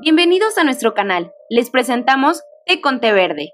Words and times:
Bienvenidos 0.00 0.56
a 0.58 0.62
nuestro 0.62 0.94
canal. 0.94 1.32
Les 1.50 1.70
presentamos 1.70 2.44
Té 2.66 2.80
con 2.80 3.00
Té 3.00 3.12
Verde. 3.12 3.52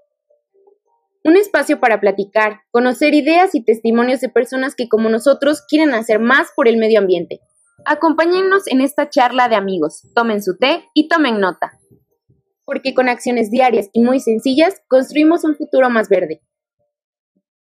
Un 1.24 1.38
espacio 1.38 1.80
para 1.80 2.00
platicar, 2.00 2.60
conocer 2.70 3.14
ideas 3.14 3.54
y 3.54 3.64
testimonios 3.64 4.20
de 4.20 4.28
personas 4.28 4.75
que 4.75 4.86
como 4.86 5.08
nosotros 5.08 5.62
quieren 5.67 5.94
hacer 5.94 6.18
más 6.18 6.49
por 6.54 6.68
el 6.68 6.76
medio 6.76 6.99
ambiente. 6.99 7.41
Acompáñennos 7.86 8.66
en 8.66 8.82
esta 8.82 9.09
charla 9.09 9.48
de 9.48 9.57
amigos, 9.57 10.02
tomen 10.14 10.43
su 10.43 10.59
té 10.59 10.84
y 10.93 11.09
tomen 11.09 11.41
nota. 11.41 11.79
Porque 12.66 12.92
con 12.92 13.08
acciones 13.08 13.50
diarias 13.50 13.88
y 13.95 14.02
muy 14.02 14.20
sencillas 14.20 14.82
construimos 14.86 15.45
un 15.45 15.56
futuro 15.56 15.88
más 15.88 16.11
verde. 16.11 16.42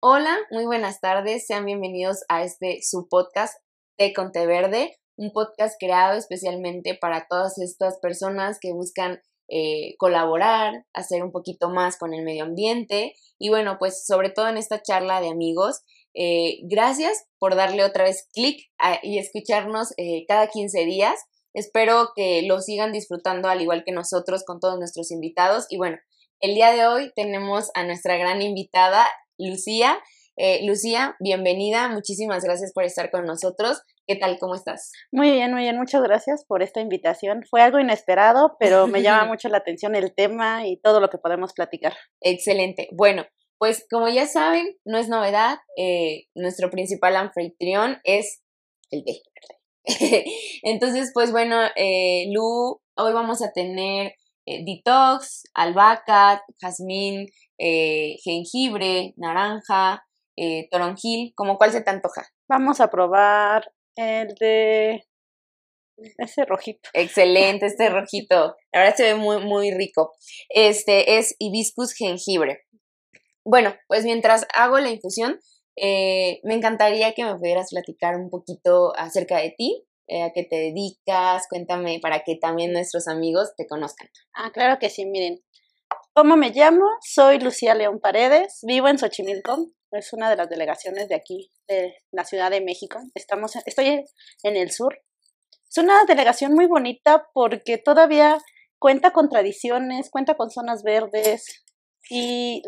Hola, 0.00 0.36
muy 0.50 0.66
buenas 0.66 1.00
tardes, 1.00 1.46
sean 1.46 1.66
bienvenidos 1.66 2.24
a 2.28 2.42
este 2.42 2.80
su 2.82 3.08
podcast 3.08 3.54
Té 3.96 4.12
con 4.12 4.32
Verde, 4.32 4.98
un 5.16 5.32
podcast 5.32 5.76
creado 5.78 6.18
especialmente 6.18 6.94
para 6.94 7.26
todas 7.28 7.58
estas 7.58 7.98
personas 8.00 8.58
que 8.60 8.72
buscan 8.72 9.20
eh, 9.48 9.94
colaborar, 9.98 10.84
hacer 10.92 11.22
un 11.22 11.30
poquito 11.30 11.70
más 11.70 11.96
con 11.96 12.12
el 12.12 12.24
medio 12.24 12.42
ambiente 12.42 13.14
y 13.38 13.48
bueno, 13.48 13.76
pues 13.78 14.04
sobre 14.04 14.28
todo 14.28 14.48
en 14.48 14.56
esta 14.56 14.82
charla 14.82 15.20
de 15.20 15.28
amigos, 15.28 15.82
eh, 16.14 16.58
gracias 16.64 17.26
por 17.38 17.54
darle 17.54 17.84
otra 17.84 18.04
vez 18.04 18.28
clic 18.32 18.60
y 19.02 19.18
escucharnos 19.18 19.92
eh, 19.98 20.24
cada 20.26 20.48
15 20.48 20.84
días. 20.86 21.20
Espero 21.54 22.10
que 22.16 22.42
lo 22.42 22.60
sigan 22.60 22.92
disfrutando 22.92 23.48
al 23.48 23.62
igual 23.62 23.84
que 23.86 23.92
nosotros 23.92 24.42
con 24.44 24.58
todos 24.58 24.78
nuestros 24.78 25.12
invitados 25.12 25.66
y 25.70 25.76
bueno, 25.76 25.96
el 26.40 26.54
día 26.54 26.72
de 26.72 26.86
hoy 26.86 27.12
tenemos 27.14 27.70
a 27.74 27.84
nuestra 27.84 28.16
gran 28.16 28.42
invitada, 28.42 29.06
Lucía. 29.38 29.98
Lucía, 30.62 31.16
bienvenida, 31.18 31.88
muchísimas 31.88 32.44
gracias 32.44 32.72
por 32.74 32.84
estar 32.84 33.10
con 33.10 33.24
nosotros. 33.24 33.80
¿Qué 34.08 34.14
tal? 34.14 34.38
¿Cómo 34.38 34.54
estás? 34.54 34.92
Muy 35.10 35.32
bien, 35.32 35.52
muy 35.52 35.62
bien. 35.62 35.76
Muchas 35.76 36.00
gracias 36.00 36.44
por 36.46 36.62
esta 36.62 36.80
invitación. 36.80 37.42
Fue 37.50 37.60
algo 37.60 37.80
inesperado, 37.80 38.56
pero 38.60 38.86
me 38.86 39.02
llama 39.02 39.24
mucho 39.26 39.48
la 39.48 39.58
atención 39.58 39.96
el 39.96 40.14
tema 40.14 40.64
y 40.64 40.76
todo 40.80 41.00
lo 41.00 41.10
que 41.10 41.18
podemos 41.18 41.52
platicar. 41.54 41.92
Excelente. 42.20 42.88
Bueno, 42.92 43.24
pues 43.58 43.84
como 43.90 44.08
ya 44.08 44.26
saben, 44.26 44.76
no 44.84 44.98
es 44.98 45.08
novedad, 45.08 45.58
eh, 45.76 46.26
nuestro 46.36 46.70
principal 46.70 47.16
anfitrión 47.16 47.98
es 48.04 48.42
el 48.92 49.02
té. 49.04 49.22
Entonces, 50.62 51.10
pues 51.12 51.32
bueno, 51.32 51.62
eh, 51.74 52.26
Lu, 52.32 52.80
hoy 52.96 53.12
vamos 53.12 53.42
a 53.42 53.50
tener 53.50 54.12
eh, 54.46 54.64
detox, 54.64 55.42
albahaca, 55.52 56.44
jazmín, 56.60 57.26
jengibre, 57.58 59.14
naranja, 59.16 60.06
toronjil, 60.70 61.32
¿como 61.34 61.56
cuál 61.56 61.72
se 61.72 61.80
te 61.80 61.90
antoja? 61.90 62.28
Vamos 62.48 62.80
a 62.80 62.90
probar 62.90 63.72
el 63.96 64.34
de 64.34 65.04
ese 65.96 66.44
rojito. 66.44 66.88
Excelente, 66.92 67.66
este 67.66 67.88
rojito. 67.88 68.54
Ahora 68.72 68.94
se 68.94 69.04
ve 69.04 69.14
muy, 69.14 69.44
muy 69.44 69.72
rico. 69.72 70.14
Este 70.48 71.18
es 71.18 71.34
hibiscus 71.38 71.94
jengibre. 71.94 72.62
Bueno, 73.44 73.74
pues 73.88 74.04
mientras 74.04 74.46
hago 74.54 74.78
la 74.78 74.90
infusión, 74.90 75.38
eh, 75.76 76.40
me 76.42 76.54
encantaría 76.54 77.12
que 77.12 77.24
me 77.24 77.36
pudieras 77.36 77.70
platicar 77.70 78.16
un 78.16 78.28
poquito 78.30 78.92
acerca 78.96 79.38
de 79.38 79.54
ti, 79.56 79.84
eh, 80.08 80.22
a 80.22 80.32
qué 80.32 80.44
te 80.44 80.56
dedicas, 80.56 81.46
cuéntame 81.48 82.00
para 82.00 82.24
que 82.24 82.36
también 82.36 82.72
nuestros 82.72 83.06
amigos 83.08 83.54
te 83.56 83.66
conozcan. 83.66 84.08
Ah, 84.34 84.50
claro 84.52 84.78
que 84.80 84.90
sí, 84.90 85.06
miren. 85.06 85.40
¿Cómo 86.12 86.36
me 86.36 86.50
llamo? 86.50 86.86
Soy 87.02 87.38
Lucía 87.38 87.74
León 87.74 88.00
Paredes, 88.00 88.60
vivo 88.62 88.88
en 88.88 88.98
Xochimilco, 88.98 89.66
es 89.92 90.12
una 90.12 90.30
de 90.30 90.36
las 90.36 90.48
delegaciones 90.48 91.08
de 91.08 91.14
aquí, 91.14 91.50
de 91.68 91.94
la 92.10 92.24
Ciudad 92.24 92.50
de 92.50 92.60
México. 92.60 92.98
Estamos, 93.14 93.56
estoy 93.64 94.04
en 94.42 94.56
el 94.56 94.70
sur. 94.70 95.00
Es 95.68 95.78
una 95.78 96.04
delegación 96.04 96.52
muy 96.54 96.66
bonita 96.66 97.26
porque 97.32 97.78
todavía 97.78 98.38
cuenta 98.78 99.12
con 99.12 99.28
tradiciones, 99.28 100.10
cuenta 100.10 100.36
con 100.36 100.50
zonas 100.50 100.82
verdes 100.82 101.64
y, 102.10 102.62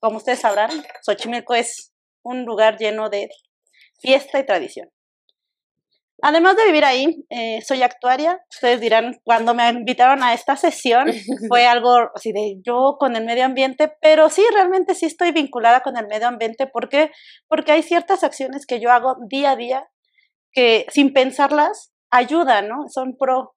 como 0.00 0.16
ustedes 0.16 0.40
sabrán, 0.40 0.70
Xochimilco 1.02 1.54
es 1.54 1.92
un 2.22 2.44
lugar 2.44 2.78
lleno 2.78 3.10
de 3.10 3.28
fiesta 4.00 4.38
y 4.38 4.46
tradición. 4.46 4.90
Además 6.24 6.56
de 6.56 6.66
vivir 6.66 6.84
ahí, 6.84 7.26
eh, 7.30 7.60
soy 7.62 7.82
actuaria. 7.82 8.40
Ustedes 8.48 8.80
dirán, 8.80 9.20
cuando 9.24 9.54
me 9.54 9.68
invitaron 9.68 10.22
a 10.22 10.34
esta 10.34 10.56
sesión, 10.56 11.08
fue 11.48 11.66
algo 11.66 11.96
así 12.14 12.32
de 12.32 12.60
yo 12.64 12.96
con 13.00 13.16
el 13.16 13.24
medio 13.24 13.44
ambiente, 13.44 13.92
pero 14.00 14.30
sí, 14.30 14.44
realmente 14.54 14.94
sí 14.94 15.06
estoy 15.06 15.32
vinculada 15.32 15.80
con 15.80 15.96
el 15.96 16.06
medio 16.06 16.28
ambiente. 16.28 16.68
¿Por 16.68 16.88
qué? 16.88 17.10
Porque 17.48 17.72
hay 17.72 17.82
ciertas 17.82 18.22
acciones 18.22 18.66
que 18.66 18.80
yo 18.80 18.92
hago 18.92 19.16
día 19.28 19.50
a 19.50 19.56
día 19.56 19.88
que 20.52 20.86
sin 20.90 21.12
pensarlas 21.12 21.92
ayudan, 22.10 22.68
¿no? 22.68 22.88
Son 22.88 23.16
pro. 23.18 23.56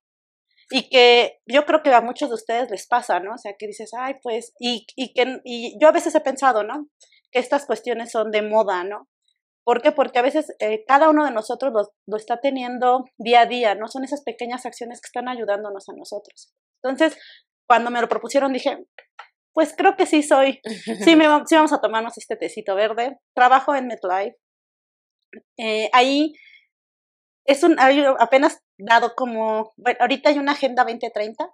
Y 0.72 0.90
que 0.90 1.38
yo 1.46 1.68
creo 1.68 1.84
que 1.84 1.94
a 1.94 2.02
muchos 2.02 2.30
de 2.30 2.36
ustedes 2.36 2.72
les 2.72 2.88
pasa, 2.88 3.20
¿no? 3.20 3.36
O 3.36 3.38
sea, 3.38 3.54
que 3.60 3.68
dices, 3.68 3.92
ay, 3.96 4.16
pues, 4.24 4.54
y, 4.60 4.88
y 4.96 5.14
que 5.14 5.40
y 5.44 5.78
yo 5.80 5.90
a 5.90 5.92
veces 5.92 6.16
he 6.16 6.22
pensado, 6.22 6.64
¿no? 6.64 6.88
Que 7.32 7.38
estas 7.38 7.68
cuestiones 7.68 8.12
son 8.12 8.32
de 8.32 8.42
moda, 8.42 8.84
¿no? 8.84 9.08
¿Por 9.66 9.82
qué? 9.82 9.92
Porque 9.92 10.20
a 10.20 10.22
veces 10.22 10.56
eh, 10.60 10.86
cada 10.88 11.10
uno 11.10 11.26
de 11.26 11.32
nosotros 11.32 11.74
lo, 12.06 12.18
está 12.18 12.40
teniendo 12.40 13.06
día 13.18 13.42
a 13.42 13.46
día, 13.48 13.74
¿no? 13.74 13.88
Son 13.88 14.04
esas 14.04 14.22
pequeñas 14.22 14.66
acciones 14.68 15.02
que 15.02 15.08
están 15.08 15.28
ayudándonos 15.28 15.90
a 15.90 15.94
nosotros. 15.94 16.54
Entonces, 16.84 17.20
cuando 17.68 17.90
me 17.90 18.00
lo 18.00 18.08
propusieron, 18.08 18.54
dije, 18.54 18.86
pues 19.54 19.74
creo 19.76 19.96
que 19.96 20.06
sí 20.06 20.22
soy, 20.22 20.62
sí, 21.04 21.16
me, 21.16 21.26
sí 21.48 21.56
vamos 21.56 21.74
a 21.74 21.82
tomarnos 21.82 22.16
este 22.20 22.36
tecito 22.36 22.76
verde. 22.76 23.18
Trabajo 23.34 23.74
en 23.74 23.88
MetLife. 23.88 24.38
Eh, 25.58 25.90
ahí 25.94 26.34
es 27.46 27.64
un, 27.64 27.80
hay 27.80 28.04
apenas 28.20 28.60
dado 28.78 29.16
como, 29.16 29.74
bueno, 29.78 29.98
ahorita 30.00 30.30
hay 30.30 30.38
una 30.38 30.52
agenda 30.52 30.84
2030. 30.84 31.50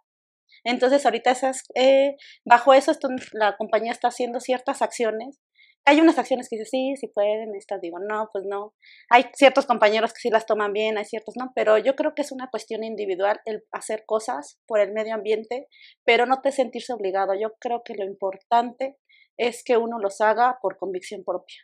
Entonces, 0.66 1.06
ahorita 1.06 1.32
esas, 1.32 1.64
eh, 1.76 2.18
bajo 2.46 2.74
eso, 2.74 2.92
esto, 2.92 3.08
la 3.32 3.56
compañía 3.56 3.94
está 3.94 4.10
haciendo 4.10 4.42
ciertas 4.42 4.82
acciones 4.82 5.40
hay 5.86 6.00
unas 6.00 6.18
acciones 6.18 6.48
que 6.48 6.58
dices, 6.58 6.70
sí, 6.70 6.96
sí 6.96 7.08
pueden, 7.08 7.56
estas 7.56 7.82
digo, 7.82 7.98
no, 8.00 8.30
pues 8.32 8.46
no. 8.46 8.74
Hay 9.10 9.26
ciertos 9.34 9.66
compañeros 9.66 10.14
que 10.14 10.20
sí 10.20 10.30
las 10.30 10.46
toman 10.46 10.74
bien, 10.74 10.98
hay 10.98 11.06
ciertos 11.06 11.36
no, 11.38 11.52
pero 11.56 11.78
yo 11.78 11.96
creo 11.96 12.14
que 12.14 12.22
es 12.22 12.32
una 12.32 12.50
cuestión 12.50 12.84
individual 12.84 13.40
el 13.46 13.64
hacer 13.72 14.04
cosas 14.06 14.60
por 14.68 14.80
el 14.80 14.94
medio 14.94 15.16
ambiente, 15.16 15.68
pero 16.06 16.26
no 16.26 16.42
te 16.42 16.52
sentirse 16.52 16.94
obligado. 16.94 17.34
Yo 17.34 17.54
creo 17.60 17.82
que 17.84 17.96
lo 17.96 18.06
importante 18.06 18.98
es 19.38 19.64
que 19.64 19.78
uno 19.78 19.98
los 20.00 20.22
haga 20.22 20.60
por 20.62 20.78
convicción 20.78 21.24
propia 21.24 21.58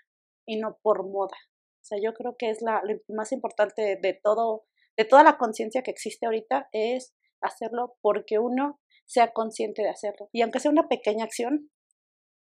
y 0.47 0.57
no 0.57 0.79
por 0.81 1.03
moda. 1.03 1.37
O 1.81 1.85
sea, 1.87 1.99
yo 2.01 2.13
creo 2.13 2.35
que 2.37 2.49
es 2.49 2.61
la, 2.61 2.81
lo 2.83 2.99
más 3.15 3.31
importante 3.31 3.99
de 4.01 4.19
todo, 4.21 4.65
de 4.97 5.05
toda 5.05 5.23
la 5.23 5.37
conciencia 5.37 5.83
que 5.83 5.91
existe 5.91 6.25
ahorita 6.25 6.69
es 6.71 7.13
hacerlo 7.41 7.97
porque 8.01 8.39
uno 8.39 8.79
sea 9.05 9.31
consciente 9.31 9.83
de 9.83 9.89
hacerlo. 9.89 10.27
Y 10.33 10.41
aunque 10.41 10.59
sea 10.59 10.71
una 10.71 10.87
pequeña 10.87 11.23
acción, 11.23 11.69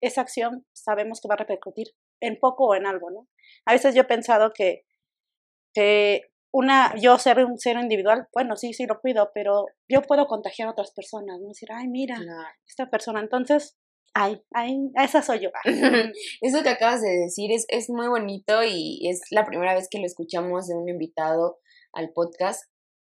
esa 0.01 0.21
acción 0.21 0.65
sabemos 0.73 1.21
que 1.21 1.27
va 1.27 1.35
a 1.35 1.37
repercutir 1.37 1.87
en 2.21 2.39
poco 2.39 2.67
o 2.67 2.75
en 2.75 2.85
algo, 2.85 3.11
¿no? 3.11 3.27
A 3.65 3.73
veces 3.73 3.95
yo 3.95 4.01
he 4.01 4.05
pensado 4.05 4.51
que, 4.53 4.85
que 5.73 6.31
una, 6.51 6.95
yo 6.99 7.17
ser 7.17 7.45
un 7.45 7.59
ser 7.59 7.77
individual, 7.77 8.27
bueno, 8.33 8.55
sí, 8.55 8.73
sí 8.73 8.85
lo 8.85 8.99
cuido, 8.99 9.31
pero 9.33 9.65
yo 9.87 10.01
puedo 10.01 10.27
contagiar 10.27 10.67
a 10.67 10.71
otras 10.71 10.91
personas, 10.91 11.39
¿no? 11.39 11.49
Decir, 11.49 11.69
ay, 11.71 11.87
mira, 11.87 12.17
esta 12.67 12.89
persona, 12.89 13.19
entonces, 13.19 13.77
ay, 14.13 14.41
ay, 14.53 14.89
esa 14.95 15.21
soy 15.21 15.41
yo. 15.41 15.49
Eso 16.41 16.63
que 16.63 16.69
acabas 16.69 17.01
de 17.01 17.09
decir 17.09 17.51
es, 17.51 17.65
es 17.69 17.89
muy 17.89 18.07
bonito 18.07 18.63
y 18.63 19.07
es 19.07 19.21
la 19.29 19.45
primera 19.45 19.75
vez 19.75 19.87
que 19.89 19.99
lo 19.99 20.05
escuchamos 20.05 20.67
de 20.67 20.75
un 20.75 20.89
invitado 20.89 21.59
al 21.93 22.11
podcast. 22.13 22.63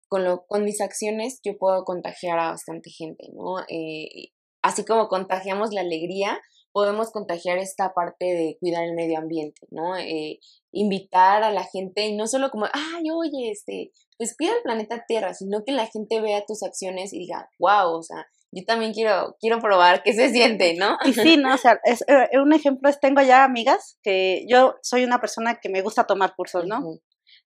Con, 0.09 0.25
lo, 0.25 0.45
con 0.45 0.65
mis 0.65 0.81
acciones 0.81 1.39
yo 1.41 1.57
puedo 1.57 1.85
contagiar 1.85 2.37
a 2.37 2.49
bastante 2.49 2.89
gente, 2.89 3.29
¿no? 3.33 3.59
Eh, 3.69 4.33
así 4.61 4.83
como 4.83 5.07
contagiamos 5.07 5.71
la 5.71 5.79
alegría, 5.79 6.41
podemos 6.71 7.11
contagiar 7.11 7.57
esta 7.57 7.93
parte 7.93 8.25
de 8.25 8.57
cuidar 8.59 8.83
el 8.83 8.93
medio 8.93 9.19
ambiente, 9.19 9.67
¿no? 9.69 9.97
Eh, 9.97 10.39
invitar 10.71 11.43
a 11.43 11.51
la 11.51 11.63
gente 11.63 12.05
y 12.07 12.15
no 12.15 12.27
solo 12.27 12.49
como, 12.49 12.65
ay, 12.71 13.03
oye, 13.11 13.51
este, 13.51 13.91
pues 14.17 14.35
cuida 14.37 14.55
el 14.55 14.63
planeta 14.63 15.05
Tierra, 15.07 15.33
sino 15.33 15.63
que 15.65 15.71
la 15.71 15.87
gente 15.87 16.21
vea 16.21 16.45
tus 16.45 16.63
acciones 16.63 17.13
y 17.13 17.19
diga, 17.19 17.49
wow, 17.59 17.97
o 17.97 18.03
sea, 18.03 18.25
yo 18.51 18.63
también 18.65 18.93
quiero, 18.93 19.37
quiero 19.39 19.59
probar 19.59 20.03
qué 20.03 20.13
se 20.13 20.29
siente, 20.29 20.75
¿no? 20.75 20.97
Y 21.05 21.13
sí, 21.13 21.37
¿no? 21.37 21.53
O 21.53 21.57
sea, 21.57 21.79
es, 21.83 22.03
eh, 22.07 22.39
un 22.39 22.53
ejemplo 22.53 22.89
es, 22.89 22.99
tengo 22.99 23.21
ya 23.21 23.43
amigas 23.43 23.97
que 24.03 24.45
yo 24.47 24.75
soy 24.81 25.03
una 25.03 25.19
persona 25.19 25.59
que 25.61 25.69
me 25.69 25.81
gusta 25.81 26.05
tomar 26.05 26.35
cursos, 26.35 26.65
¿no? 26.65 26.81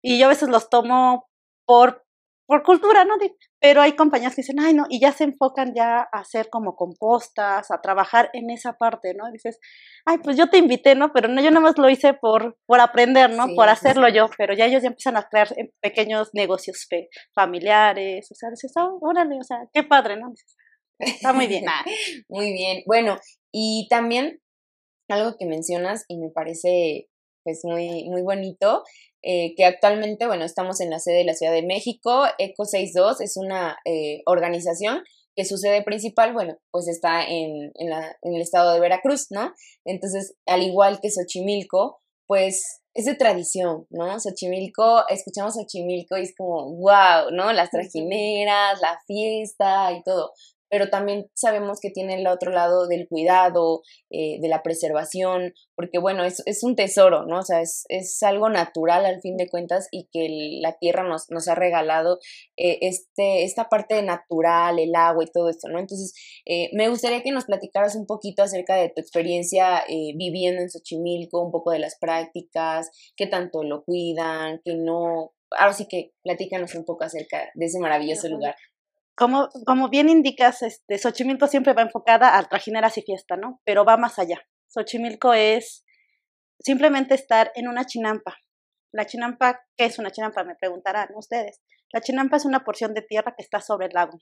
Y 0.01 0.19
yo 0.19 0.27
a 0.27 0.29
veces 0.29 0.49
los 0.49 0.69
tomo 0.69 1.27
por 1.65 2.03
por 2.51 2.63
cultura, 2.63 3.05
¿no? 3.05 3.13
Pero 3.61 3.81
hay 3.81 3.93
compañías 3.93 4.35
que 4.35 4.41
dicen, 4.41 4.59
ay, 4.59 4.73
no, 4.73 4.85
y 4.89 4.99
ya 4.99 5.11
se 5.11 5.23
enfocan 5.23 5.73
ya 5.75 5.99
a 5.99 6.19
hacer 6.19 6.49
como 6.49 6.75
compostas, 6.75 7.69
a 7.69 7.79
trabajar 7.79 8.31
en 8.33 8.49
esa 8.49 8.73
parte, 8.73 9.13
¿no? 9.13 9.31
dices, 9.31 9.59
ay, 10.05 10.17
pues 10.23 10.35
yo 10.35 10.49
te 10.49 10.57
invité, 10.57 10.95
¿no? 10.95 11.13
Pero 11.13 11.27
no, 11.27 11.41
yo 11.41 11.51
nada 11.51 11.61
más 11.61 11.77
lo 11.77 11.89
hice 11.89 12.15
por, 12.15 12.57
por 12.65 12.79
aprender, 12.79 13.29
¿no? 13.29 13.45
por 13.55 13.69
hacerlo 13.69 14.09
yo, 14.09 14.25
pero 14.37 14.55
ya 14.55 14.65
ellos 14.65 14.81
ya 14.81 14.89
empiezan 14.89 15.15
a 15.15 15.27
crear 15.29 15.47
eh, 15.57 15.71
pequeños 15.79 16.31
negocios 16.33 16.87
familiares, 17.35 18.27
o 18.31 18.35
sea, 18.35 18.49
dices, 18.49 18.73
oh, 18.77 18.97
órale, 19.01 19.37
o 19.39 19.43
sea, 19.43 19.59
qué 19.71 19.83
padre, 19.83 20.17
¿no? 20.17 20.33
Está 20.97 21.31
muy 21.31 21.47
bien. 21.47 21.65
muy 22.29 22.53
bien. 22.53 22.83
Bueno, 22.85 23.19
y 23.51 23.87
también 23.89 24.39
algo 25.09 25.35
que 25.37 25.45
mencionas 25.45 26.05
y 26.07 26.17
me 26.17 26.29
parece 26.29 27.09
pues 27.43 27.61
muy, 27.63 28.07
muy 28.09 28.21
bonito, 28.21 28.83
eh, 29.23 29.53
que 29.55 29.65
actualmente, 29.65 30.27
bueno, 30.27 30.45
estamos 30.45 30.81
en 30.81 30.89
la 30.89 30.99
sede 30.99 31.17
de 31.17 31.25
la 31.25 31.35
Ciudad 31.35 31.53
de 31.53 31.63
México. 31.63 32.25
ECO 32.37 32.65
62 32.65 33.21
es 33.21 33.37
una 33.37 33.77
eh, 33.85 34.21
organización 34.25 35.03
que 35.35 35.45
su 35.45 35.57
sede 35.57 35.83
principal, 35.83 36.33
bueno, 36.33 36.57
pues 36.71 36.87
está 36.87 37.23
en, 37.23 37.71
en, 37.75 37.89
la, 37.89 38.17
en 38.21 38.35
el 38.35 38.41
estado 38.41 38.73
de 38.73 38.79
Veracruz, 38.79 39.27
¿no? 39.29 39.53
Entonces, 39.85 40.35
al 40.45 40.61
igual 40.63 40.99
que 41.01 41.09
Xochimilco, 41.09 42.01
pues 42.27 42.81
es 42.93 43.05
de 43.05 43.15
tradición, 43.15 43.87
¿no? 43.89 44.19
Xochimilco, 44.19 45.07
escuchamos 45.07 45.53
Xochimilco 45.55 46.17
y 46.17 46.23
es 46.23 46.35
como, 46.35 46.75
wow, 46.75 47.31
¿no? 47.31 47.53
Las 47.53 47.69
trajineras, 47.69 48.81
la 48.81 48.99
fiesta 49.07 49.93
y 49.93 50.03
todo 50.03 50.33
pero 50.71 50.89
también 50.89 51.29
sabemos 51.33 51.79
que 51.81 51.91
tiene 51.91 52.15
el 52.15 52.25
otro 52.27 52.51
lado 52.51 52.87
del 52.87 53.09
cuidado, 53.09 53.81
eh, 54.09 54.39
de 54.39 54.47
la 54.47 54.63
preservación, 54.63 55.53
porque 55.75 55.99
bueno, 55.99 56.23
es, 56.23 56.41
es, 56.45 56.63
un 56.63 56.77
tesoro, 56.77 57.25
¿no? 57.25 57.39
O 57.39 57.43
sea, 57.43 57.59
es, 57.59 57.83
es, 57.89 58.23
algo 58.23 58.49
natural 58.49 59.05
al 59.05 59.19
fin 59.19 59.35
de 59.35 59.49
cuentas 59.49 59.89
y 59.91 60.07
que 60.13 60.59
la 60.61 60.77
tierra 60.79 61.03
nos, 61.03 61.29
nos 61.29 61.49
ha 61.49 61.55
regalado 61.55 62.19
eh, 62.55 62.77
este, 62.81 63.43
esta 63.43 63.67
parte 63.67 64.01
natural, 64.01 64.79
el 64.79 64.95
agua 64.95 65.25
y 65.25 65.31
todo 65.31 65.49
esto, 65.49 65.67
¿no? 65.67 65.77
Entonces, 65.77 66.13
eh, 66.45 66.69
me 66.71 66.87
gustaría 66.87 67.21
que 67.21 67.31
nos 67.31 67.45
platicaras 67.45 67.95
un 67.97 68.05
poquito 68.05 68.41
acerca 68.41 68.75
de 68.75 68.87
tu 68.87 69.01
experiencia 69.01 69.83
viviendo 70.15 70.61
en 70.61 70.69
Xochimilco, 70.69 71.43
un 71.43 71.51
poco 71.51 71.71
de 71.71 71.79
las 71.79 71.97
prácticas, 71.99 72.89
qué 73.17 73.27
tanto 73.27 73.63
lo 73.63 73.83
cuidan, 73.83 74.61
qué 74.63 74.75
no, 74.75 75.33
ahora 75.51 75.73
sí 75.73 75.85
que 75.89 76.13
platícanos 76.23 76.75
un 76.75 76.85
poco 76.85 77.03
acerca 77.03 77.51
de 77.55 77.65
ese 77.65 77.79
maravilloso 77.79 78.29
lugar 78.29 78.55
como, 79.21 79.49
como 79.67 79.87
bien 79.89 80.09
indicas, 80.09 80.63
este, 80.63 80.97
Xochimilco 80.97 81.45
siempre 81.45 81.73
va 81.73 81.83
enfocada 81.83 82.39
a 82.39 82.43
trajineras 82.49 82.97
y 82.97 83.03
fiesta, 83.03 83.37
¿no? 83.37 83.61
Pero 83.63 83.85
va 83.85 83.95
más 83.95 84.17
allá. 84.17 84.41
Xochimilco 84.67 85.35
es 85.35 85.85
simplemente 86.59 87.13
estar 87.13 87.51
en 87.53 87.67
una 87.67 87.85
chinampa. 87.85 88.35
La 88.91 89.05
chinampa, 89.05 89.61
¿qué 89.77 89.85
es 89.85 89.99
una 89.99 90.09
chinampa? 90.09 90.43
Me 90.43 90.55
preguntarán 90.55 91.09
ustedes. 91.13 91.61
La 91.93 92.01
chinampa 92.01 92.37
es 92.37 92.45
una 92.45 92.63
porción 92.63 92.95
de 92.95 93.03
tierra 93.03 93.35
que 93.37 93.43
está 93.43 93.61
sobre 93.61 93.85
el 93.85 93.93
lago. 93.93 94.17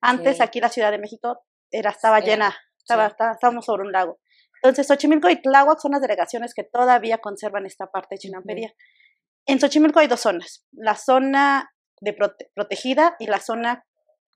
Antes 0.00 0.40
aquí 0.40 0.58
la 0.58 0.70
Ciudad 0.70 0.90
de 0.90 0.98
México 0.98 1.44
era, 1.70 1.90
estaba 1.90 2.20
llena, 2.20 2.56
estaba, 2.78 3.08
estábamos 3.08 3.66
sobre 3.66 3.82
un 3.82 3.92
lago. 3.92 4.20
Entonces, 4.62 4.86
Xochimilco 4.86 5.28
y 5.28 5.42
Tláhuac 5.42 5.80
son 5.80 5.92
las 5.92 6.00
delegaciones 6.00 6.54
que 6.54 6.64
todavía 6.64 7.18
conservan 7.18 7.66
esta 7.66 7.90
parte 7.90 8.14
de 8.14 8.20
chinampería. 8.20 8.72
En 9.44 9.60
Xochimilco 9.60 10.00
hay 10.00 10.06
dos 10.06 10.20
zonas, 10.20 10.64
la 10.72 10.96
zona 10.96 11.74
de 12.00 12.16
protegida 12.54 13.16
y 13.18 13.26
la 13.26 13.40
zona 13.40 13.84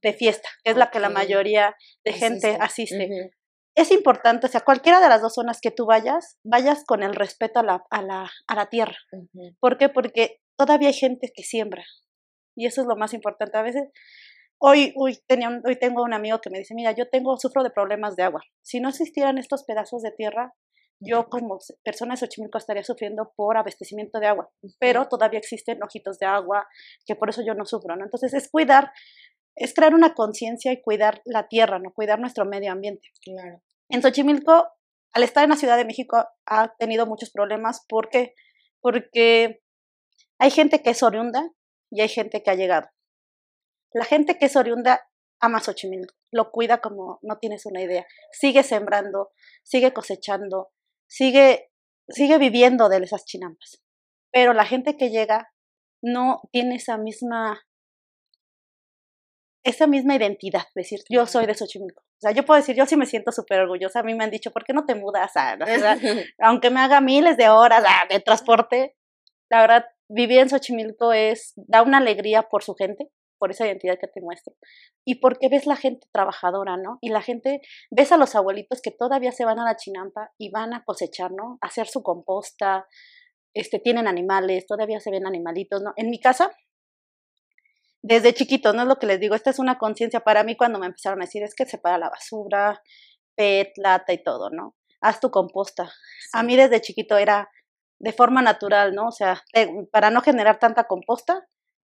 de 0.05 0.13
fiesta, 0.13 0.49
que 0.63 0.71
es 0.71 0.77
la 0.77 0.91
que 0.91 1.01
la 1.01 1.09
mayoría 1.09 1.75
de 2.05 2.13
gente 2.13 2.57
asiste. 2.61 3.33
Es 3.75 3.91
importante, 3.91 4.47
o 4.47 4.49
sea, 4.49 4.61
cualquiera 4.61 5.01
de 5.01 5.09
las 5.09 5.21
dos 5.21 5.35
zonas 5.35 5.59
que 5.61 5.73
tú 5.73 5.87
vayas, 5.87 6.39
vayas 6.45 6.85
con 6.85 7.03
el 7.03 7.15
respeto 7.15 7.59
a 7.59 7.63
la, 7.65 7.85
a 7.91 8.03
la, 8.03 8.31
a 8.47 8.55
la 8.55 8.67
tierra. 8.67 8.97
¿Por 9.59 9.79
qué? 9.79 9.89
Porque 9.89 10.41
todavía 10.57 10.89
hay 10.89 10.95
gente 10.95 11.33
que 11.35 11.43
siembra. 11.43 11.85
Y 12.55 12.67
eso 12.67 12.83
es 12.83 12.87
lo 12.87 12.95
más 12.95 13.15
importante. 13.15 13.59
A 13.59 13.63
veces, 13.63 13.89
hoy, 14.59 14.93
hoy, 14.97 15.19
tenía 15.27 15.49
hoy 15.65 15.77
tengo 15.77 16.05
un 16.05 16.15
amigo 16.15 16.41
que 16.41 16.51
me 16.51 16.59
dice, 16.59 16.75
mira, 16.75 16.93
yo 16.93 17.09
tengo, 17.11 17.37
sufro 17.37 17.65
de 17.65 17.71
problemas 17.71 18.15
de 18.15 18.23
agua. 18.23 18.43
Si 18.63 18.79
no 18.79 18.91
existieran 18.91 19.39
estos 19.39 19.65
pedazos 19.65 20.03
de 20.03 20.13
tierra, 20.13 20.55
yo 21.01 21.29
como 21.29 21.59
persona 21.83 22.15
de 22.15 22.19
Xochimilco 22.19 22.59
estaría 22.59 22.85
sufriendo 22.85 23.33
por 23.37 23.57
abastecimiento 23.57 24.21
de 24.21 24.27
agua, 24.27 24.51
pero 24.79 25.09
todavía 25.09 25.39
existen 25.39 25.83
ojitos 25.83 26.19
de 26.19 26.27
agua, 26.27 26.67
que 27.05 27.17
por 27.17 27.29
eso 27.29 27.43
yo 27.45 27.55
no 27.55 27.65
sufro, 27.65 27.97
¿no? 27.97 28.05
Entonces 28.05 28.33
es 28.35 28.49
cuidar 28.49 28.93
es 29.57 29.75
crear 29.75 29.95
una 29.95 30.15
conciencia 30.15 30.73
y 30.73 30.83
cuidar 30.83 31.23
la 31.25 31.49
tierra, 31.49 31.79
¿no? 31.79 31.93
Cuidar 31.93 32.19
nuestro 32.19 32.45
medio 32.45 32.73
ambiente. 32.73 33.09
Claro. 33.23 33.63
En 33.89 34.03
Xochimilco, 34.03 34.69
al 35.13 35.23
estar 35.23 35.45
en 35.45 35.51
la 35.51 35.57
Ciudad 35.57 35.77
de 35.77 35.85
México, 35.85 36.25
ha 36.47 36.75
tenido 36.77 37.07
muchos 37.07 37.31
problemas. 37.31 37.85
¿Por 37.89 38.09
qué? 38.09 38.35
Porque 38.81 39.63
hay 40.39 40.51
gente 40.51 40.83
que 40.83 40.91
es 40.91 41.03
oriunda 41.03 41.51
y 41.91 42.01
hay 42.01 42.09
gente 42.09 42.43
que 42.43 42.51
ha 42.51 42.55
llegado. 42.55 42.89
La 43.93 44.05
gente 44.05 44.39
que 44.39 44.47
es 44.47 44.57
oriunda 44.57 45.09
ama 45.41 45.61
Xochimilco, 45.61 46.15
lo 46.33 46.51
cuida 46.51 46.79
como 46.79 47.19
no 47.23 47.39
tienes 47.39 47.67
una 47.67 47.83
idea. 47.83 48.07
Sigue 48.33 48.63
sembrando, 48.63 49.31
sigue 49.63 49.93
cosechando, 49.93 50.71
sigue, 51.07 51.71
sigue 52.09 52.39
viviendo 52.39 52.89
de 52.89 52.99
esas 52.99 53.25
chinampas. 53.25 53.83
Pero 54.33 54.53
la 54.53 54.65
gente 54.65 54.97
que 54.97 55.11
llega 55.11 55.53
no 56.03 56.43
tiene 56.51 56.77
esa 56.77 56.99
misma 56.99 57.63
esa 59.65 59.87
misma 59.87 60.15
identidad, 60.15 60.65
decir, 60.75 61.01
yo 61.09 61.27
soy 61.27 61.47
de 61.47 61.55
Xochimilco. 61.55 62.03
O 62.03 62.21
sea, 62.21 62.33
yo 62.33 62.45
puedo 62.45 62.61
decir, 62.61 62.77
yo 62.77 62.87
sí 62.87 62.97
me 62.97 63.07
siento 63.07 63.33
súper 63.33 63.61
orgullosa. 63.61 64.01
A 64.01 64.03
mí 64.03 64.15
me 64.15 64.25
han 64.25 64.31
dicho, 64.31 64.51
¿por 64.53 64.65
qué 64.65 64.73
no 64.73 64.85
te 64.85 64.95
mudas 64.95 65.37
a 65.37 65.57
la 65.57 65.67
ciudad? 65.75 65.99
Aunque 66.39 66.71
me 66.71 66.81
haga 66.81 67.01
miles 67.01 67.37
de 67.37 67.49
horas 67.49 67.83
ah, 67.87 68.05
de 68.09 68.21
transporte, 68.21 68.95
la 69.51 69.61
verdad, 69.61 69.85
vivir 70.09 70.41
en 70.41 70.51
Xochimilco 70.51 71.13
es, 71.13 71.55
da 71.57 71.83
una 71.83 71.99
alegría 71.99 72.43
por 72.43 72.63
su 72.63 72.75
gente, 72.75 73.09
por 73.39 73.51
esa 73.51 73.67
identidad 73.67 73.99
que 73.99 74.07
te 74.07 74.21
muestro. 74.21 74.55
Y 75.05 75.17
porque 75.17 75.49
ves 75.49 75.67
la 75.67 75.77
gente 75.77 76.07
trabajadora, 76.13 76.77
¿no? 76.77 76.99
Y 77.01 77.09
la 77.09 77.23
gente, 77.23 77.61
ves 77.91 78.13
a 78.13 78.17
los 78.17 78.35
abuelitos 78.35 78.81
que 78.83 78.91
todavía 78.91 79.33
se 79.33 79.45
van 79.45 79.59
a 79.59 79.65
la 79.65 79.77
chinampa 79.77 80.33
y 80.39 80.51
van 80.51 80.75
a 80.75 80.85
cosechar, 80.85 81.33
¿no? 81.33 81.59
A 81.61 81.67
hacer 81.69 81.87
su 81.87 82.03
composta, 82.03 82.87
este, 83.55 83.79
tienen 83.79 84.09
animales, 84.09 84.67
todavía 84.67 85.01
se 85.01 85.11
ven 85.11 85.27
animalitos, 85.27 85.83
¿no? 85.83 85.93
En 85.97 86.11
mi 86.11 86.21
casa, 86.21 86.55
desde 88.07 88.35
chiquito, 88.35 88.75
no 88.75 88.83
es 88.83 88.89
lo 88.89 88.97
que 88.97 89.07
les 89.07 89.19
digo, 89.19 89.35
esta 89.35 89.49
es 89.49 89.59
una 89.59 89.79
conciencia 89.79 90.21
para 90.21 90.45
mí 90.45 90.57
cuando 90.57 90.79
me 90.79 90.85
empezaron 90.85 91.23
a 91.23 91.25
decir, 91.25 91.43
es 91.43 91.55
que 91.55 91.65
separa 91.65 91.97
la 91.97 92.11
basura, 92.11 92.83
PET, 93.35 93.73
lata 93.79 94.13
y 94.13 94.23
todo, 94.23 94.51
¿no? 94.51 94.77
Haz 95.01 95.21
tu 95.21 95.31
composta. 95.31 95.91
A 96.35 96.43
mí 96.43 96.55
desde 96.55 96.83
chiquito 96.83 97.17
era 97.17 97.49
de 97.99 98.13
forma 98.13 98.43
natural, 98.43 98.95
¿no? 98.95 99.07
O 99.07 99.11
sea, 99.11 99.43
para 99.91 100.11
no 100.11 100.21
generar 100.21 100.59
tanta 100.59 100.85
composta, 100.85 101.47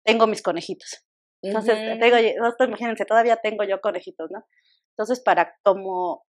tengo 0.03 0.27
mis 0.27 0.41
conejitos. 0.41 1.05
Entonces, 1.41 1.77
tengo, 2.01 2.17
no, 2.17 2.65
imagínense, 2.65 3.05
todavía 3.05 3.37
tengo 3.37 3.63
yo 3.63 3.79
conejitos, 3.79 4.29
¿no? 4.31 4.43
Entonces, 4.89 5.21
para 5.23 5.55
como, 5.63 6.25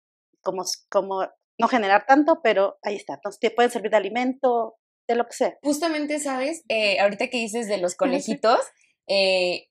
como, 0.42 0.64
como 0.88 1.28
no 1.58 1.68
generar 1.68 2.06
tanto, 2.06 2.40
pero 2.42 2.78
ahí 2.80 2.96
está. 2.96 3.14
Entonces, 3.16 3.40
te 3.40 3.50
pueden 3.50 3.70
servir 3.70 3.90
de 3.90 3.98
alimento, 3.98 4.78
de 5.06 5.16
lo 5.16 5.26
que 5.26 5.34
sea. 5.34 5.58
Justamente, 5.62 6.18
¿sabes? 6.18 6.64
Eh, 6.70 6.98
ahorita 6.98 7.28
que 7.28 7.36
dices 7.36 7.68
de 7.68 7.76
los 7.76 7.94
conejitos, 7.96 8.60
eh, 9.06 9.68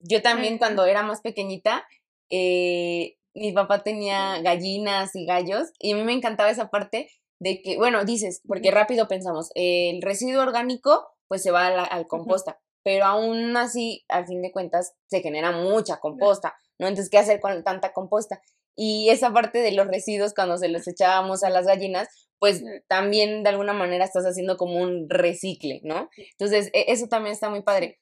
yo 0.00 0.22
también 0.22 0.58
cuando 0.58 0.84
era 0.86 1.02
más 1.02 1.20
pequeñita, 1.20 1.86
eh, 2.30 3.16
mi 3.34 3.52
papá 3.52 3.82
tenía 3.82 4.40
gallinas 4.40 5.14
y 5.14 5.26
gallos 5.26 5.72
y 5.78 5.92
a 5.92 5.96
mí 5.96 6.04
me 6.04 6.12
encantaba 6.12 6.50
esa 6.50 6.70
parte 6.70 7.08
de 7.40 7.62
que, 7.62 7.76
bueno, 7.76 8.04
dices, 8.04 8.40
porque 8.46 8.70
rápido 8.70 9.08
pensamos, 9.08 9.50
el 9.54 10.02
residuo 10.02 10.42
orgánico 10.42 11.08
pues 11.26 11.42
se 11.42 11.50
va 11.50 11.66
al 11.66 12.06
composta, 12.06 12.60
pero 12.82 13.06
aún 13.06 13.56
así, 13.56 14.04
al 14.08 14.26
fin 14.26 14.42
de 14.42 14.52
cuentas, 14.52 14.94
se 15.06 15.20
genera 15.20 15.52
mucha 15.52 15.98
composta, 15.98 16.54
¿no? 16.78 16.86
Entonces, 16.86 17.10
¿qué 17.10 17.18
hacer 17.18 17.40
con 17.40 17.64
tanta 17.64 17.92
composta? 17.92 18.40
Y 18.76 19.08
esa 19.10 19.32
parte 19.32 19.60
de 19.60 19.72
los 19.72 19.86
residuos, 19.86 20.34
cuando 20.34 20.58
se 20.58 20.68
los 20.68 20.86
echábamos 20.86 21.42
a 21.44 21.50
las 21.50 21.66
gallinas, 21.66 22.08
pues 22.38 22.62
también 22.88 23.42
de 23.42 23.48
alguna 23.48 23.72
manera 23.72 24.04
estás 24.04 24.24
haciendo 24.24 24.56
como 24.56 24.80
un 24.80 25.08
recicle, 25.08 25.80
¿no? 25.82 26.10
Entonces, 26.32 26.70
e, 26.74 26.86
eso 26.88 27.06
también 27.08 27.32
está 27.32 27.48
muy 27.48 27.62
padre. 27.62 28.00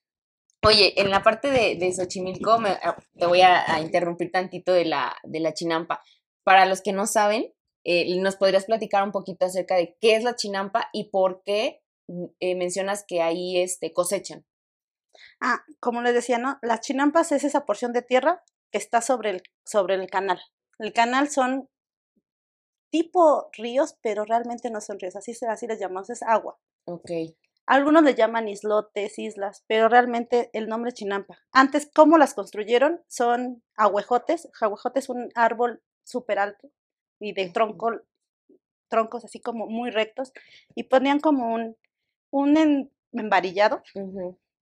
Oye, 0.65 1.01
en 1.01 1.11
la 1.11 1.23
parte 1.23 1.51
de, 1.51 1.75
de 1.75 1.93
Xochimilco, 1.93 2.53
ah, 2.53 2.97
te 3.19 3.27
voy 3.27 3.41
a, 3.41 3.81
interrumpir 3.81 4.31
tantito 4.31 4.73
de 4.73 4.85
la, 4.85 5.17
de 5.25 5.41
la 5.41 5.55
chinampa. 5.55 6.03
Para 6.45 6.67
los 6.67 6.83
que 6.83 6.93
no 6.93 7.07
saben, 7.07 7.53
eh, 7.85 8.17
¿nos 8.21 8.37
podrías 8.37 8.67
platicar 8.67 9.03
un 9.03 9.11
poquito 9.11 9.45
acerca 9.45 9.75
de 9.75 9.97
qué 10.01 10.15
es 10.15 10.23
la 10.23 10.37
chinampa 10.37 10.89
y 10.93 11.11
por 11.11 11.43
qué 11.43 11.83
mm, 12.07 12.25
eh, 12.39 12.55
mencionas 12.55 13.05
que 13.07 13.23
ahí 13.23 13.59
este, 13.59 13.93
cosechan? 13.93 14.47
Ah, 15.41 15.65
como 15.81 16.01
les 16.01 16.15
decía, 16.15 16.39
¿no? 16.39 16.59
Las 16.63 16.81
chinampas 16.81 17.33
es 17.33 17.43
esa 17.43 17.67
porción 17.67 17.93
de 17.93 18.03
tierra 18.03 18.45
que 18.71 18.79
está 18.79 19.01
sobre 19.01 19.31
el, 19.31 19.43
sobre 19.67 19.97
el 19.97 20.09
canal. 20.09 20.41
El 20.79 20.93
canal 20.93 21.29
son 21.29 21.69
tipo 22.91 23.51
ríos, 23.53 23.97
pero 24.01 24.25
realmente 24.25 24.71
no 24.71 24.81
son 24.81 25.01
ríos, 25.01 25.17
así, 25.17 25.33
así 25.49 25.67
les 25.67 25.81
llamamos, 25.81 26.09
es 26.11 26.23
agua. 26.23 26.61
Ok. 26.85 27.11
Algunos 27.67 28.03
le 28.03 28.15
llaman 28.15 28.49
islotes, 28.49 29.19
islas, 29.19 29.65
pero 29.69 29.89
realmente 29.89 30.51
el 30.53 30.69
nombre 30.69 30.89
es 30.89 30.95
chinampa. 30.95 31.39
Antes, 31.53 31.89
¿cómo 31.95 32.19
las 32.19 32.35
construyeron? 32.35 33.01
Son 33.07 33.63
ahuejotes. 33.77 34.49
Ahuejote 34.61 34.99
es 34.99 35.09
un 35.09 35.31
árbol 35.35 35.83
súper 36.05 36.39
alto 36.39 36.71
y 37.21 37.33
de 37.33 37.49
tronco, 37.51 38.01
troncos 38.89 39.25
así 39.25 39.41
como 39.41 39.67
muy 39.67 39.91
rectos, 39.91 40.33
y 40.75 40.85
ponían 40.85 41.21
como 41.21 41.55
un, 41.55 41.77
un 42.31 42.91
embarillado 43.13 43.83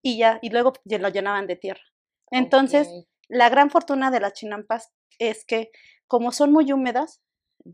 y 0.02 0.18
ya, 0.18 0.38
y 0.42 0.50
luego 0.50 0.74
lo 0.84 1.08
llenaban 1.08 1.46
de 1.46 1.56
tierra. 1.56 1.82
Entonces, 2.30 2.88
la 3.28 3.48
gran 3.48 3.70
fortuna 3.70 4.10
de 4.10 4.20
las 4.20 4.34
chinampas 4.34 4.92
es 5.18 5.44
que 5.44 5.70
como 6.06 6.32
son 6.32 6.52
muy 6.52 6.70
húmedas, 6.72 7.20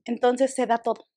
entonces 0.04 0.54
se 0.54 0.66
da 0.66 0.78
todo. 0.78 1.09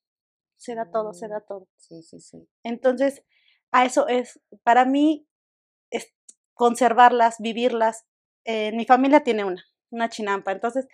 Se 0.56 0.74
da 0.74 0.90
todo, 0.90 1.14
se 1.14 1.26
mm, 1.26 1.30
da 1.30 1.40
todo. 1.40 1.68
Sí, 1.76 2.02
sí, 2.02 2.20
sí. 2.20 2.48
Entonces, 2.64 3.24
a 3.72 3.84
eso 3.84 4.08
es, 4.08 4.40
para 4.62 4.84
mí, 4.84 5.26
es 5.90 6.12
conservarlas, 6.54 7.36
vivirlas. 7.38 8.04
Eh, 8.44 8.72
mi 8.72 8.84
familia 8.84 9.22
tiene 9.22 9.44
una, 9.44 9.64
una 9.90 10.08
chinampa. 10.08 10.52
Entonces, 10.52 10.88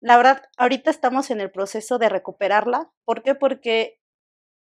la 0.00 0.16
verdad, 0.16 0.42
ahorita 0.58 0.90
estamos 0.90 1.30
en 1.30 1.40
el 1.40 1.50
proceso 1.50 1.98
de 1.98 2.08
recuperarla. 2.08 2.90
¿Por 3.04 3.22
qué? 3.22 3.34
Porque 3.34 3.98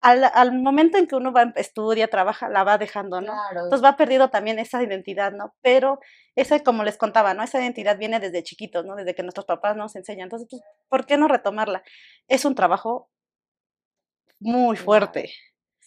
al, 0.01 0.25
al, 0.25 0.53
momento 0.53 0.99
en 0.99 1.07
que 1.07 1.17
uno 1.17 1.33
va, 1.33 1.53
estudia, 1.57 2.09
trabaja, 2.09 2.49
la 2.49 2.65
va 2.65 2.79
dejando, 2.79 3.21
¿no? 3.21 3.33
Claro. 3.33 3.65
Entonces 3.65 3.85
va 3.85 3.97
perdiendo 3.97 4.31
también 4.31 4.59
esa 4.59 4.83
identidad, 4.83 5.33
¿no? 5.33 5.55
Pero 5.63 6.01
esa, 6.37 6.61
como 6.61 6.85
les 6.85 6.97
contaba, 6.97 7.35
¿no? 7.35 7.43
Esa 7.43 7.61
identidad 7.61 7.99
viene 7.99 8.21
desde 8.21 8.43
chiquitos, 8.43 8.85
¿no? 8.85 8.95
Desde 8.95 9.15
que 9.15 9.23
nuestros 9.23 9.47
papás 9.47 9.77
nos 9.77 9.97
enseñan. 9.97 10.27
Entonces, 10.27 10.49
pues, 10.51 10.63
¿por 10.89 11.07
qué 11.07 11.17
no 11.17 11.29
retomarla? 11.29 11.83
Es 12.29 12.45
un 12.45 12.55
trabajo 12.55 13.11
muy 14.39 14.77
fuerte, 14.77 15.33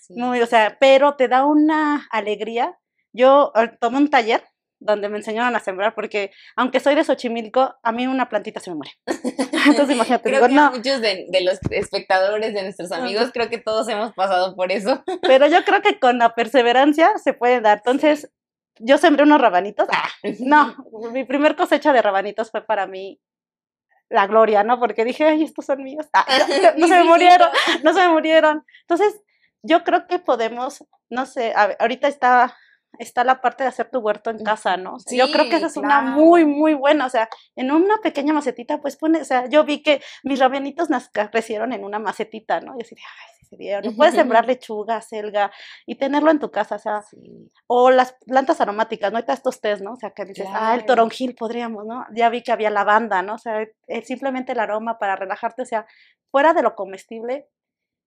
Sí. 0.09 0.19
muy, 0.19 0.41
o 0.41 0.45
sea, 0.47 0.77
pero 0.79 1.15
te 1.15 1.27
da 1.27 1.45
una 1.45 2.07
alegría. 2.11 2.77
Yo 3.13 3.51
eh, 3.55 3.71
tomé 3.79 3.97
un 3.97 4.09
taller 4.09 4.43
donde 4.79 5.09
me 5.09 5.17
enseñaron 5.17 5.55
a 5.55 5.59
sembrar, 5.59 5.93
porque 5.93 6.31
aunque 6.55 6.79
soy 6.79 6.95
de 6.95 7.03
Xochimilco, 7.03 7.75
a 7.83 7.91
mí 7.91 8.07
una 8.07 8.29
plantita 8.29 8.59
se 8.59 8.71
me 8.71 8.77
muere. 8.77 8.91
Entonces 9.65 9.95
imagínate, 9.95 10.29
Creo 10.29 10.35
digo, 10.35 10.47
que 10.47 10.53
no, 10.53 10.71
muchos 10.71 11.01
de, 11.01 11.27
de 11.29 11.41
los 11.41 11.59
espectadores, 11.69 12.53
de 12.53 12.63
nuestros 12.63 12.91
amigos, 12.91 13.29
creo 13.33 13.49
que 13.49 13.57
todos 13.57 13.87
hemos 13.89 14.13
pasado 14.13 14.55
por 14.55 14.71
eso. 14.71 15.03
pero 15.21 15.47
yo 15.47 15.63
creo 15.63 15.81
que 15.81 15.99
con 15.99 16.17
la 16.17 16.33
perseverancia 16.33 17.17
se 17.17 17.33
puede 17.33 17.61
dar. 17.61 17.79
Entonces, 17.79 18.31
yo 18.79 18.97
sembré 18.97 19.23
unos 19.23 19.41
rabanitos. 19.41 19.87
Ah, 19.91 20.09
no, 20.39 20.75
mi 21.11 21.25
primer 21.25 21.55
cosecha 21.55 21.93
de 21.93 22.01
rabanitos 22.01 22.51
fue 22.51 22.65
para 22.65 22.87
mí 22.87 23.19
la 24.09 24.25
gloria, 24.25 24.63
¿no? 24.63 24.79
Porque 24.79 25.05
dije, 25.05 25.25
ay, 25.25 25.43
estos 25.43 25.65
son 25.65 25.83
míos. 25.83 26.07
Ah, 26.13 26.25
no, 26.27 26.77
no 26.77 26.87
se 26.87 26.95
me 26.95 27.03
murieron, 27.03 27.49
no 27.83 27.93
se 27.93 27.99
me 27.99 28.09
murieron. 28.09 28.65
Entonces, 28.81 29.21
yo 29.63 29.83
creo 29.83 30.07
que 30.07 30.19
podemos, 30.19 30.85
no 31.09 31.25
sé, 31.25 31.53
a 31.55 31.67
ver, 31.67 31.77
ahorita 31.79 32.07
está, 32.07 32.55
está 32.97 33.23
la 33.23 33.41
parte 33.41 33.63
de 33.63 33.69
hacer 33.69 33.89
tu 33.89 33.99
huerto 33.99 34.29
en 34.29 34.43
casa, 34.43 34.77
¿no? 34.77 34.97
Yo 35.11 35.31
creo 35.31 35.49
que 35.49 35.57
esa 35.57 35.67
es 35.67 35.77
una 35.77 36.01
muy, 36.01 36.45
muy 36.45 36.73
buena, 36.73 37.05
o 37.05 37.09
sea, 37.09 37.29
en 37.55 37.71
una 37.71 37.97
pequeña 37.97 38.33
macetita, 38.33 38.79
pues 38.81 38.97
pone, 38.97 39.21
o 39.21 39.25
sea, 39.25 39.47
yo 39.47 39.63
vi 39.63 39.83
que 39.83 40.01
mis 40.23 40.39
rabanitos 40.39 40.87
crecieron 41.31 41.73
en 41.73 41.83
una 41.83 41.99
macetita, 41.99 42.61
¿no? 42.61 42.75
Y 42.77 42.81
así 42.81 42.95
de, 42.95 43.01
ay, 43.01 43.35
sí 43.37 43.45
se. 43.57 43.91
Puedes 43.95 44.15
sembrar 44.15 44.45
lechuga, 44.47 45.01
selga 45.01 45.51
y 45.85 45.95
tenerlo 45.95 46.31
en 46.31 46.39
tu 46.39 46.51
casa, 46.51 46.75
o 46.75 46.79
sea, 46.79 47.01
Sí. 47.01 47.49
o 47.67 47.91
las 47.91 48.13
plantas 48.25 48.61
aromáticas, 48.61 49.11
¿no? 49.11 49.17
Ahorita 49.17 49.33
estos 49.33 49.61
tés, 49.61 49.81
¿no? 49.81 49.93
O 49.93 49.95
sea, 49.97 50.11
que 50.11 50.25
dices, 50.25 50.47
ah, 50.51 50.73
el 50.75 50.85
toronjil 50.85 51.35
podríamos, 51.35 51.85
¿no? 51.85 52.05
Ya 52.13 52.29
vi 52.29 52.43
que 52.43 52.51
había 52.51 52.69
lavanda, 52.69 53.21
¿no? 53.21 53.35
O 53.35 53.37
sea, 53.39 53.67
simplemente 54.03 54.53
el 54.53 54.59
aroma 54.59 54.97
para 54.97 55.15
relajarte, 55.15 55.61
o 55.61 55.65
sea, 55.65 55.85
fuera 56.31 56.53
de 56.53 56.61
lo 56.63 56.75
comestible, 56.75 57.47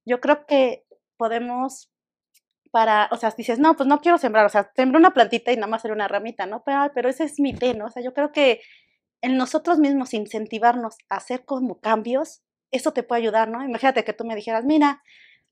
yo 0.04 0.20
creo 0.20 0.46
que 0.46 0.84
podemos 1.22 1.88
para, 2.72 3.08
o 3.12 3.16
sea, 3.16 3.32
dices, 3.36 3.60
no, 3.60 3.76
pues 3.76 3.86
no 3.86 4.00
quiero 4.00 4.18
sembrar, 4.18 4.44
o 4.46 4.48
sea, 4.48 4.72
sembré 4.74 4.98
una 4.98 5.12
plantita 5.12 5.52
y 5.52 5.56
nada 5.56 5.68
más 5.68 5.84
era 5.84 5.94
una 5.94 6.08
ramita, 6.08 6.46
¿no? 6.46 6.64
Pero, 6.64 6.90
pero 6.94 7.08
ese 7.08 7.24
es 7.24 7.38
mi 7.38 7.54
té, 7.54 7.74
¿no? 7.74 7.86
O 7.86 7.90
sea, 7.90 8.02
yo 8.02 8.12
creo 8.12 8.32
que 8.32 8.60
en 9.20 9.36
nosotros 9.36 9.78
mismos 9.78 10.14
incentivarnos 10.14 10.96
a 11.08 11.16
hacer 11.16 11.44
como 11.44 11.80
cambios, 11.80 12.42
eso 12.72 12.92
te 12.92 13.04
puede 13.04 13.22
ayudar, 13.22 13.48
¿no? 13.50 13.62
Imagínate 13.62 14.02
que 14.02 14.14
tú 14.14 14.24
me 14.24 14.34
dijeras, 14.34 14.64
mira, 14.64 15.02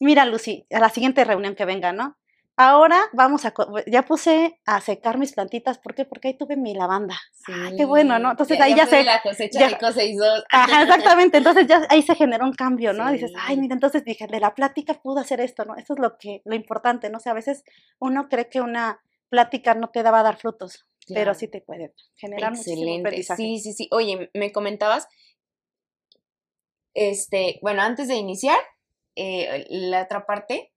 mira, 0.00 0.24
Lucy, 0.24 0.66
a 0.72 0.80
la 0.80 0.88
siguiente 0.88 1.24
reunión 1.24 1.54
que 1.54 1.66
venga, 1.66 1.92
¿no? 1.92 2.16
Ahora 2.62 3.00
vamos 3.14 3.46
a, 3.46 3.54
ya 3.86 4.02
puse 4.02 4.60
a 4.66 4.82
secar 4.82 5.16
mis 5.16 5.32
plantitas, 5.32 5.78
¿por 5.78 5.94
qué? 5.94 6.04
Porque 6.04 6.28
ahí 6.28 6.34
tuve 6.36 6.56
mi 6.58 6.74
lavanda. 6.74 7.18
Ay, 7.46 7.74
qué 7.78 7.86
bueno, 7.86 8.18
¿no? 8.18 8.32
Entonces 8.32 8.60
ahí 8.60 8.74
ya 8.74 8.84
sé- 8.86 9.02
la 9.02 9.22
cosecha 9.22 9.60
ya- 9.60 9.68
de. 9.92 10.42
Ajá, 10.52 10.82
exactamente. 10.82 11.38
Entonces 11.38 11.66
ya 11.66 11.86
ahí 11.88 12.02
se 12.02 12.14
generó 12.14 12.44
un 12.44 12.52
cambio, 12.52 12.92
¿no? 12.92 13.10
Dices, 13.10 13.32
ay, 13.38 13.54
Sí. 13.54 13.60
mira, 13.62 13.72
entonces 13.72 14.04
dije, 14.04 14.26
de 14.26 14.40
la 14.40 14.54
plática 14.54 14.92
pudo 14.92 15.20
hacer 15.20 15.40
esto, 15.40 15.64
¿no? 15.64 15.74
Eso 15.76 15.94
es 15.94 16.00
lo 16.00 16.18
que, 16.18 16.42
lo 16.44 16.54
importante, 16.54 17.08
¿no? 17.08 17.16
O 17.16 17.20
sea, 17.20 17.32
a 17.32 17.34
veces 17.34 17.64
uno 17.98 18.28
cree 18.28 18.50
que 18.50 18.60
una 18.60 19.00
plática 19.30 19.72
no 19.74 19.88
te 19.88 20.02
va 20.02 20.20
a 20.20 20.22
dar 20.22 20.36
frutos, 20.36 20.86
pero 21.14 21.32
sí 21.32 21.48
te 21.48 21.62
puede 21.62 21.94
generar 22.16 22.50
muchísimo 22.50 22.74
Excelente. 22.76 23.08
aprendizaje. 23.08 23.42
Sí, 23.42 23.58
sí, 23.60 23.72
sí. 23.72 23.88
Oye, 23.90 24.28
me 24.34 24.52
comentabas, 24.52 25.08
este, 26.94 27.58
bueno, 27.62 27.80
antes 27.82 28.08
de 28.08 28.16
iniciar, 28.16 28.58
eh, 29.16 29.64
la 29.70 30.02
otra 30.02 30.26
parte, 30.26 30.72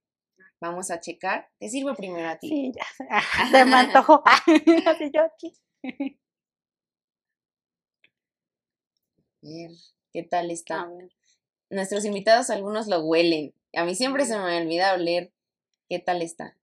vamos 0.68 0.90
a 0.90 1.00
checar. 1.00 1.50
Te 1.58 1.68
sirve 1.68 1.94
primero 1.94 2.28
a 2.28 2.38
ti. 2.38 2.48
Sí, 2.48 2.72
ya. 2.74 2.84
Ah, 3.10 3.22
se 3.50 3.64
me 3.64 3.74
antojó. 3.76 4.22
Así 4.86 5.10
yo 5.12 5.22
aquí. 5.24 5.52
A 9.42 9.46
ver, 9.46 9.70
¿qué 10.12 10.22
tal 10.22 10.50
A 10.50 10.52
está? 10.52 10.88
Nuestros 11.70 12.04
invitados, 12.04 12.50
algunos 12.50 12.86
lo 12.86 13.00
huelen. 13.04 13.54
A 13.74 13.84
mí 13.84 13.94
siempre 13.94 14.24
se 14.24 14.38
me 14.38 14.60
olvida 14.62 14.94
oler. 14.94 15.32
¿Qué 15.88 15.98
tal 15.98 16.22
está? 16.22 16.56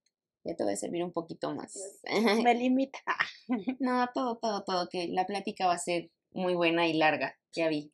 Ya 0.44 0.56
te 0.56 0.64
voy 0.64 0.72
a 0.72 0.76
servir 0.76 1.04
un 1.04 1.12
poquito 1.12 1.54
más. 1.54 1.78
Me 2.42 2.54
limita. 2.54 2.98
No, 3.78 4.08
todo, 4.12 4.36
todo, 4.38 4.64
todo, 4.64 4.88
que 4.88 5.08
la 5.08 5.26
plática 5.26 5.66
va 5.66 5.74
a 5.74 5.78
ser 5.78 6.10
muy 6.32 6.54
buena 6.54 6.88
y 6.88 6.94
larga, 6.94 7.38
ya 7.52 7.68
vi. 7.68 7.92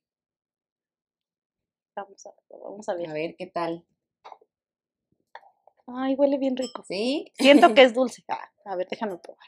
Vamos 1.95 2.25
a, 2.27 2.35
vamos 2.51 2.89
a 2.89 2.93
A 2.93 2.95
ver. 2.95 3.13
ver, 3.13 3.37
¿qué 3.37 3.47
tal? 3.49 3.85
Ay, 5.91 6.15
huele 6.15 6.39
bien 6.39 6.57
rico. 6.57 6.85
¿Sí? 6.87 7.33
Siento 7.35 7.75
que 7.75 7.83
es 7.83 7.95
dulce. 7.95 8.23
Ah, 8.29 8.51
a 8.67 8.77
ver, 8.77 8.87
déjame 8.91 9.17
probar. 9.19 9.47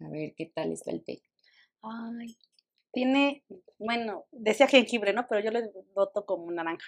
A 0.00 0.08
ver, 0.10 0.34
¿qué 0.36 0.52
tal 0.54 0.72
está 0.72 0.90
el 0.90 1.02
té? 1.04 1.22
Ay, 1.82 2.36
tiene, 2.92 3.44
bueno, 3.78 4.26
decía 4.30 4.66
jengibre, 4.66 5.12
¿no? 5.12 5.26
Pero 5.28 5.42
yo 5.42 5.50
le 5.50 5.70
noto 5.96 6.26
como 6.26 6.50
naranja. 6.50 6.86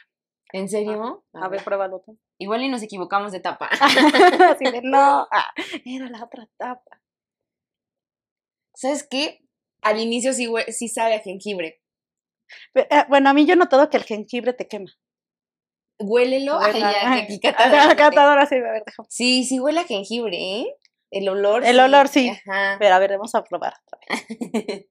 ¿En 0.53 0.69
serio? 0.69 1.25
A 1.33 1.49
ver, 1.49 1.65
pruébalo 1.65 2.01
tú. 2.01 2.19
Igual 2.39 2.63
y 2.63 2.69
nos 2.69 2.83
equivocamos 2.83 3.33
de 3.33 3.41
tapa. 3.41 3.69
Así 4.51 4.65
de, 4.65 4.81
no, 4.85 5.27
ah, 5.31 5.53
era 5.85 6.09
la 6.09 6.23
otra 6.23 6.49
tapa. 6.57 7.01
¿Sabes 8.75 9.07
qué? 9.09 9.41
Al 9.83 10.01
inicio 10.01 10.33
sí, 10.33 10.49
sí 10.69 10.89
sabe 10.89 11.15
a 11.15 11.21
jengibre. 11.21 11.81
Eh, 12.75 12.87
Bueno, 13.09 13.31
a 13.31 13.35
mí 13.35 13.47
yo 13.47 13.57
noto 13.57 13.89
que 13.89 13.97
el 13.97 14.05
jengibre 14.05 14.53
te 14.53 14.69
quema. 14.69 14.91
Huélelo. 15.99 16.59
Ay, 16.61 16.81
ya, 16.81 17.27
que 17.27 17.49
ah, 17.49 17.53
catadora 17.53 17.97
catadora 17.97 18.47
sí, 18.47 18.57
a 18.57 18.59
ver, 18.61 18.83
déjame. 18.87 19.07
Sí, 19.11 19.45
sí 19.45 19.61
huele 19.61 19.81
a 19.81 19.85
jengibre, 19.85 20.37
¿eh? 20.37 20.77
El 21.11 21.29
olor. 21.29 21.65
El 21.65 21.79
olor, 21.81 22.09
sí. 22.09 22.29
Ajá. 22.29 22.77
Pero 22.79 22.95
a 22.95 22.99
ver, 22.99 23.13
vamos 23.13 23.35
a 23.35 23.45
probar 23.45 23.75
otra 23.87 23.99
vez. 24.09 24.87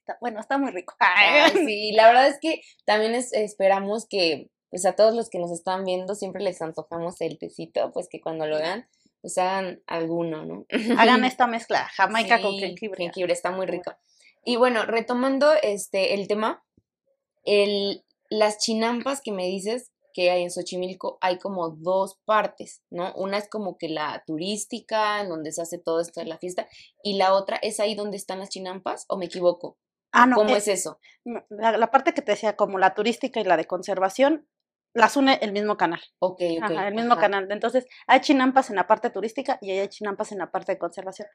Está- 0.00 0.18
bueno, 0.20 0.40
está 0.40 0.58
muy 0.58 0.70
rico. 0.72 0.94
Ay, 0.98 1.50
sí, 1.66 1.92
la 1.92 2.06
verdad 2.08 2.26
es 2.28 2.38
que 2.40 2.60
también 2.84 3.14
es- 3.14 3.32
esperamos 3.32 4.06
que, 4.08 4.50
pues 4.70 4.84
a 4.86 4.94
todos 4.96 5.14
los 5.14 5.28
que 5.30 5.38
nos 5.38 5.52
están 5.52 5.84
viendo, 5.84 6.14
siempre 6.14 6.42
les 6.42 6.60
antojamos 6.62 7.20
el 7.20 7.38
tecito, 7.38 7.92
pues 7.92 8.08
que 8.08 8.20
cuando 8.20 8.46
lo 8.46 8.56
vean, 8.58 8.88
pues 9.20 9.38
hagan 9.38 9.80
alguno, 9.86 10.44
¿no? 10.44 10.66
Hagan 10.98 11.24
esta 11.24 11.46
mezcla, 11.46 11.88
jamaica 11.94 12.40
con 12.42 12.54
jengibre. 12.58 12.96
Jengibre 13.04 13.32
está 13.32 13.50
muy 13.52 13.66
rico. 13.66 13.92
Y 14.44 14.56
bueno, 14.56 14.84
retomando 14.84 15.52
este 15.62 16.14
el 16.14 16.26
tema, 16.26 16.64
el, 17.44 18.02
las 18.32 18.58
chinampas 18.58 19.20
que 19.20 19.32
me 19.32 19.46
dices 19.46 19.92
que 20.14 20.30
hay 20.30 20.42
en 20.42 20.50
Xochimilco, 20.50 21.18
hay 21.20 21.38
como 21.38 21.70
dos 21.70 22.20
partes, 22.24 22.82
¿no? 22.90 23.12
Una 23.14 23.38
es 23.38 23.48
como 23.48 23.78
que 23.78 23.88
la 23.88 24.22
turística, 24.26 25.20
en 25.20 25.28
donde 25.28 25.52
se 25.52 25.62
hace 25.62 25.78
todo 25.78 26.00
esto 26.00 26.20
de 26.20 26.26
la 26.26 26.38
fiesta, 26.38 26.68
y 27.02 27.16
la 27.16 27.34
otra 27.34 27.56
es 27.56 27.80
ahí 27.80 27.94
donde 27.94 28.16
están 28.16 28.38
las 28.38 28.50
chinampas, 28.50 29.04
¿o 29.08 29.16
me 29.16 29.26
equivoco? 29.26 29.78
Ah, 30.12 30.26
no, 30.26 30.36
¿Cómo 30.36 30.54
eh, 30.54 30.58
es 30.58 30.68
eso? 30.68 30.98
la, 31.48 31.76
la 31.76 31.90
parte 31.90 32.12
que 32.12 32.22
te 32.22 32.32
decía, 32.32 32.56
como 32.56 32.78
la 32.78 32.94
turística 32.94 33.40
y 33.40 33.44
la 33.44 33.56
de 33.56 33.66
conservación, 33.66 34.46
las 34.94 35.16
une 35.16 35.38
el 35.40 35.52
mismo 35.52 35.76
canal. 35.76 36.00
Ok, 36.18 36.42
ok. 36.58 36.70
Ajá, 36.70 36.88
el 36.88 36.94
mismo 36.94 37.12
ajá. 37.12 37.22
canal. 37.22 37.50
Entonces, 37.50 37.86
hay 38.06 38.20
chinampas 38.20 38.70
en 38.70 38.76
la 38.76 38.86
parte 38.86 39.10
turística 39.10 39.58
y 39.60 39.70
hay 39.70 39.88
chinampas 39.88 40.32
en 40.32 40.38
la 40.38 40.50
parte 40.50 40.72
de 40.72 40.78
conservación. 40.78 41.28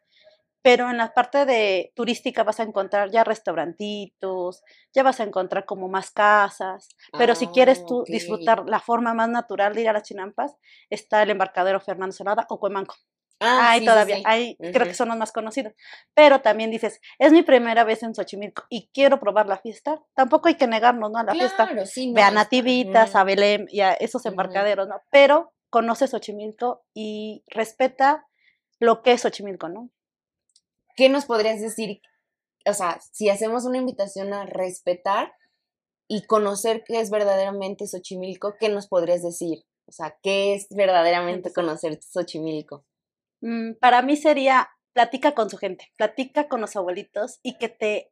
Pero 0.62 0.90
en 0.90 0.98
la 0.98 1.14
parte 1.14 1.46
de 1.46 1.92
turística 1.96 2.44
vas 2.44 2.60
a 2.60 2.64
encontrar 2.64 3.10
ya 3.10 3.24
restaurantitos, 3.24 4.64
ya 4.94 5.04
vas 5.04 5.20
a 5.20 5.24
encontrar 5.24 5.66
como 5.66 5.88
más 5.88 6.12
casas. 6.12 6.90
Pero 7.18 7.36
si 7.36 7.48
quieres 7.48 7.80
Ah, 7.80 7.86
tú 7.88 8.04
disfrutar 8.08 8.64
la 8.68 8.80
forma 8.80 9.14
más 9.14 9.30
natural 9.30 9.74
de 9.74 9.82
ir 9.82 9.90
a 9.90 9.94
las 9.94 10.04
chinampas, 10.04 10.56
está 10.90 11.24
el 11.24 11.30
embarcadero 11.30 11.80
Fernando 11.80 12.14
Sonada 12.14 12.46
o 12.50 12.60
Cuemanco. 12.60 12.96
Ah, 13.40 13.70
Hay 13.72 13.80
sí, 13.80 13.86
sí, 13.86 13.92
todavía, 13.92 14.16
sí. 14.16 14.24
hay, 14.26 14.58
creo 14.58 14.88
que 14.88 14.94
son 14.96 15.10
los 15.10 15.18
más 15.18 15.32
conocidos. 15.32 15.74
Pero 16.16 16.42
también 16.42 16.72
dices, 16.72 17.00
es 17.20 17.32
mi 17.32 17.44
primera 17.44 17.84
vez 17.84 18.02
en 18.02 18.16
Xochimilco 18.16 18.64
y 18.70 18.90
quiero 18.94 19.20
probar 19.20 19.48
la 19.48 19.58
fiesta. 19.58 20.02
Tampoco 20.16 20.48
hay 20.48 20.56
que 20.56 20.66
negarnos, 20.68 21.12
¿no? 21.12 21.20
A 21.20 21.24
la 21.24 21.34
fiesta. 21.34 21.66
Claro, 21.68 21.86
sí, 21.86 22.08
no, 22.08 22.16
Ve 22.16 22.22
a 22.24 22.32
Nativitas, 22.32 23.10
ujú. 23.12 23.18
a 23.20 23.24
Belém 23.24 23.68
y 23.70 23.82
a 23.82 23.94
esos 23.94 24.26
embarcaderos, 24.26 24.88
¿no? 24.88 25.02
Pero 25.12 25.54
conoce 25.70 26.08
Xochimilco 26.08 26.84
y 26.96 27.44
respeta 27.48 28.28
lo 28.80 29.02
que 29.04 29.12
es 29.14 29.22
Xochimilco, 29.22 29.70
¿no? 29.70 29.92
¿Qué 30.98 31.10
nos 31.10 31.26
podrías 31.26 31.62
decir? 31.62 32.02
O 32.66 32.74
sea, 32.74 33.00
si 33.14 33.30
hacemos 33.30 33.66
una 33.66 33.78
invitación 33.78 34.34
a 34.34 34.48
respetar 34.48 35.32
y 36.10 36.26
conocer 36.26 36.84
qué 36.84 37.00
es 37.00 37.12
verdaderamente 37.12 37.86
Xochimilco, 37.86 38.56
¿qué 38.60 38.70
nos 38.70 38.88
podrías 38.88 39.22
decir? 39.22 39.60
O 39.86 39.92
sea, 39.92 40.18
¿qué 40.24 40.56
es 40.56 40.68
verdaderamente 40.72 41.54
conocer 41.54 42.00
Xochimilco? 42.02 42.84
Mm, 43.42 43.74
para 43.80 44.02
mí 44.02 44.18
sería, 44.18 44.70
platica 44.92 45.36
con 45.36 45.52
su 45.52 45.58
gente, 45.58 45.86
platica 45.98 46.50
con 46.50 46.62
los 46.62 46.76
abuelitos 46.76 47.40
y 47.44 47.60
que 47.60 47.70
te 47.70 48.12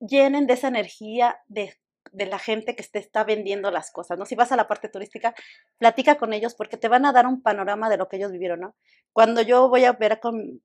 llenen 0.00 0.48
de 0.48 0.54
esa 0.54 0.66
energía 0.66 1.38
de, 1.46 1.72
de 2.10 2.26
la 2.26 2.40
gente 2.40 2.74
que 2.74 2.82
te 2.82 2.98
está 2.98 3.22
vendiendo 3.22 3.70
las 3.70 3.92
cosas, 3.92 4.18
¿no? 4.18 4.26
Si 4.26 4.34
vas 4.34 4.50
a 4.50 4.56
la 4.56 4.66
parte 4.66 4.88
turística, 4.88 5.36
platica 5.78 6.18
con 6.18 6.32
ellos 6.32 6.56
porque 6.56 6.76
te 6.76 6.88
van 6.88 7.06
a 7.06 7.12
dar 7.12 7.28
un 7.28 7.42
panorama 7.42 7.88
de 7.88 7.96
lo 7.96 8.08
que 8.08 8.16
ellos 8.16 8.32
vivieron, 8.32 8.58
¿no? 8.58 8.74
Cuando 9.12 9.40
yo 9.40 9.68
voy 9.68 9.84
a 9.84 9.92
ver 9.92 10.18
con 10.18 10.60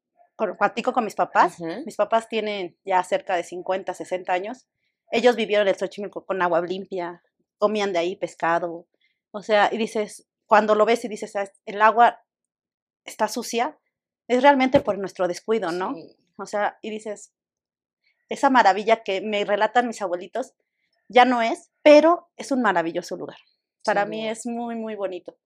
platico 0.57 0.93
con 0.93 1.03
mis 1.03 1.15
papás, 1.15 1.59
mis 1.85 1.95
papás 1.95 2.29
tienen 2.29 2.77
ya 2.85 3.03
cerca 3.03 3.35
de 3.35 3.43
50, 3.43 3.93
60 3.93 4.31
años, 4.31 4.67
ellos 5.11 5.35
vivieron 5.35 5.67
el 5.67 5.75
Xochimilco 5.75 6.25
con 6.25 6.41
agua 6.41 6.61
limpia, 6.61 7.23
comían 7.57 7.93
de 7.93 7.99
ahí 7.99 8.15
pescado, 8.15 8.87
O 9.31 9.43
sea, 9.43 9.69
y 9.71 9.77
dices, 9.77 10.25
cuando 10.45 10.73
lo 10.73 10.85
ves 10.85 11.03
y 11.05 11.09
dices, 11.09 11.35
"Ah, 11.35 11.51
el 11.65 11.81
agua 11.81 12.23
está 13.05 13.27
sucia, 13.27 13.77
es 14.27 14.41
realmente 14.41 14.79
por 14.79 14.97
nuestro 14.97 15.27
descuido, 15.27 15.71
¿no? 15.71 15.93
Sí. 15.95 16.15
O 16.37 16.45
sea, 16.45 16.77
y 16.81 16.89
dices, 16.89 17.33
esa 18.29 18.49
maravilla 18.49 19.03
que 19.03 19.21
me 19.21 19.43
relatan 19.45 19.87
mis 19.87 20.01
abuelitos, 20.01 20.53
ya 21.07 21.25
no 21.25 21.41
es, 21.41 21.71
pero 21.81 22.29
es 22.37 22.51
un 22.51 22.61
maravilloso 22.61 23.15
lugar. 23.15 23.37
Para 23.83 24.05
mí 24.05 24.27
es 24.27 24.45
muy, 24.45 24.75
muy 24.75 24.95
bonito. 24.95 25.37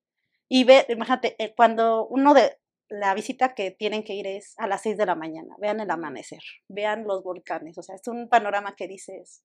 Y 0.48 0.64
ve, 0.64 0.86
imagínate, 0.90 1.36
eh, 1.38 1.54
cuando 1.56 2.08
uno 2.08 2.34
de 2.34 2.58
la 2.92 3.16
visita 3.16 3.56
que 3.56 3.72
tienen 3.72 4.04
que 4.04 4.14
ir 4.16 4.28
es 4.28 4.56
a 4.60 4.68
las 4.68 4.84
6 4.84 4.98
de 4.98 5.08
la 5.08 5.16
mañana, 5.16 5.56
vean 5.60 5.80
el 5.82 5.92
amanecer, 5.92 6.42
vean 6.70 7.06
los 7.06 7.24
volcanes, 7.24 7.78
o 7.80 7.84
sea, 7.84 7.96
es 7.96 8.08
un 8.08 8.30
panorama 8.30 8.76
que 8.78 8.88
dices, 8.88 9.44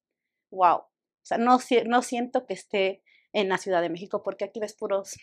wow. 0.50 0.78
O 0.78 0.88
sea, 1.28 1.38
no, 1.38 1.58
si- 1.60 1.82
no 1.84 2.02
siento 2.02 2.46
que 2.46 2.54
esté 2.54 3.02
en 3.32 3.48
la 3.50 3.58
Ciudad 3.58 3.82
de 3.82 3.90
México 3.90 4.22
porque 4.24 4.44
aquí 4.46 4.60
ves 4.60 4.74
puros, 4.74 5.14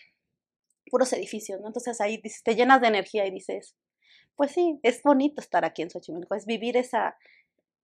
puros 0.90 1.14
edificios, 1.14 1.62
¿no? 1.62 1.68
Entonces 1.68 2.00
ahí 2.02 2.18
dices, 2.18 2.44
te 2.44 2.56
llenas 2.56 2.82
de 2.82 2.88
energía 2.88 3.26
y 3.26 3.32
dices, 3.32 3.76
pues 4.36 4.52
sí, 4.52 4.80
es 4.84 5.04
bonito 5.04 5.42
estar 5.42 5.66
aquí 5.66 5.82
en 5.84 5.90
Xochimilco, 5.92 6.36
es 6.36 6.46
vivir 6.46 6.78
esa, 6.78 7.18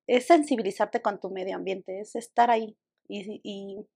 es 0.07 0.27
sensibilizarte 0.27 1.01
con 1.01 1.19
tu 1.19 1.29
medio 1.31 1.55
ambiente, 1.57 1.99
es 2.01 2.15
estar 2.15 2.51
ahí 2.51 2.77
y, 3.07 3.41
y 3.43 3.87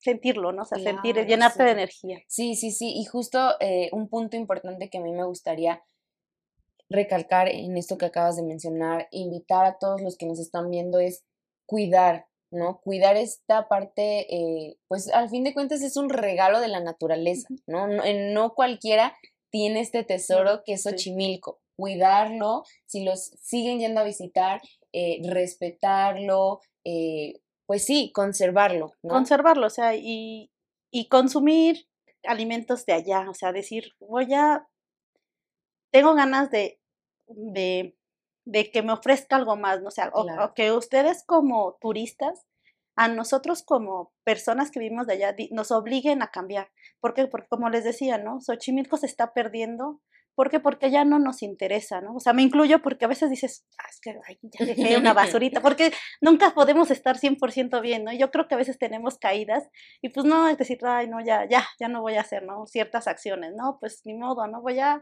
sentirlo, 0.00 0.52
¿no? 0.52 0.62
O 0.62 0.64
sea, 0.64 0.78
sentir, 0.78 1.14
llenarte 1.26 1.62
de 1.62 1.68
sí. 1.68 1.72
energía. 1.72 2.18
Sí, 2.26 2.54
sí, 2.56 2.70
sí. 2.70 2.92
Y 2.96 3.04
justo 3.04 3.56
eh, 3.60 3.90
un 3.92 4.08
punto 4.08 4.36
importante 4.36 4.88
que 4.88 4.98
a 4.98 5.02
mí 5.02 5.12
me 5.12 5.24
gustaría 5.24 5.82
recalcar 6.88 7.48
en 7.48 7.76
esto 7.76 7.98
que 7.98 8.06
acabas 8.06 8.36
de 8.36 8.42
mencionar, 8.42 9.06
invitar 9.12 9.64
a 9.64 9.78
todos 9.78 10.00
los 10.00 10.16
que 10.16 10.26
nos 10.26 10.40
están 10.40 10.70
viendo 10.70 10.98
es 10.98 11.24
cuidar, 11.66 12.26
¿no? 12.50 12.80
Cuidar 12.80 13.16
esta 13.16 13.68
parte, 13.68 14.26
eh, 14.34 14.76
pues 14.88 15.08
al 15.12 15.28
fin 15.28 15.44
de 15.44 15.54
cuentas 15.54 15.82
es 15.82 15.96
un 15.96 16.08
regalo 16.08 16.60
de 16.60 16.68
la 16.68 16.80
naturaleza, 16.80 17.46
¿no? 17.66 17.86
No, 17.86 18.02
no 18.32 18.54
cualquiera 18.54 19.14
tiene 19.50 19.80
este 19.80 20.02
tesoro 20.02 20.62
que 20.64 20.74
es. 20.74 20.82
Xochimilco. 20.82 21.60
Cuidarlo, 21.76 22.64
si 22.84 23.04
los 23.04 23.30
siguen 23.40 23.78
yendo 23.78 24.00
a 24.00 24.04
visitar, 24.04 24.60
eh, 24.92 25.20
respetarlo, 25.24 26.60
eh, 26.84 27.40
pues 27.70 27.84
sí, 27.84 28.10
conservarlo, 28.12 28.94
¿no? 29.00 29.14
conservarlo, 29.14 29.68
o 29.68 29.70
sea, 29.70 29.94
y, 29.94 30.50
y 30.90 31.06
consumir 31.08 31.86
alimentos 32.24 32.84
de 32.84 32.94
allá, 32.94 33.30
o 33.30 33.34
sea, 33.34 33.52
decir, 33.52 33.92
voy 34.00 34.34
a, 34.34 34.66
tengo 35.92 36.14
ganas 36.14 36.50
de, 36.50 36.80
de, 37.28 37.96
de 38.44 38.70
que 38.72 38.82
me 38.82 38.92
ofrezca 38.92 39.36
algo 39.36 39.54
más, 39.56 39.80
¿no? 39.82 39.86
O 39.88 39.92
sea, 39.92 40.10
o- 40.14 40.24
Claro. 40.24 40.46
o, 40.46 40.54
que 40.54 40.72
ustedes 40.72 41.22
como 41.24 41.78
turistas, 41.80 42.44
a 42.96 43.06
nosotros 43.06 43.62
como 43.62 44.12
personas 44.24 44.72
que 44.72 44.80
vivimos 44.80 45.06
de 45.06 45.12
allá, 45.12 45.36
nos 45.52 45.70
obliguen 45.70 46.22
a 46.22 46.32
cambiar. 46.32 46.70
¿Por 46.98 47.14
qué? 47.14 47.28
Porque 47.28 47.46
como 47.48 47.70
les 47.70 47.84
decía, 47.84 48.18
¿no? 48.18 48.40
Xochimilco 48.40 48.96
se 48.96 49.06
está 49.06 49.32
perdiendo. 49.32 50.00
¿Por 50.34 50.50
qué? 50.50 50.60
Porque 50.60 50.90
ya 50.90 51.04
no 51.04 51.18
nos 51.18 51.42
interesa, 51.42 52.00
¿no? 52.00 52.14
O 52.14 52.20
sea, 52.20 52.32
me 52.32 52.42
incluyo 52.42 52.80
porque 52.82 53.04
a 53.04 53.08
veces 53.08 53.30
dices, 53.30 53.66
ah, 53.78 53.86
es 53.90 54.00
que 54.00 54.18
ay, 54.26 54.38
ya 54.42 54.64
dejé 54.64 54.96
una 54.96 55.12
basurita, 55.12 55.60
porque 55.62 55.92
nunca 56.20 56.50
podemos 56.54 56.90
estar 56.90 57.18
100% 57.18 57.80
bien, 57.82 58.04
¿no? 58.04 58.12
Yo 58.12 58.30
creo 58.30 58.48
que 58.48 58.54
a 58.54 58.58
veces 58.58 58.78
tenemos 58.78 59.18
caídas 59.18 59.68
y 60.00 60.10
pues 60.10 60.26
no, 60.26 60.48
es 60.48 60.58
decir, 60.58 60.78
ay, 60.82 61.08
no, 61.08 61.24
ya, 61.24 61.46
ya, 61.48 61.66
ya 61.78 61.88
no 61.88 62.00
voy 62.00 62.14
a 62.14 62.22
hacer, 62.22 62.42
¿no? 62.44 62.66
Ciertas 62.66 63.06
acciones, 63.06 63.52
¿no? 63.56 63.78
Pues 63.80 64.02
ni 64.04 64.14
modo, 64.14 64.46
¿no? 64.46 64.62
Voy 64.62 64.78
a 64.78 65.00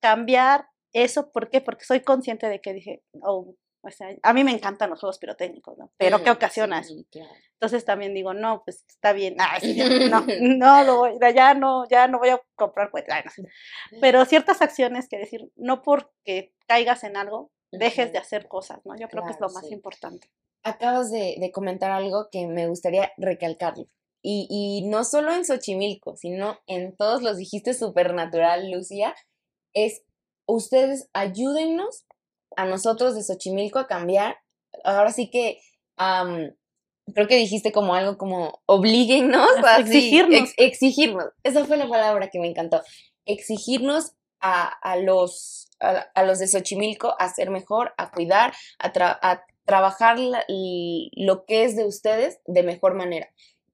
cambiar 0.00 0.66
eso, 0.92 1.30
¿por 1.32 1.50
qué? 1.50 1.60
Porque 1.60 1.84
soy 1.84 2.00
consciente 2.00 2.48
de 2.48 2.60
que 2.60 2.72
dije, 2.72 3.02
oh, 3.22 3.54
o 3.86 3.90
sea, 3.90 4.08
a 4.22 4.32
mí 4.32 4.44
me 4.44 4.50
encantan 4.50 4.90
los 4.90 5.00
juegos 5.00 5.18
pirotécnicos, 5.18 5.78
¿no? 5.78 5.92
Pero 5.96 6.22
¿qué 6.22 6.30
ocasiona 6.30 6.80
eso? 6.80 6.94
sí, 6.94 7.06
claro. 7.10 7.30
Entonces 7.52 7.84
también 7.84 8.12
digo, 8.14 8.34
no, 8.34 8.62
pues 8.64 8.84
está 8.88 9.12
bien, 9.12 9.36
sí, 9.60 9.78
no, 10.10 10.24
no, 10.40 10.84
lo 10.84 10.96
voy, 10.98 11.18
ya 11.34 11.54
no, 11.54 11.88
ya 11.88 12.08
no 12.08 12.18
voy 12.18 12.30
a 12.30 12.42
comprar 12.54 12.90
cohetes, 12.90 13.14
ay, 13.14 13.22
no. 13.24 13.48
Pero 14.00 14.24
ciertas 14.24 14.60
acciones 14.60 15.08
que 15.08 15.18
decir, 15.18 15.50
no 15.56 15.82
porque 15.82 16.52
caigas 16.66 17.04
en 17.04 17.16
algo, 17.16 17.50
dejes 17.70 18.12
de 18.12 18.18
hacer 18.18 18.48
cosas, 18.48 18.80
¿no? 18.84 18.96
Yo 18.96 19.08
creo 19.08 19.24
que 19.24 19.32
es 19.32 19.40
lo 19.40 19.48
más 19.48 19.70
importante. 19.70 20.28
acabas 20.62 21.10
de, 21.10 21.36
de 21.38 21.52
comentar 21.52 21.92
algo 21.92 22.28
que 22.30 22.46
me 22.46 22.66
gustaría 22.66 23.12
recalcarlo. 23.16 23.86
Y, 24.22 24.48
y 24.50 24.88
no 24.88 25.04
solo 25.04 25.32
en 25.32 25.44
Xochimilco, 25.44 26.16
sino 26.16 26.58
en 26.66 26.96
todos 26.96 27.22
los 27.22 27.36
dijiste 27.36 27.74
supernatural, 27.74 28.70
Lucía, 28.72 29.14
es 29.72 30.02
ustedes 30.46 31.08
ayúdennos 31.12 32.06
a 32.56 32.64
nosotros 32.64 33.14
de 33.14 33.22
Xochimilco 33.22 33.78
a 33.78 33.86
cambiar. 33.86 34.38
Ahora 34.84 35.12
sí 35.12 35.30
que 35.30 35.60
am, 35.96 36.54
creo 37.14 37.28
que 37.28 37.36
dijiste 37.36 37.72
como 37.72 37.94
algo 37.94 38.18
como 38.18 38.62
oblíguennos 38.66 39.48
Ajá, 39.58 39.76
a 39.76 39.78
exigirnos. 39.80 40.52
exigirnos. 40.56 41.26
Esa 41.42 41.64
fue 41.64 41.76
la 41.76 41.88
palabra 41.88 42.28
que 42.30 42.40
me 42.40 42.48
encantó. 42.48 42.82
Exigirnos 43.24 44.12
a, 44.40 44.64
a 44.82 44.96
los, 44.96 45.68
a, 45.80 46.06
a 46.14 46.22
los 46.24 46.38
de 46.38 46.46
Xochimilco 46.48 47.14
a 47.18 47.28
ser 47.28 47.50
mejor, 47.50 47.92
a 47.96 48.10
cuidar, 48.10 48.52
a, 48.78 48.92
tra- 48.92 49.18
a 49.22 49.42
trabajar 49.64 50.18
la- 50.18 50.44
lo 50.48 51.44
que 51.44 51.64
es 51.64 51.76
de 51.76 51.84
ustedes 51.86 52.38
de 52.46 52.62
mejor 52.62 52.94
manera. 52.94 53.28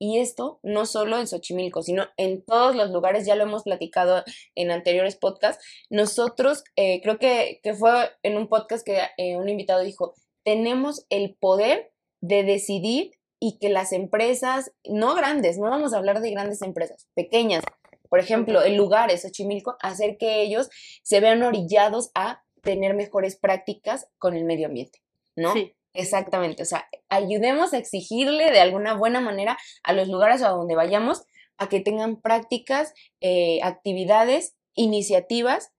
Y 0.05 0.19
esto 0.19 0.59
no 0.65 0.85
solo 0.85 1.17
en 1.17 1.29
Xochimilco, 1.29 1.81
sino 1.81 2.09
en 2.17 2.45
todos 2.45 2.75
los 2.75 2.91
lugares, 2.91 3.25
ya 3.25 3.37
lo 3.37 3.45
hemos 3.45 3.63
platicado 3.63 4.25
en 4.57 4.73
anteriores 4.73 5.15
podcasts. 5.15 5.65
Nosotros, 5.91 6.65
eh, 6.75 7.01
creo 7.03 7.21
que, 7.21 7.61
que 7.63 7.73
fue 7.73 8.11
en 8.25 8.37
un 8.37 8.49
podcast 8.49 8.85
que 8.85 8.99
eh, 9.17 9.37
un 9.37 9.49
invitado 9.49 9.81
dijo, 9.85 10.15
tenemos 10.43 11.07
el 11.09 11.37
poder 11.37 11.93
de 12.21 12.43
decidir 12.43 13.13
y 13.39 13.61
que 13.61 13.69
las 13.69 13.93
empresas, 13.93 14.73
no 14.85 15.15
grandes, 15.15 15.57
no 15.57 15.71
vamos 15.71 15.95
a 15.95 15.99
hablar 15.99 16.21
de 16.21 16.33
grandes 16.33 16.63
empresas, 16.63 17.07
pequeñas, 17.15 17.63
por 18.09 18.19
ejemplo, 18.19 18.65
en 18.65 18.77
lugares, 18.77 19.23
Xochimilco, 19.23 19.77
hacer 19.81 20.17
que 20.19 20.43
ellos 20.43 20.69
se 21.05 21.21
vean 21.21 21.45
orillados 21.45 22.11
a 22.17 22.43
tener 22.61 22.95
mejores 22.95 23.37
prácticas 23.37 24.09
con 24.19 24.35
el 24.35 24.43
medio 24.43 24.67
ambiente, 24.67 24.99
¿no? 25.37 25.53
Sí, 25.53 25.77
Exactamente, 25.95 26.63
o 26.63 26.67
sea, 26.67 26.89
ayudemos 27.11 27.75
a 27.75 27.79
exigirle 27.79 28.51
de 28.51 28.61
alguna 28.61 28.95
buena 28.95 29.21
manera 29.21 29.59
a 29.83 29.93
los 29.93 30.09
lugares 30.09 30.43
a 30.43 30.49
donde 30.49 30.75
vayamos 30.75 31.27
a 31.59 31.69
que 31.69 31.81
tengan 31.81 32.21
prácticas, 32.21 32.95
eh, 33.21 33.61
actividades, 33.63 34.57
iniciativas 34.75 35.71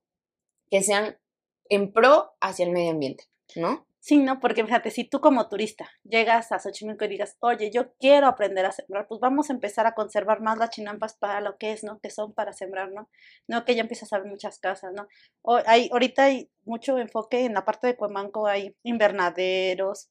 que 0.70 0.84
sean 0.84 1.18
en 1.70 1.92
pro 1.92 2.32
hacia 2.42 2.66
el 2.66 2.72
medio 2.72 2.92
ambiente, 2.92 3.26
¿no? 3.56 3.88
Sí, 4.04 4.18
¿no? 4.18 4.40
Porque 4.42 4.66
fíjate, 4.66 4.92
si 4.92 5.06
tú 5.06 5.22
como 5.22 5.48
turista 5.48 5.90
llegas 6.04 6.52
a 6.52 6.60
Xochimilco 6.60 7.06
y 7.06 7.08
digas, 7.08 7.38
oye, 7.40 7.72
yo 7.72 7.94
quiero 8.00 8.28
aprender 8.28 8.66
a 8.66 8.74
sembrar, 8.74 9.08
pues 9.08 9.22
vamos 9.22 9.50
a 9.50 9.54
empezar 9.54 9.88
a 9.88 9.94
conservar 9.96 10.42
más 10.42 10.58
las 10.58 10.72
chinampas 10.72 11.16
para 11.16 11.40
lo 11.40 11.58
que 11.58 11.72
es, 11.72 11.84
¿no? 11.86 12.00
Que 12.02 12.10
son 12.10 12.34
para 12.34 12.52
sembrar, 12.52 12.92
¿no? 12.92 13.10
No 13.48 13.64
que 13.64 13.76
ya 13.76 13.82
empiezas 13.82 14.12
a 14.12 14.20
ver 14.20 14.28
muchas 14.28 14.60
casas, 14.60 14.92
¿no? 14.94 15.08
O 15.42 15.58
hay, 15.66 15.90
ahorita 15.94 16.26
hay 16.26 16.52
mucho 16.66 16.98
enfoque 17.00 17.46
en 17.46 17.54
la 17.54 17.64
parte 17.66 17.88
de 17.88 17.96
Cuemanco, 17.96 18.46
hay 18.48 18.76
invernaderos, 18.84 20.10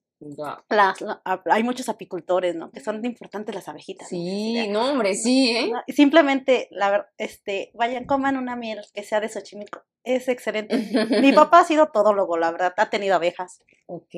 las, 0.68 1.00
la- 1.00 1.20
ap- 1.24 1.46
hay 1.50 1.62
muchos 1.62 1.88
apicultores, 1.88 2.54
¿no? 2.54 2.70
Que 2.70 2.80
son 2.80 3.04
importantes 3.04 3.54
las 3.54 3.68
abejitas. 3.68 4.08
Sí, 4.08 4.68
no, 4.68 4.90
hombre, 4.90 5.14
sí, 5.14 5.50
¿eh? 5.56 5.72
Simplemente, 5.88 6.68
la 6.70 7.08
este, 7.18 7.70
vayan, 7.74 8.04
coman 8.04 8.36
una 8.36 8.56
miel 8.56 8.80
que 8.94 9.02
sea 9.02 9.20
de 9.20 9.28
Xochimilco. 9.28 9.82
Es 10.04 10.28
excelente. 10.28 10.76
Mi 11.20 11.32
papá 11.32 11.60
ha 11.60 11.64
sido 11.64 11.86
todólogo, 11.92 12.36
la 12.36 12.50
verdad, 12.50 12.74
ha 12.76 12.90
tenido 12.90 13.14
abejas. 13.14 13.60
Ok. 13.86 14.14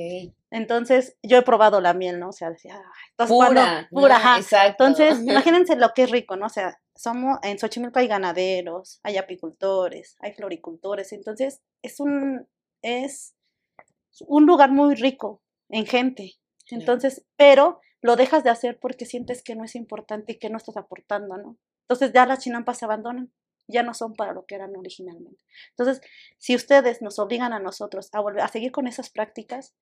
Entonces, 0.50 1.16
yo 1.22 1.36
he 1.38 1.42
probado 1.42 1.80
la 1.80 1.92
miel, 1.94 2.18
¿no? 2.20 2.28
O 2.30 2.32
sea, 2.32 2.50
decía, 2.50 2.80
Pura, 3.28 3.88
pura, 3.90 4.08
¿no? 4.08 4.14
ajá. 4.24 4.38
Exacto. 4.38 4.86
Entonces, 4.86 5.18
imagínense 5.26 5.76
lo 5.76 5.92
que 5.94 6.04
es 6.04 6.10
rico, 6.10 6.36
¿no? 6.36 6.46
O 6.46 6.50
sea, 6.50 6.80
somos, 6.94 7.38
en 7.42 7.58
Xochimilco 7.58 7.98
hay 7.98 8.06
ganaderos, 8.08 9.00
hay 9.02 9.16
apicultores, 9.18 10.16
hay 10.20 10.32
floricultores. 10.32 11.12
Entonces, 11.12 11.60
es 11.82 12.00
un, 12.00 12.48
es 12.82 13.34
un 14.26 14.46
lugar 14.46 14.70
muy 14.70 14.94
rico 14.94 15.42
en 15.74 15.86
gente. 15.86 16.34
Entonces, 16.70 17.26
pero 17.36 17.80
lo 18.00 18.16
dejas 18.16 18.44
de 18.44 18.50
hacer 18.50 18.78
porque 18.80 19.06
sientes 19.06 19.42
que 19.42 19.56
no 19.56 19.64
es 19.64 19.74
importante 19.74 20.32
y 20.32 20.38
que 20.38 20.48
no 20.48 20.56
estás 20.56 20.76
aportando, 20.76 21.36
¿no? 21.36 21.58
Entonces 21.82 22.12
ya 22.14 22.26
las 22.26 22.38
chinampas 22.38 22.78
se 22.78 22.84
abandonan, 22.84 23.32
ya 23.66 23.82
no 23.82 23.92
son 23.92 24.14
para 24.14 24.32
lo 24.32 24.46
que 24.46 24.54
eran 24.54 24.76
originalmente. 24.76 25.40
Entonces, 25.70 26.00
si 26.38 26.54
ustedes 26.54 27.02
nos 27.02 27.18
obligan 27.18 27.52
a 27.52 27.58
nosotros 27.58 28.08
a 28.12 28.20
volver 28.20 28.42
a 28.42 28.48
seguir 28.48 28.72
con 28.72 28.86
esas 28.86 29.10
prácticas, 29.10 29.74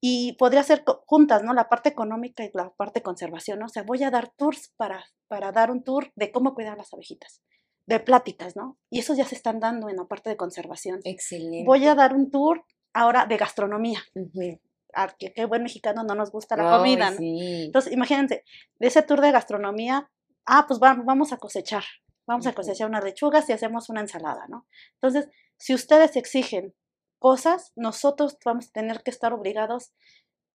y 0.00 0.34
podría 0.34 0.62
ser 0.62 0.84
juntas, 1.06 1.42
¿no? 1.42 1.52
La 1.54 1.68
parte 1.68 1.88
económica 1.88 2.44
y 2.44 2.50
la 2.54 2.70
parte 2.70 3.02
conservación, 3.02 3.58
¿no? 3.58 3.66
O 3.66 3.68
sea, 3.68 3.82
voy 3.82 4.04
a 4.04 4.10
dar 4.12 4.28
tours 4.36 4.72
para, 4.76 5.04
para 5.26 5.50
dar 5.50 5.72
un 5.72 5.82
tour 5.82 6.12
de 6.14 6.30
cómo 6.30 6.54
cuidar 6.54 6.78
las 6.78 6.94
abejitas, 6.94 7.42
de 7.86 7.98
pláticas, 7.98 8.54
¿no? 8.54 8.78
Y 8.90 9.00
esos 9.00 9.16
ya 9.16 9.24
se 9.24 9.34
están 9.34 9.58
dando 9.58 9.88
en 9.88 9.96
la 9.96 10.04
parte 10.04 10.30
de 10.30 10.36
conservación. 10.36 11.00
Excelente. 11.02 11.64
Voy 11.66 11.84
a 11.86 11.96
dar 11.96 12.14
un 12.14 12.30
tour 12.30 12.64
ahora 12.92 13.26
de 13.26 13.36
gastronomía, 13.36 14.00
Ujú. 14.14 14.60
A 14.94 15.08
que 15.18 15.32
qué 15.32 15.44
buen 15.44 15.62
mexicano 15.62 16.02
no 16.04 16.14
nos 16.14 16.30
gusta 16.30 16.56
la 16.56 16.64
comida, 16.78 17.10
¿no? 17.10 17.16
sí. 17.18 17.64
Entonces, 17.66 17.92
imagínense, 17.92 18.44
de 18.78 18.86
ese 18.86 19.02
tour 19.02 19.20
de 19.20 19.32
gastronomía, 19.32 20.10
ah, 20.46 20.64
pues 20.66 20.80
va- 20.80 20.98
vamos 21.04 21.32
a 21.32 21.36
cosechar, 21.36 21.84
vamos 22.26 22.46
a 22.46 22.54
cosechar 22.54 22.88
unas 22.88 23.04
lechugas 23.04 23.48
y 23.48 23.52
hacemos 23.52 23.88
una 23.90 24.00
ensalada, 24.00 24.46
¿no? 24.48 24.66
Entonces, 24.94 25.28
si 25.58 25.74
ustedes 25.74 26.16
exigen 26.16 26.74
cosas, 27.18 27.72
nosotros 27.76 28.38
vamos 28.44 28.68
a 28.68 28.72
tener 28.72 29.02
que 29.02 29.10
estar 29.10 29.32
obligados 29.32 29.92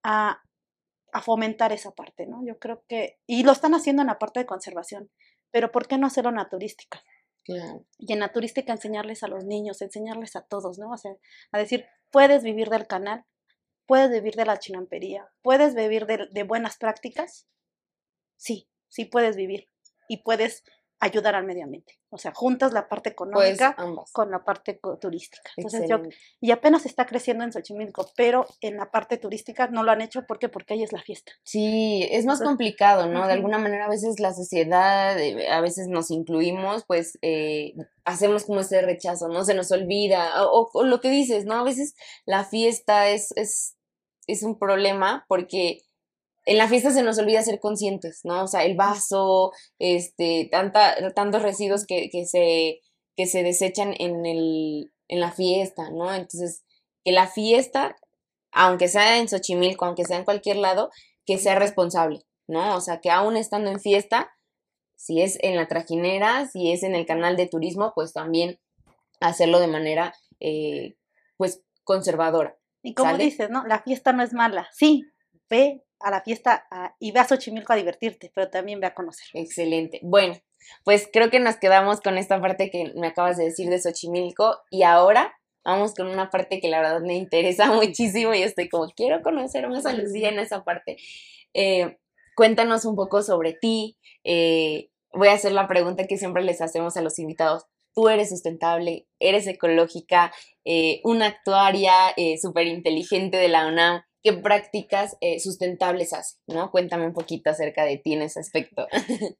a, 0.04 0.41
a 1.12 1.22
fomentar 1.22 1.72
esa 1.72 1.91
parte, 1.91 2.26
¿no? 2.26 2.41
Yo 2.46 2.58
creo 2.58 2.84
que, 2.88 3.19
y 3.28 3.43
lo 3.43 3.52
están 3.52 3.74
haciendo 3.76 4.02
en 4.02 4.08
la 4.08 4.17
parte 4.19 4.39
de 4.39 4.46
conservación. 4.46 5.10
pero 5.52 5.72
¿por 5.72 5.88
qué 5.88 5.98
no 6.00 6.08
hacerlo 6.08 6.30
en 6.32 6.38
la 6.38 6.50
turística? 6.50 7.04
Claro. 7.46 7.86
Y 8.00 8.13
en 8.13 8.19
la 8.22 8.32
turística 8.32 8.72
enseñarles 8.74 9.22
a 9.22 9.28
los 9.28 9.43
niños, 9.46 9.82
enseñarles 9.82 10.36
a 10.38 10.41
todos, 10.41 10.80
¿no? 10.80 10.89
O 10.91 10.98
sea, 10.98 11.12
a 11.52 11.58
decir, 11.60 11.86
puedes 12.10 12.41
vivir 12.43 12.69
del 12.69 12.88
canal, 12.88 13.26
puedes 13.86 14.12
vivir 14.12 14.36
de 14.36 14.46
la 14.46 14.60
chinampería, 14.60 15.32
puedes 15.41 15.76
vivir 15.76 16.06
de, 16.06 16.28
de 16.32 16.43
buenas 16.43 16.78
prácticas. 16.78 17.48
Sí, 18.38 18.67
sí 18.89 19.06
puedes 19.06 19.36
vivir 19.36 19.69
y 20.08 20.24
puedes 20.24 20.63
ayudar 21.04 21.36
al 21.36 21.46
medio 21.46 21.63
ambiente. 21.63 22.00
O 22.10 22.18
sea, 22.18 22.32
juntas 22.34 22.72
la 22.72 22.88
parte 22.88 23.12
Pues 23.12 23.13
económica 23.13 23.76
con 24.12 24.32
la 24.32 24.44
parte 24.44 24.80
turística. 25.02 25.50
Entonces, 25.58 25.89
yo, 25.89 26.02
y 26.39 26.52
apenas 26.52 26.86
está 26.86 27.06
creciendo 27.06 27.44
en 27.44 27.52
Xochimilco, 27.52 28.10
pero 28.16 28.46
en 28.62 28.78
la 28.78 28.92
parte 28.92 29.18
turística 29.18 29.68
no 29.68 29.84
lo 29.84 29.92
han 29.92 30.02
hecho 30.02 30.26
¿por 30.26 30.39
qué? 30.39 30.50
porque 30.50 30.76
ahí 30.76 30.84
es 30.84 30.94
la 30.94 31.02
fiesta. 31.02 31.34
Sí, 31.44 32.04
es 32.04 32.26
más 32.26 32.39
Entonces, 32.39 32.48
complicado, 32.48 33.08
¿no? 33.08 33.28
De 33.28 33.34
alguna 33.34 33.58
manera 33.58 33.86
a 33.86 33.89
veces 33.89 34.20
la 34.20 34.34
sociedad, 34.34 35.20
eh, 35.20 35.50
a 35.50 35.62
veces 35.62 35.88
nos 35.88 36.10
incluimos, 36.12 36.86
pues 36.86 37.18
eh, 37.22 37.74
hacemos 38.06 38.46
como 38.46 38.62
ese 38.62 38.82
rechazo, 38.82 39.28
¿no? 39.28 39.44
Se 39.44 39.54
nos 39.54 39.72
olvida, 39.72 40.46
o, 40.48 40.70
o 40.74 40.84
lo 40.84 41.02
que 41.02 41.10
dices, 41.10 41.46
¿no? 41.46 41.56
A 41.56 41.63
veces 41.63 41.96
la 42.26 42.46
fiesta 42.46 43.10
es, 43.10 43.34
es, 43.36 43.76
es 44.28 44.44
un 44.44 44.58
problema 44.58 45.26
porque 45.28 45.82
en 46.45 46.58
la 46.58 46.67
fiesta 46.67 46.91
se 46.91 47.03
nos 47.03 47.17
olvida 47.17 47.41
ser 47.41 47.60
conscientes, 47.60 48.21
¿no? 48.23 48.43
O 48.43 48.47
sea, 48.47 48.63
el 48.65 48.75
vaso, 48.75 49.51
este, 49.79 50.47
tanta, 50.51 51.13
tantos 51.13 51.41
residuos 51.41 51.86
que, 51.86 52.10
que 52.10 52.25
se, 52.25 52.82
que 53.15 53.25
se 53.25 53.43
desechan 53.43 53.93
en 53.97 54.25
el, 54.25 54.91
en 55.08 55.19
la 55.19 55.32
fiesta, 55.32 55.89
¿no? 55.91 56.13
Entonces, 56.13 56.63
que 57.03 57.12
la 57.12 57.27
fiesta, 57.27 57.95
aunque 58.51 58.88
sea 58.88 59.17
en 59.17 59.29
Xochimilco, 59.29 59.86
aunque 59.86 60.06
sea 60.06 60.17
en 60.17 60.25
cualquier 60.25 60.58
lado, 60.58 60.91
que 61.25 61.38
sea 61.38 61.56
responsable, 61.56 62.21
¿no? 62.47 62.75
O 62.75 62.82
sea, 62.82 62.99
que 62.99 63.10
aún 63.10 63.38
estando 63.38 63.71
en 63.71 63.79
fiesta, 63.79 64.32
si 64.95 65.21
es 65.21 65.38
en 65.41 65.56
la 65.56 65.67
trajinera, 65.67 66.47
si 66.47 66.71
es 66.71 66.84
en 66.84 66.95
el 66.95 67.06
canal 67.06 67.38
de 67.38 67.47
turismo, 67.47 67.93
pues 67.95 68.13
también 68.13 68.60
hacerlo 69.21 69.60
de 69.60 69.67
manera, 69.67 70.13
eh, 70.39 70.95
pues, 71.38 71.62
conservadora. 71.84 72.58
Y 72.82 72.93
como 72.93 73.12
¿Sale? 73.12 73.23
dices, 73.23 73.49
¿no? 73.49 73.65
La 73.65 73.82
fiesta 73.82 74.12
no 74.12 74.23
es 74.23 74.34
mala. 74.34 74.67
Sí, 74.73 75.06
ve 75.49 75.84
a 76.04 76.12
la 76.12 76.22
fiesta 76.22 76.66
a- 76.72 76.96
y 77.00 77.12
ve 77.12 77.20
a 77.20 77.26
Xochimilco 77.28 77.74
a 77.74 77.76
divertirte, 77.78 78.32
pero 78.36 78.50
también 78.50 78.80
ve 78.80 78.88
a 78.88 78.94
conocer. 78.94 79.26
Excelente. 79.34 80.00
Bueno, 80.04 80.36
pues 80.84 81.10
creo 81.12 81.30
que 81.30 81.39
nos 81.39 81.58
quedamos 81.58 82.02
con 82.02 82.18
esta 82.18 82.39
parte 82.42 82.70
que 82.70 82.92
me 82.96 83.08
acabas 83.08 83.38
de 83.38 83.46
decir 83.46 83.70
de 83.70 83.80
Xochimilco 83.80 84.58
y 84.70 84.84
ahora 84.84 85.34
vamos 85.66 85.94
con 85.94 86.08
una 86.08 86.30
parte 86.30 86.60
que 86.60 86.68
la 86.70 86.82
verdad 86.82 87.02
me 87.02 87.16
interesa 87.16 87.68
muchísimo 87.74 88.34
y 88.34 88.44
estoy 88.44 88.70
como, 88.70 88.88
quiero 88.96 89.22
conocer 89.22 89.68
más 89.70 89.86
a 89.86 89.94
Lucía 89.94 90.30
en 90.30 90.39
esa 90.39 90.63
parte. 90.63 90.98
Eh, 91.54 91.98
cuéntanos 92.36 92.86
un 92.86 92.96
poco 92.96 93.22
sobre 93.22 93.54
ti. 93.54 93.98
eh, 94.24 94.89
voy 95.16 95.28
a 95.28 95.34
hacer 95.34 95.52
la 95.52 95.68
pregunta 95.68 96.08
que 96.08 96.18
siempre 96.18 96.44
les 96.44 96.60
hacemos 96.62 96.98
a 96.98 97.02
los 97.02 97.20
invitados. 97.20 97.66
Tú 97.94 98.10
eres 98.10 98.30
sustentable, 98.30 99.06
eres 99.20 99.46
ecológica, 99.46 100.34
eh, 100.66 101.00
una 101.04 101.28
actuaria 101.28 101.94
súper 102.42 102.66
inteligente 102.66 103.38
de 103.38 103.48
la 103.48 103.68
UNAM. 103.68 104.02
¿Qué 104.24 104.34
prácticas 104.34 105.18
eh, 105.22 105.40
sustentables 105.40 106.14
hace? 106.14 106.38
¿no? 106.48 106.72
Cuéntame 106.72 107.06
un 107.06 107.14
poquito 107.14 107.50
acerca 107.50 107.84
de 107.84 107.98
ti 107.98 108.14
en 108.14 108.22
ese 108.24 108.40
aspecto. 108.40 108.88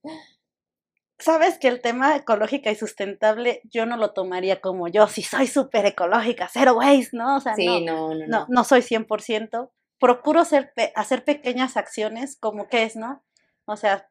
Sabes 1.19 1.58
que 1.58 1.67
el 1.69 1.80
tema 1.80 2.15
ecológica 2.17 2.69
y 2.72 2.76
sustentable 2.76 3.62
yo 3.63 3.86
no 3.86 3.96
lo 3.98 4.12
tomaría 4.12 4.60
como 4.60 4.88
yo, 4.89 5.08
si 5.08 5.22
soy 5.22 5.48
súper 5.48 5.86
ecológica, 5.86 6.50
cero 6.52 6.74
waste, 6.78 7.15
¿no? 7.15 7.38
O 7.38 7.39
sea, 7.39 7.56
Sí, 7.56 7.65
no, 7.65 8.10
no, 8.10 8.15
no, 8.15 8.28
no, 8.28 8.46
no. 8.50 8.63
soy 8.63 8.82
100%. 8.82 9.72
Procuro 10.00 10.41
hacer, 10.41 10.74
pe- 10.76 10.91
hacer 10.96 11.24
pequeñas 11.24 11.78
acciones 11.78 12.36
como 12.38 12.67
que 12.67 12.84
es, 12.84 12.98
¿no? 12.98 13.24
O 13.65 13.78
sea, 13.78 14.10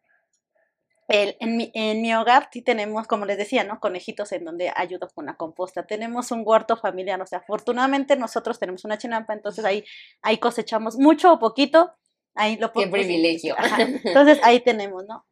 el- 1.09 1.37
en, 1.41 1.57
mi, 1.57 1.71
en 1.75 2.01
mi 2.03 2.15
hogar 2.15 2.49
sí 2.53 2.62
tenemos, 2.62 3.07
como 3.07 3.25
les 3.27 3.37
decía, 3.38 3.65
¿no? 3.65 3.81
Conejitos 3.81 4.33
en 4.33 4.45
donde 4.45 4.73
ayudo 4.75 5.09
con 5.15 5.27
la 5.27 5.37
composta. 5.37 5.87
Tenemos 5.87 6.31
un 6.31 6.43
huerto 6.45 6.77
familiar, 6.77 7.21
o 7.21 7.27
sea, 7.27 7.38
afortunadamente 7.38 8.17
nosotros 8.17 8.59
tenemos 8.59 8.85
una 8.85 8.99
chinampa, 8.99 9.33
entonces 9.35 9.65
ahí, 9.65 9.85
ahí 10.23 10.38
cosechamos 10.38 10.97
mucho 10.97 11.33
o 11.33 11.38
poquito. 11.38 11.93
Ahí 12.35 12.57
lo 12.57 12.73
Qué 12.73 12.87
privilegio. 12.87 13.55
Ajá, 13.59 13.83
Entonces 14.05 14.41
ahí 14.43 14.61
tenemos, 14.61 15.05
¿no? 15.07 15.27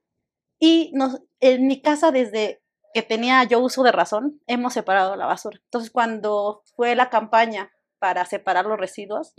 Y 0.59 0.91
nos, 0.93 1.21
en 1.41 1.67
mi 1.67 1.81
casa, 1.81 2.11
desde 2.11 2.61
que 2.93 3.03
tenía 3.03 3.45
yo 3.45 3.61
uso 3.61 3.83
de 3.83 3.93
razón, 3.93 4.41
hemos 4.47 4.75
separado 4.75 5.17
la 5.17 5.25
basura. 5.27 5.59
Entonces, 5.65 5.91
cuando 5.91 6.63
fue 6.77 6.95
la 6.97 7.09
campaña 7.09 7.71
para 8.01 8.25
separar 8.25 8.65
los 8.65 8.81
residuos, 8.81 9.35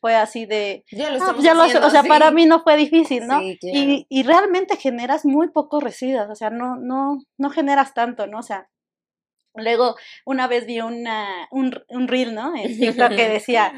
fue 0.00 0.14
así 0.14 0.44
de, 0.44 0.84
Ya 0.92 1.10
lo 1.10 1.24
ah, 1.24 1.34
ya 1.40 1.54
lo 1.54 1.62
haciendo, 1.62 1.86
o 1.88 1.90
sea, 1.90 2.02
sí. 2.02 2.08
para 2.08 2.30
mí 2.30 2.44
no 2.44 2.62
fue 2.62 2.76
difícil, 2.76 3.26
¿no? 3.26 3.40
Sí, 3.40 3.58
claro. 3.58 3.78
y, 3.78 4.06
y 4.10 4.22
realmente 4.22 4.76
generas 4.76 5.24
muy 5.24 5.48
pocos 5.50 5.82
residuos, 5.82 6.28
o 6.30 6.34
sea, 6.34 6.50
no, 6.50 6.76
no, 6.76 7.18
no 7.38 7.50
generas 7.50 7.94
tanto, 7.94 8.26
¿no? 8.26 8.38
O 8.38 8.42
sea, 8.42 8.68
luego 9.54 9.96
una 10.26 10.46
vez 10.46 10.66
vi 10.66 10.80
una, 10.80 11.48
un, 11.50 11.74
un 11.88 12.06
reel, 12.06 12.34
¿no? 12.34 12.54
En 12.54 12.78
TikTok 12.78 13.16
que 13.16 13.28
decía, 13.40 13.72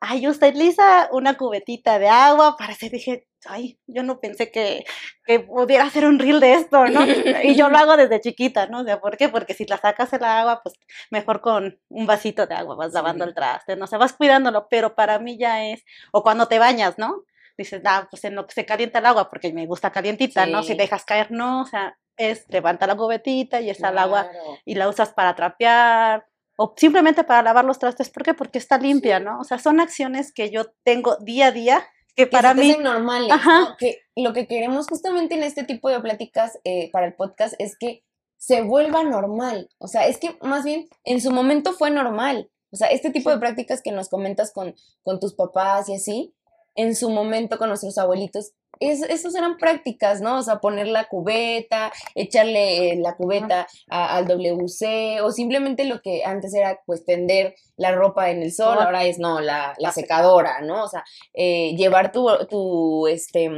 ay, 0.00 0.28
usted 0.28 0.50
utiliza 0.50 1.08
una 1.12 1.36
cubetita 1.36 1.98
de 1.98 2.08
agua 2.08 2.56
para 2.58 2.74
hacer, 2.74 2.90
dije, 2.90 3.26
ay, 3.46 3.78
yo 3.86 4.02
no 4.02 4.20
pensé 4.20 4.50
que, 4.50 4.84
que 5.24 5.40
pudiera 5.40 5.84
hacer 5.84 6.04
un 6.06 6.18
reel 6.18 6.40
de 6.40 6.54
esto, 6.54 6.86
¿no? 6.86 7.00
Y 7.42 7.54
yo 7.54 7.68
lo 7.68 7.78
hago 7.78 7.96
desde 7.96 8.20
chiquita, 8.20 8.66
¿no? 8.66 8.80
O 8.80 8.84
sea, 8.84 9.00
¿por 9.00 9.16
qué? 9.16 9.28
Porque 9.28 9.54
si 9.54 9.64
la 9.66 9.78
sacas 9.78 10.12
el 10.12 10.24
agua, 10.24 10.60
pues 10.62 10.74
mejor 11.10 11.40
con 11.40 11.80
un 11.88 12.06
vasito 12.06 12.46
de 12.46 12.54
agua 12.54 12.74
vas 12.76 12.92
lavando 12.92 13.24
Sí. 13.24 13.28
el 13.30 13.34
traste, 13.34 13.76
no 13.76 13.84
o 13.84 13.88
sea, 13.88 13.98
vas 13.98 14.12
cuidándolo, 14.12 14.66
pero 14.68 14.94
para 14.94 15.18
mí 15.18 15.38
ya 15.38 15.64
es, 15.64 15.84
o 16.12 16.22
cuando 16.22 16.48
te 16.48 16.58
bañas, 16.58 16.98
¿no? 16.98 17.24
Dices, 17.58 17.82
ah, 17.84 18.06
pues 18.10 18.24
en 18.24 18.34
lo 18.34 18.46
que 18.46 18.54
se 18.54 18.64
calienta 18.64 19.00
el 19.00 19.06
agua, 19.06 19.28
porque 19.28 19.52
me 19.52 19.66
gusta 19.66 19.90
calientita, 19.92 20.46
¿no? 20.46 20.62
Si 20.62 20.74
dejas 20.74 21.04
caer, 21.04 21.30
no, 21.30 21.62
o 21.62 21.66
sea, 21.66 21.96
es 22.16 22.44
levanta 22.48 22.86
la 22.86 22.96
cubetita 22.96 23.60
y 23.60 23.70
está 23.70 23.88
el 23.90 23.98
agua 23.98 24.28
Claro. 24.30 24.58
y 24.64 24.74
la 24.74 24.88
usas 24.88 25.10
para 25.12 25.34
trapear 25.34 26.26
o 26.56 26.74
simplemente 26.76 27.24
para 27.24 27.42
lavar 27.42 27.64
los 27.64 27.78
trastes. 27.78 28.10
¿Por 28.10 28.22
qué? 28.22 28.34
Porque 28.34 28.58
está 28.58 28.76
limpia, 28.78 29.18
¿no? 29.20 29.40
O 29.40 29.44
sea, 29.44 29.58
son 29.58 29.80
acciones 29.80 30.32
que 30.32 30.50
yo 30.50 30.66
tengo 30.84 31.16
día 31.16 31.46
a 31.46 31.52
día 31.52 31.86
que 32.14 32.24
Que 32.24 32.26
para 32.26 32.50
se 32.54 32.60
mí... 32.60 32.76
normales, 32.80 33.30
Ajá. 33.32 33.60
¿no? 33.60 33.76
Que 33.76 34.00
lo 34.16 34.32
que 34.32 34.46
queremos 34.46 34.86
justamente 34.88 35.34
en 35.34 35.42
este 35.42 35.64
tipo 35.64 35.88
de 35.88 36.00
pláticas 36.00 36.58
eh, 36.64 36.90
para 36.92 37.06
el 37.06 37.14
podcast 37.14 37.54
es 37.58 37.76
que 37.78 38.04
se 38.36 38.62
vuelva 38.62 39.02
normal. 39.04 39.68
O 39.78 39.86
sea, 39.86 40.06
es 40.06 40.18
que 40.18 40.38
más 40.42 40.64
bien 40.64 40.88
en 41.04 41.20
su 41.20 41.30
momento 41.30 41.72
fue 41.72 41.90
normal. 41.90 42.50
O 42.72 42.76
sea, 42.76 42.88
este 42.88 43.10
tipo 43.10 43.30
de 43.30 43.38
prácticas 43.38 43.82
que 43.82 43.92
nos 43.92 44.08
comentas 44.08 44.52
con, 44.52 44.74
con 45.02 45.18
tus 45.20 45.34
papás 45.34 45.88
y 45.88 45.94
así, 45.94 46.34
en 46.80 46.94
su 46.94 47.10
momento 47.10 47.58
con 47.58 47.68
nuestros 47.68 47.96
abuelitos, 47.98 48.52
es, 48.78 49.02
esos 49.02 49.34
eran 49.34 49.56
prácticas, 49.58 50.20
¿no? 50.22 50.38
O 50.38 50.42
sea, 50.42 50.58
poner 50.60 50.86
la 50.86 51.04
cubeta, 51.04 51.92
echarle 52.14 52.92
eh, 52.92 52.96
la 52.96 53.14
cubeta 53.16 53.66
a- 53.90 54.16
al 54.16 54.26
WC, 54.26 55.20
o 55.22 55.32
simplemente 55.32 55.84
lo 55.84 56.00
que 56.00 56.24
antes 56.24 56.54
era 56.54 56.80
pues 56.86 57.04
tender 57.04 57.54
la 57.76 57.92
ropa 57.92 58.30
en 58.30 58.42
el 58.42 58.52
sol, 58.52 58.76
Ah. 58.80 58.84
ahora 58.84 59.04
es 59.04 59.18
no, 59.18 59.40
la, 59.40 59.74
la 59.78 59.92
secadora, 59.92 60.60
¿no? 60.62 60.84
O 60.84 60.88
sea, 60.88 61.04
eh, 61.34 61.74
llevar 61.76 62.10
tu, 62.12 62.26
tu, 62.48 63.06
este, 63.08 63.50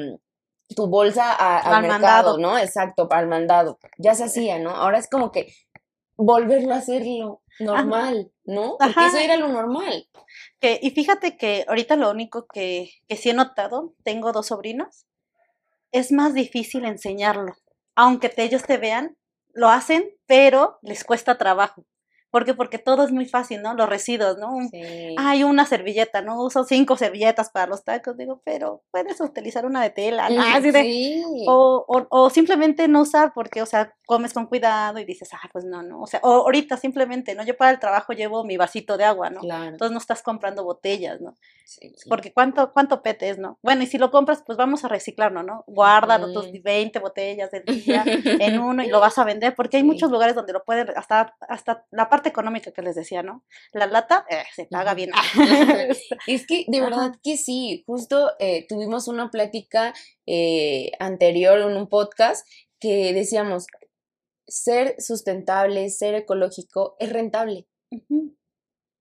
tu 0.74 0.86
bolsa 0.88 1.30
a- 1.32 1.58
al, 1.58 1.74
Al 1.74 1.82
mercado, 1.82 2.00
mandado. 2.02 2.38
¿no? 2.38 2.58
Exacto, 2.58 3.08
para 3.08 3.20
el 3.22 3.28
mandado. 3.28 3.78
Ya 3.98 4.14
se 4.14 4.24
hacía, 4.24 4.58
¿no? 4.58 4.70
Ahora 4.70 4.98
es 4.98 5.08
como 5.08 5.30
que 5.30 5.52
volverlo 6.16 6.72
a 6.74 6.78
hacerlo 6.78 7.41
normal, 7.58 8.32
¿no? 8.44 8.76
Porque 8.78 8.90
Ajá. 9.00 9.06
eso 9.08 9.18
era 9.18 9.36
lo 9.36 9.48
normal. 9.48 10.08
Que, 10.60 10.78
y 10.82 10.90
fíjate 10.90 11.36
que 11.36 11.64
ahorita 11.68 11.96
lo 11.96 12.10
único 12.10 12.46
que, 12.46 12.90
que 13.08 13.16
sí 13.16 13.30
he 13.30 13.34
notado, 13.34 13.94
tengo 14.04 14.32
dos 14.32 14.48
sobrinos, 14.48 15.06
es 15.92 16.12
más 16.12 16.34
difícil 16.34 16.84
enseñarlo. 16.84 17.54
Aunque 17.94 18.28
te- 18.28 18.42
ellos 18.44 18.62
te 18.62 18.78
vean, 18.78 19.16
lo 19.52 19.68
hacen, 19.68 20.10
pero 20.26 20.78
les 20.82 21.04
cuesta 21.04 21.36
trabajo. 21.38 21.84
¿Por 22.32 22.44
qué? 22.46 22.54
Porque 22.54 22.78
todo 22.78 23.04
es 23.04 23.12
muy 23.12 23.26
fácil, 23.26 23.60
¿no? 23.62 23.74
Los 23.74 23.88
residuos, 23.88 24.38
¿no? 24.38 24.56
Sí. 24.70 25.14
Hay 25.18 25.44
una 25.44 25.66
servilleta, 25.66 26.22
¿no? 26.22 26.42
Uso 26.42 26.64
cinco 26.64 26.96
servilletas 26.96 27.50
para 27.50 27.66
los 27.66 27.84
tacos, 27.84 28.16
digo, 28.16 28.40
pero 28.44 28.82
puedes 28.90 29.20
utilizar 29.20 29.66
una 29.66 29.82
de 29.82 29.90
tela, 29.90 30.30
¿no? 30.30 30.40
Así 30.56 30.70
de, 30.72 30.82
Sí. 30.82 31.22
o, 31.46 31.84
o, 31.86 32.06
o 32.08 32.30
simplemente 32.30 32.88
no 32.88 33.02
usar 33.02 33.32
porque, 33.34 33.60
o 33.62 33.66
sea, 33.66 33.94
comes 34.06 34.32
con 34.32 34.46
cuidado 34.46 34.98
y 34.98 35.04
dices, 35.04 35.28
ah, 35.34 35.48
pues 35.52 35.64
no, 35.66 35.82
no. 35.82 36.00
O 36.00 36.06
sea, 36.06 36.20
o 36.22 36.32
ahorita 36.32 36.76
simplemente, 36.78 37.34
¿no? 37.34 37.44
Yo 37.44 37.56
para 37.56 37.70
el 37.70 37.78
trabajo 37.78 38.12
llevo 38.14 38.44
mi 38.44 38.56
vasito 38.56 38.96
de 38.96 39.04
agua, 39.04 39.28
¿no? 39.30 39.40
Claro. 39.40 39.64
Entonces 39.66 39.92
no 39.92 39.98
estás 39.98 40.22
comprando 40.22 40.64
botellas, 40.64 41.20
¿no? 41.20 41.34
sí. 41.64 41.92
Porque 42.08 42.32
cuánto, 42.32 42.72
cuánto 42.72 43.02
pete 43.02 43.28
es, 43.30 43.38
¿no? 43.38 43.58
Bueno, 43.62 43.82
y 43.82 43.86
si 43.86 43.98
lo 43.98 44.10
compras, 44.10 44.42
pues 44.44 44.56
vamos 44.58 44.84
a 44.84 44.88
reciclarlo, 44.88 45.42
¿no? 45.42 45.64
Guárdalo 45.66 46.32
tus 46.32 46.46
Ujú. 46.46 46.58
20 46.62 46.98
botellas 46.98 47.50
del 47.50 47.64
día 47.86 48.04
en 48.06 48.58
uno 48.60 48.82
y 48.82 48.88
lo 48.88 49.00
vas 49.00 49.18
a 49.18 49.24
vender, 49.24 49.54
porque 49.54 49.76
hay 49.78 49.82
muchos 49.82 50.10
lugares 50.10 50.34
donde 50.34 50.52
lo 50.52 50.64
pueden, 50.64 50.88
hasta, 50.96 51.34
hasta 51.48 51.84
la 51.90 52.08
parte 52.08 52.21
económica 52.28 52.72
que 52.72 52.82
les 52.82 52.94
decía, 52.94 53.22
¿no? 53.22 53.44
La 53.72 53.86
lata 53.86 54.24
eh, 54.30 54.42
se 54.54 54.66
paga 54.66 54.94
bien. 54.94 55.10
Es 56.26 56.46
que 56.46 56.64
de 56.68 56.78
Ajá. 56.78 56.86
verdad 56.88 57.18
que 57.22 57.36
sí, 57.36 57.82
justo 57.86 58.32
eh, 58.38 58.66
tuvimos 58.68 59.08
una 59.08 59.30
plática 59.30 59.94
eh, 60.26 60.92
anterior 60.98 61.58
en 61.58 61.76
un 61.76 61.88
podcast 61.88 62.46
que 62.78 63.12
decíamos, 63.12 63.66
ser 64.46 64.96
sustentable, 64.98 65.88
ser 65.90 66.14
ecológico 66.14 66.96
es 66.98 67.12
rentable. 67.12 67.66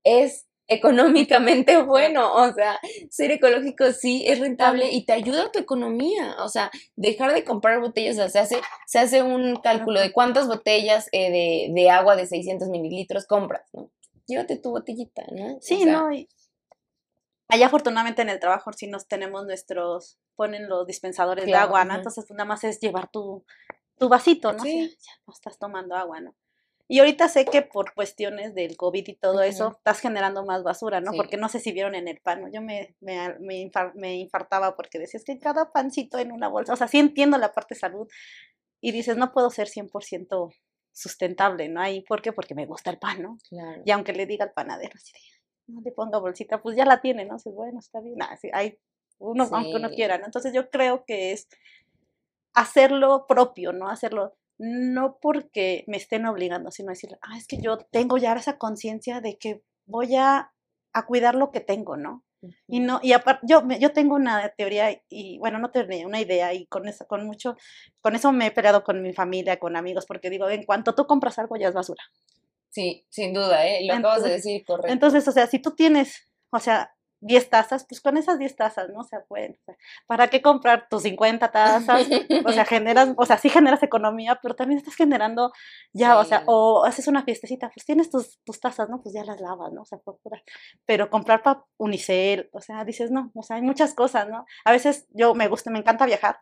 Es 0.04 0.48
económicamente 0.72 1.78
bueno. 1.84 2.34
O 2.34 2.52
sea, 2.54 2.80
ser 3.10 3.32
ecológico 3.32 3.92
sí 3.92 4.24
es 4.26 4.40
rentable 4.40 4.90
y 4.92 5.06
te 5.06 5.14
ayuda 5.14 5.44
a 5.44 5.52
tu 5.52 5.60
economía. 5.60 6.38
O 6.40 6.50
sea, 6.50 6.72
dejar 6.96 7.34
de 7.34 7.44
comprar 7.44 7.80
botellas, 7.80 8.18
o 8.18 8.30
sea, 8.30 8.46
se 8.46 8.56
hace, 8.56 8.62
se 8.88 9.00
hace 9.00 9.24
un 9.24 9.58
cálculo 9.58 10.00
de 10.00 10.12
cuántas 10.12 10.48
botellas 10.48 11.10
eh, 11.12 11.32
de, 11.32 11.74
de, 11.74 11.90
agua 11.90 12.16
de 12.16 12.26
600 12.26 12.70
mililitros 12.70 13.28
compras, 13.28 13.70
¿no? 13.74 13.92
Llévate 14.28 14.58
tu 14.58 14.72
botellita, 14.72 15.24
¿no? 15.32 15.58
Sí, 15.62 15.84
no. 15.84 16.10
allá 17.48 17.66
afortunadamente 17.66 18.22
en 18.22 18.30
el 18.30 18.40
trabajo 18.40 18.72
sí 18.72 18.88
nos 18.88 19.08
tenemos 19.08 19.46
nuestros, 19.46 20.20
ponen 20.36 20.70
los 20.70 20.88
dispensadores 20.88 21.46
de 21.46 21.56
agua, 21.56 21.84
¿no? 21.84 21.96
Entonces 21.96 22.26
pues, 22.26 22.38
nada 22.38 22.48
más 22.48 22.64
es 22.64 22.80
llevar 22.80 23.12
tu, 23.12 23.44
tu 23.98 24.08
vasito, 24.08 24.54
¿no? 24.54 24.64
Sí. 24.64 24.90
ya 24.90 25.12
no 25.28 25.34
estás 25.34 25.58
tomando 25.60 25.96
agua, 25.96 26.22
¿no? 26.22 26.36
Y 26.92 27.00
ahorita 27.00 27.30
sé 27.30 27.46
que 27.46 27.62
por 27.62 27.94
cuestiones 27.94 28.54
del 28.54 28.76
COVID 28.76 29.08
y 29.08 29.16
todo 29.16 29.42
eso, 29.44 29.70
estás 29.78 30.02
generando 30.02 30.44
más 30.44 30.62
basura, 30.62 31.00
¿no? 31.00 31.14
Porque 31.14 31.38
no 31.38 31.48
sé 31.48 31.62
si 31.62 31.72
vieron 31.72 31.96
en 31.96 32.10
el 32.10 32.20
pan, 32.20 32.42
¿no? 32.42 32.52
Yo 32.52 32.62
me, 32.62 32.98
me, 33.00 33.38
me, 33.96 34.18
infartaba 34.18 34.76
porque 34.76 35.00
decías 35.00 35.24
que 35.24 35.40
cada 35.40 35.72
pancito 35.72 36.20
en 36.20 36.34
una 36.34 36.50
bolsa, 36.50 36.74
o 36.74 36.76
sea, 36.76 36.90
sí 36.90 37.00
entiendo 37.00 37.38
la 37.38 37.54
parte 37.54 37.76
de 37.76 37.80
salud 37.80 38.10
y 38.82 38.92
dices, 38.92 39.16
no 39.16 39.32
puedo 39.32 39.50
ser 39.52 39.70
100% 39.70 40.54
sustentable, 40.92 41.70
¿no? 41.70 41.80
Ahí, 41.80 42.02
¿por 42.02 42.22
qué? 42.22 42.34
Porque 42.34 42.56
me 42.56 42.66
gusta 42.66 42.90
el 42.90 43.00
pan, 43.00 43.22
¿no? 43.22 43.38
Claro. 43.48 43.84
Y 43.86 43.92
aunque 43.92 44.12
le 44.12 44.26
diga 44.26 44.44
al 44.44 44.52
panadero, 44.52 44.92
así 44.96 45.14
no 45.68 45.80
le 45.80 45.94
ponga 45.94 46.20
bolsita, 46.20 46.62
pues 46.62 46.76
ya 46.76 46.84
la 46.84 47.00
tiene, 47.00 47.24
¿no? 47.24 47.36
Dices, 47.36 47.54
bueno, 47.56 47.80
está 47.80 48.02
bien, 48.02 48.22
así, 48.22 48.50
hay 48.52 48.78
uno, 49.18 49.48
aunque 49.50 49.78
uno 49.78 49.92
quiera, 49.92 50.18
¿no? 50.18 50.26
Entonces 50.26 50.52
yo 50.54 50.70
creo 50.70 51.06
que 51.06 51.32
es 51.32 51.48
hacerlo 52.54 53.28
propio, 53.30 53.72
¿no? 53.72 53.88
Hacerlo 53.88 54.36
no 54.62 55.18
porque 55.20 55.84
me 55.88 55.98
estén 55.98 56.28
obligando, 56.28 56.70
sino 56.70 56.90
decir, 56.90 57.18
ah, 57.24 57.36
es 57.36 57.48
que 57.48 57.60
yo 57.60 57.80
tengo 57.80 58.18
ya 58.18 58.34
esa 58.34 58.60
conciencia 58.60 59.20
de 59.20 59.38
que 59.40 59.64
voy 59.88 60.16
a, 60.16 60.54
a, 60.94 61.06
cuidar 61.08 61.34
lo 61.34 61.50
que 61.50 61.62
tengo, 61.62 61.98
¿no? 61.98 62.24
Y 62.68 62.80
no, 62.80 63.00
y 63.02 63.14
aparte, 63.14 63.48
yo, 63.48 63.64
yo 63.80 63.92
tengo 63.92 64.16
una 64.16 64.50
teoría, 64.50 65.02
y 65.10 65.40
bueno, 65.40 65.58
no 65.58 65.72
tenía 65.72 66.06
una 66.06 66.22
idea, 66.22 66.54
y 66.54 66.68
con 66.68 66.88
eso, 66.88 67.08
con 67.08 67.26
mucho, 67.26 67.58
con 68.02 68.14
eso 68.14 68.32
me 68.32 68.48
he 68.48 68.52
peleado 68.52 68.84
con 68.84 69.02
mi 69.02 69.14
familia, 69.14 69.58
con 69.58 69.76
amigos, 69.76 70.06
porque 70.06 70.30
digo, 70.30 70.48
en 70.48 70.64
cuanto 70.64 70.94
tú 70.94 71.08
compras 71.08 71.40
algo 71.40 71.56
ya 71.56 71.70
es 71.70 71.74
basura. 71.74 72.04
Sí, 72.70 73.04
sin 73.10 73.34
duda, 73.34 73.66
¿eh? 73.66 73.86
Lo 73.86 73.96
acabas 73.96 74.24
de 74.24 74.30
decir, 74.30 74.64
correcto. 74.64 74.94
Entonces, 74.94 75.28
o 75.28 75.32
sea, 75.32 75.48
si 75.48 75.58
tú 75.58 75.72
tienes, 75.72 76.30
o 76.52 76.60
sea, 76.60 76.94
10 77.22 77.50
tazas, 77.50 77.86
pues 77.88 78.02
con 78.02 78.18
esas 78.18 78.40
10 78.40 78.56
tazas, 78.56 78.90
¿no? 78.90 79.00
O 79.00 79.04
sea, 79.04 79.24
pues, 79.28 79.52
¿para 80.08 80.28
qué 80.28 80.42
comprar 80.42 80.88
tus 80.90 81.04
50 81.04 81.52
tazas? 81.52 82.08
O 82.46 82.52
sea, 82.52 82.66
generas, 82.66 83.14
o 83.16 83.26
sea, 83.26 83.38
sí 83.38 83.50
generas 83.50 83.84
economía, 83.84 84.40
pero 84.42 84.56
también 84.56 84.80
estás 84.80 84.96
generando 84.96 85.52
ya, 85.94 86.18
o 86.18 86.26
sea, 86.26 86.44
o 86.48 86.84
haces 86.84 87.08
una 87.08 87.24
fiestecita, 87.24 87.70
pues 87.74 87.86
tienes 87.86 88.10
tus, 88.10 88.40
tus 88.44 88.60
tazas, 88.60 88.90
¿no? 88.90 89.02
Pues 89.02 89.14
ya 89.14 89.24
las 89.24 89.40
lavas, 89.40 89.72
¿no? 89.72 89.84
O 89.84 89.86
sea, 89.86 90.00
pero 90.86 91.10
comprar 91.10 91.44
para 91.44 91.64
unicel, 91.78 92.50
o 92.52 92.62
sea, 92.62 92.84
dices, 92.84 93.12
no, 93.12 93.32
o 93.36 93.44
sea, 93.44 93.58
hay 93.58 93.62
muchas 93.62 93.94
cosas, 93.94 94.28
¿no? 94.28 94.46
A 94.66 94.72
veces 94.72 95.08
yo 95.12 95.36
me 95.36 95.48
gusta, 95.48 95.70
me 95.70 95.80
encanta 95.80 96.06
viajar 96.06 96.40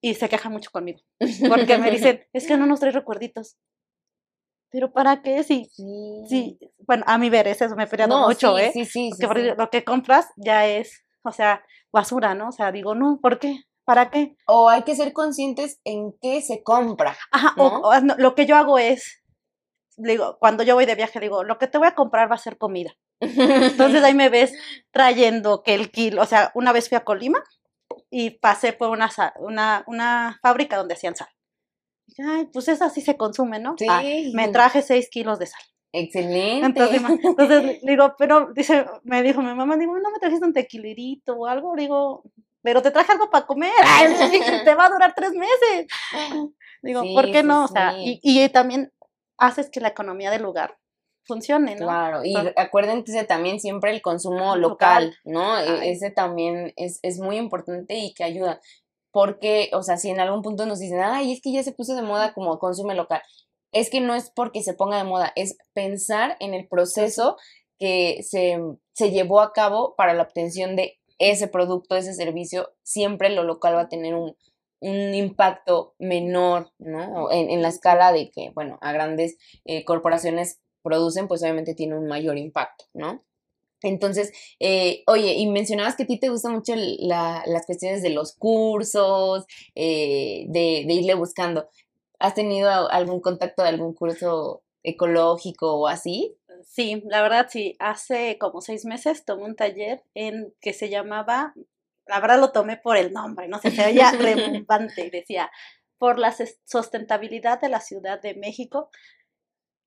y 0.00 0.14
se 0.14 0.28
queja 0.28 0.48
mucho 0.48 0.70
conmigo, 0.70 1.00
porque 1.48 1.78
me 1.78 1.90
dicen, 1.90 2.24
es 2.32 2.46
que 2.46 2.56
no 2.56 2.66
nos 2.66 2.80
trae 2.80 2.92
recuerditos 2.92 3.56
pero 4.70 4.92
¿para 4.92 5.22
qué? 5.22 5.42
Sí, 5.44 5.70
sí. 6.28 6.58
bueno, 6.86 7.04
a 7.06 7.18
mi 7.18 7.30
ver, 7.30 7.48
eso 7.48 7.68
me 7.74 7.84
he 7.84 7.86
peleado 7.86 8.26
mucho, 8.26 8.58
¿eh? 8.58 8.70
Sí, 8.72 8.84
sí, 8.84 9.10
Porque 9.20 9.54
lo 9.56 9.70
que 9.70 9.84
compras 9.84 10.28
ya 10.36 10.66
es, 10.66 11.04
o 11.22 11.32
sea, 11.32 11.64
basura, 11.92 12.34
¿no? 12.34 12.48
O 12.48 12.52
sea, 12.52 12.70
digo, 12.72 12.94
no, 12.94 13.18
¿por 13.20 13.38
qué? 13.38 13.62
¿Para 13.84 14.10
qué? 14.10 14.36
O 14.46 14.68
hay 14.68 14.82
que 14.82 14.94
ser 14.94 15.12
conscientes 15.12 15.80
en 15.84 16.12
qué 16.20 16.42
se 16.42 16.62
compra. 16.62 17.16
Ajá, 17.30 17.54
o, 17.56 17.90
lo 18.18 18.34
que 18.34 18.44
yo 18.44 18.56
hago 18.56 18.78
es, 18.78 19.22
digo, 19.96 20.36
cuando 20.38 20.62
yo 20.62 20.74
voy 20.74 20.84
de 20.84 20.94
viaje, 20.94 21.20
digo, 21.20 21.44
lo 21.44 21.58
que 21.58 21.68
te 21.68 21.78
voy 21.78 21.88
a 21.88 21.94
comprar 21.94 22.30
va 22.30 22.34
a 22.34 22.38
ser 22.38 22.58
comida. 22.58 22.94
Entonces 23.20 24.04
ahí 24.04 24.14
me 24.14 24.28
ves 24.28 24.52
trayendo 24.90 25.62
que 25.62 25.74
el 25.74 25.90
kilo, 25.90 26.22
o 26.22 26.26
sea, 26.26 26.52
una 26.54 26.72
vez 26.72 26.88
fui 26.88 26.96
a 26.96 27.04
Colima 27.04 27.42
y 28.10 28.30
pasé 28.30 28.74
por 28.74 28.90
una, 28.90 29.10
una, 29.38 29.84
una 29.86 30.38
fábrica 30.42 30.76
donde 30.76 30.94
hacían 30.94 31.16
sal 31.16 31.28
ay, 32.18 32.48
pues 32.52 32.68
esa 32.68 32.90
sí 32.90 33.00
se 33.00 33.16
consume, 33.16 33.58
¿no? 33.58 33.76
Ah, 33.88 34.00
sí. 34.02 34.32
me 34.34 34.48
traje 34.48 34.82
seis 34.82 35.08
kilos 35.10 35.38
de 35.38 35.46
sal. 35.46 35.62
Excelente. 35.92 36.66
Entonces, 36.66 37.02
entonces, 37.24 37.80
digo, 37.82 38.14
pero 38.18 38.52
dice, 38.54 38.86
me 39.04 39.22
dijo 39.22 39.40
mi 39.40 39.54
mamá, 39.54 39.76
digo, 39.76 39.98
no 39.98 40.10
me 40.10 40.18
trajiste 40.18 40.44
un 40.44 40.52
tequilerito 40.52 41.34
o 41.34 41.46
algo, 41.46 41.74
digo, 41.76 42.22
pero 42.62 42.82
te 42.82 42.90
traje 42.90 43.12
algo 43.12 43.30
para 43.30 43.46
comer, 43.46 43.72
te 44.64 44.74
va 44.74 44.86
a 44.86 44.90
durar 44.90 45.14
tres 45.14 45.32
meses. 45.32 45.86
Digo, 46.80 47.02
¿por 47.12 47.32
qué 47.32 47.42
no? 47.42 47.64
O 47.64 47.68
sea, 47.68 47.98
y, 47.98 48.20
y, 48.22 48.48
también 48.50 48.92
haces 49.36 49.68
que 49.68 49.80
la 49.80 49.88
economía 49.88 50.30
del 50.30 50.42
lugar 50.42 50.78
funcione, 51.24 51.74
¿no? 51.74 51.86
Claro, 51.86 52.24
y 52.24 52.36
acuérdense 52.56 53.24
también 53.24 53.58
siempre 53.58 53.90
el 53.90 54.00
consumo 54.00 54.54
local, 54.54 55.16
¿no? 55.24 55.58
Ese 55.58 56.12
también 56.12 56.72
es, 56.76 57.00
es 57.02 57.18
muy 57.18 57.36
importante 57.36 57.96
y 57.96 58.14
que 58.14 58.22
ayuda 58.22 58.60
porque, 59.12 59.70
o 59.72 59.82
sea, 59.82 59.96
si 59.96 60.10
en 60.10 60.20
algún 60.20 60.42
punto 60.42 60.66
nos 60.66 60.78
dicen, 60.78 61.00
ay, 61.00 61.32
es 61.32 61.40
que 61.40 61.52
ya 61.52 61.62
se 61.62 61.72
puso 61.72 61.94
de 61.94 62.02
moda 62.02 62.32
como 62.34 62.58
consume 62.58 62.94
local, 62.94 63.22
es 63.72 63.90
que 63.90 64.00
no 64.00 64.14
es 64.14 64.30
porque 64.30 64.62
se 64.62 64.74
ponga 64.74 64.98
de 64.98 65.04
moda, 65.04 65.32
es 65.36 65.56
pensar 65.74 66.36
en 66.40 66.54
el 66.54 66.68
proceso 66.68 67.36
que 67.78 68.22
se, 68.22 68.58
se 68.92 69.10
llevó 69.10 69.40
a 69.40 69.52
cabo 69.52 69.94
para 69.96 70.14
la 70.14 70.22
obtención 70.22 70.76
de 70.76 70.98
ese 71.18 71.48
producto, 71.48 71.96
ese 71.96 72.14
servicio, 72.14 72.72
siempre 72.82 73.30
lo 73.30 73.42
local 73.42 73.74
va 73.74 73.82
a 73.82 73.88
tener 73.88 74.14
un, 74.14 74.36
un 74.80 75.14
impacto 75.14 75.94
menor, 75.98 76.70
¿no? 76.78 77.30
En, 77.30 77.50
en, 77.50 77.62
la 77.62 77.68
escala 77.68 78.12
de 78.12 78.30
que, 78.30 78.50
bueno, 78.50 78.78
a 78.80 78.92
grandes 78.92 79.36
eh, 79.64 79.84
corporaciones 79.84 80.60
producen, 80.82 81.26
pues 81.28 81.42
obviamente 81.42 81.74
tiene 81.74 81.96
un 81.98 82.06
mayor 82.06 82.38
impacto, 82.38 82.84
¿no? 82.94 83.24
Entonces, 83.82 84.32
eh, 84.60 85.02
oye, 85.06 85.34
y 85.34 85.46
mencionabas 85.48 85.96
que 85.96 86.02
a 86.04 86.06
ti 86.06 86.18
te 86.18 86.28
gustan 86.28 86.54
mucho 86.54 86.74
las 86.76 87.66
cuestiones 87.66 88.02
de 88.02 88.10
los 88.10 88.34
cursos, 88.34 89.46
eh, 89.74 90.46
de, 90.48 90.84
de, 90.86 90.94
irle 90.94 91.14
buscando. 91.14 91.68
¿Has 92.18 92.34
tenido 92.34 92.90
algún 92.90 93.20
contacto 93.20 93.62
de 93.62 93.68
algún 93.68 93.94
curso 93.94 94.62
ecológico 94.82 95.74
o 95.74 95.86
así? 95.86 96.36
Sí, 96.64 97.02
la 97.06 97.22
verdad 97.22 97.46
sí. 97.48 97.76
Hace 97.78 98.38
como 98.38 98.60
seis 98.60 98.84
meses 98.84 99.24
tomé 99.24 99.44
un 99.44 99.56
taller 99.56 100.02
en 100.14 100.52
que 100.60 100.72
se 100.72 100.88
llamaba, 100.88 101.54
la 102.06 102.20
verdad 102.20 102.40
lo 102.40 102.52
tomé 102.52 102.76
por 102.76 102.96
el 102.96 103.12
nombre, 103.12 103.48
no 103.48 103.58
sé, 103.60 103.70
se 103.70 103.86
oía 103.86 104.10
rebumbante, 104.18 105.10
decía, 105.10 105.50
por 105.98 106.18
la 106.18 106.34
sustentabilidad 106.64 107.60
de 107.60 107.68
la 107.68 107.80
Ciudad 107.80 108.20
de 108.20 108.34
México 108.34 108.90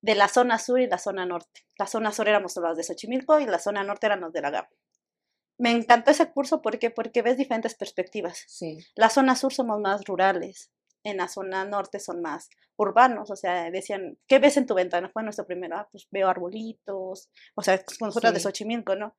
de 0.02 0.14
la 0.14 0.28
zona 0.28 0.58
sur 0.58 0.80
y 0.80 0.86
la 0.86 0.98
zona 0.98 1.24
norte. 1.24 1.64
La 1.78 1.86
zona 1.86 2.12
sur 2.12 2.28
éramos 2.28 2.56
los 2.56 2.76
de 2.76 2.82
Xochimilco 2.82 3.38
y 3.40 3.46
la 3.46 3.58
zona 3.58 3.84
norte 3.84 4.06
eran 4.06 4.20
los 4.20 4.32
de 4.32 4.42
la 4.42 4.50
GAM. 4.50 4.66
Me 5.58 5.70
encantó 5.70 6.10
ese 6.10 6.30
curso 6.32 6.60
porque, 6.60 6.90
porque 6.90 7.22
ves 7.22 7.36
diferentes 7.36 7.74
perspectivas. 7.74 8.44
Sí. 8.48 8.78
La 8.96 9.08
zona 9.08 9.36
sur 9.36 9.52
somos 9.52 9.80
más 9.80 10.04
rurales, 10.04 10.72
en 11.04 11.18
la 11.18 11.28
zona 11.28 11.64
norte 11.64 12.00
son 12.00 12.20
más 12.20 12.50
urbanos, 12.76 13.30
o 13.30 13.36
sea, 13.36 13.70
decían, 13.70 14.18
¿qué 14.26 14.38
ves 14.40 14.56
en 14.56 14.66
tu 14.66 14.74
ventana? 14.74 15.10
Fue 15.12 15.22
nuestro 15.22 15.46
primero, 15.46 15.76
ah, 15.76 15.88
pues 15.92 16.08
veo 16.10 16.28
arbolitos, 16.28 17.30
o 17.54 17.62
sea, 17.62 17.80
nosotras 18.00 18.34
de 18.34 18.40
Xochimilco, 18.40 18.96
¿no? 18.96 19.14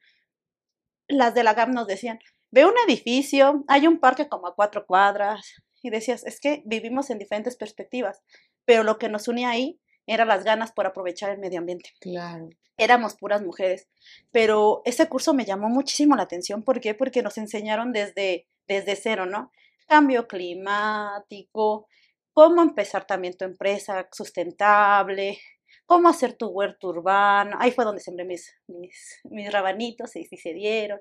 Las 1.08 1.34
de 1.34 1.43
la 1.43 1.54
GAM 1.54 1.72
nos 1.72 1.88
decían, 1.88 2.19
veo 2.52 2.67
un 2.67 2.76
edificio, 2.88 3.63
hay 3.67 3.88
un 3.88 4.00
parque 4.00 4.28
como 4.28 4.48
a 4.48 4.56
cuatro 4.56 4.86
cuadras, 4.86 5.54
y 5.82 5.89
decías, 5.89 6.26
es 6.26 6.39
que 6.39 6.63
vivimos 6.65 7.10
en 7.10 7.19
diferentes 7.19 7.56
perspectivas, 7.56 8.22
pero 8.65 8.84
lo 8.84 8.98
que 8.98 9.10
nos 9.10 9.28
une 9.28 9.46
ahí 9.46 9.80
eran 10.08 10.28
las 10.28 10.44
ganas 10.44 10.72
por 10.72 10.86
aprovechar 10.86 11.30
el 11.30 11.39
medio 11.39 11.60
ambiente. 11.60 11.92
Claro. 12.00 12.50
Éramos 12.78 13.16
puras 13.16 13.42
mujeres, 13.42 13.88
pero 14.32 14.82
ese 14.86 15.08
curso 15.08 15.34
me 15.34 15.46
llamó 15.46 15.70
muchísimo 15.70 16.16
la 16.16 16.24
atención. 16.24 16.63
¿Por 16.63 16.82
qué? 16.82 16.94
Porque 16.96 17.22
nos 17.22 17.38
enseñaron 17.38 17.92
desde, 17.94 18.48
desde 18.68 18.96
cero, 18.96 19.26
¿no? 19.26 19.52
Cambio 19.88 20.28
climático, 20.28 21.88
cómo 22.34 22.62
empezar 22.63 23.06
también 23.06 23.38
tu 23.38 23.46
empresa 23.46 24.08
sustentable, 24.12 25.39
cómo 25.86 26.10
hacer 26.10 26.34
tu 26.34 26.48
huerto 26.48 26.89
urbano. 26.89 27.58
Ahí 27.60 27.72
fue 27.72 27.86
donde 27.86 28.02
sembré 28.02 28.26
mis, 28.26 28.56
mis, 28.68 29.22
mis 29.26 29.52
rabanitos 29.52 30.16
y, 30.16 30.26
se 30.26 30.54
dieron. 30.54 31.00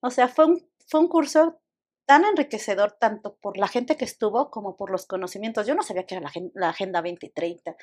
O 0.00 0.10
sea, 0.10 0.28
fue 0.28 0.46
un, 0.46 0.70
fue 0.86 1.00
un 1.00 1.08
curso 1.08 1.60
tan 2.06 2.24
enriquecedor 2.24 2.92
tanto 2.92 3.36
por 3.36 3.58
la 3.58 3.68
gente 3.68 3.96
que 3.96 4.04
estuvo 4.04 4.50
como 4.50 4.76
por 4.76 4.90
los 4.90 5.06
conocimientos. 5.06 5.66
Yo 5.66 5.74
no 5.74 5.82
sabía 5.82 6.06
que 6.06 6.14
era 6.14 6.30
la, 6.54 6.68
Agenda 6.68 7.02
2030. 7.02 7.76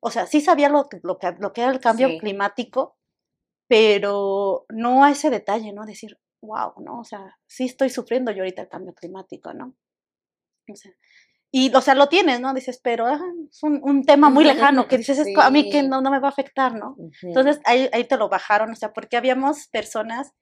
O 0.00 0.10
sea, 0.10 0.26
sí 0.26 0.40
sabía 0.40 0.68
lo, 0.68 0.88
lo, 1.02 1.18
que, 1.18 1.34
lo 1.38 1.52
que 1.52 1.62
era 1.62 1.70
el 1.70 1.80
cambio 1.80 2.18
climático, 2.18 2.98
pero 3.68 4.66
no 4.68 5.04
a 5.04 5.12
ese 5.12 5.30
detalle, 5.30 5.72
¿no? 5.72 5.86
Decir, 5.86 6.18
wow, 6.42 6.74
¿no? 6.78 7.00
O 7.00 7.04
sea, 7.04 7.38
sí 7.46 7.66
estoy 7.66 7.88
sufriendo 7.88 8.32
yo 8.32 8.42
ahorita 8.42 8.62
el 8.62 8.68
cambio 8.68 8.94
climático, 8.94 9.54
¿no? 9.54 9.74
O 10.70 10.76
sea, 10.76 10.92
y, 11.50 11.74
o 11.74 11.80
sea, 11.80 11.94
lo 11.94 12.08
tienes, 12.08 12.40
¿no? 12.40 12.52
Dices, 12.52 12.78
pero 12.82 13.06
ah, 13.06 13.20
es 13.48 13.62
un, 13.62 14.04
tema 14.04 14.28
muy 14.28 14.44
lejano, 14.72 14.86
que 14.86 14.98
dices, 14.98 15.24
a 15.36 15.50
mí 15.50 15.70
que 15.70 15.82
no, 15.82 16.00
no 16.02 16.10
me 16.10 16.18
va 16.18 16.28
a 16.28 16.32
afectar, 16.32 16.74
¿no? 16.74 16.96
Entonces, 17.22 17.60
ahí, 17.64 17.88
ahí 17.92 18.04
te 18.04 18.16
lo 18.16 18.28
bajaron, 18.28 18.72
o 18.72 18.76
sea, 18.76 18.92
porque 18.92 19.16
habíamos 19.16 19.68
personas 19.68 20.34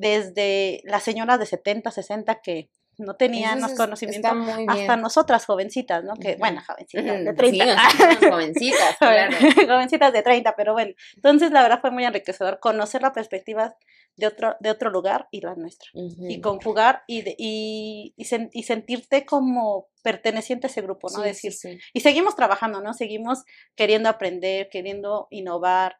desde 0.00 0.80
las 0.84 1.02
señoras 1.02 1.38
de 1.38 1.46
70, 1.46 1.90
60 1.90 2.40
que 2.40 2.70
no 2.98 3.16
tenían 3.16 3.60
los 3.60 3.72
conocimientos 3.72 4.32
hasta 4.68 4.96
nosotras 4.96 5.46
jovencitas, 5.46 6.04
¿no? 6.04 6.14
Que, 6.14 6.36
bueno, 6.36 6.60
jovencitas 6.66 7.24
de 7.24 7.32
30. 7.32 7.90
Sí, 7.90 8.26
jovencitas, 8.30 8.96
claro. 8.98 9.36
jovencitas 9.66 10.12
de 10.12 10.22
30, 10.22 10.54
pero 10.56 10.72
bueno. 10.72 10.92
Entonces, 11.16 11.50
la 11.50 11.62
verdad 11.62 11.80
fue 11.80 11.90
muy 11.90 12.04
enriquecedor 12.04 12.60
conocer 12.60 13.02
la 13.02 13.12
perspectiva 13.12 13.74
de 14.16 14.26
otro, 14.26 14.56
de 14.60 14.70
otro 14.70 14.90
lugar 14.90 15.28
y 15.30 15.40
la 15.40 15.54
nuestra. 15.54 15.88
Y 15.94 16.40
conjugar 16.40 17.04
y, 17.06 17.24
y, 17.38 18.14
y, 18.16 18.62
sentirte 18.62 19.24
como 19.24 19.88
perteneciente 20.02 20.66
a 20.66 20.70
ese 20.70 20.82
grupo, 20.82 21.08
¿no? 21.10 21.22
Decir, 21.22 21.54
Y 21.94 22.00
seguimos 22.00 22.36
trabajando, 22.36 22.82
¿no? 22.82 22.92
Seguimos 22.92 23.44
queriendo 23.76 24.08
aprender, 24.08 24.68
queriendo 24.70 25.26
innovar, 25.30 25.96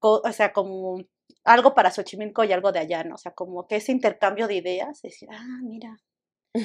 o 0.00 0.32
sea, 0.32 0.52
como 0.52 1.04
algo 1.44 1.74
para 1.74 1.90
Xochimilco 1.90 2.44
y 2.44 2.52
algo 2.52 2.72
de 2.72 2.80
allá, 2.80 3.04
¿no? 3.04 3.14
O 3.14 3.18
sea, 3.18 3.32
como 3.32 3.66
que 3.66 3.76
ese 3.76 3.92
intercambio 3.92 4.46
de 4.48 4.54
ideas, 4.54 5.00
decir, 5.02 5.28
ah, 5.32 5.58
mira, 5.62 5.96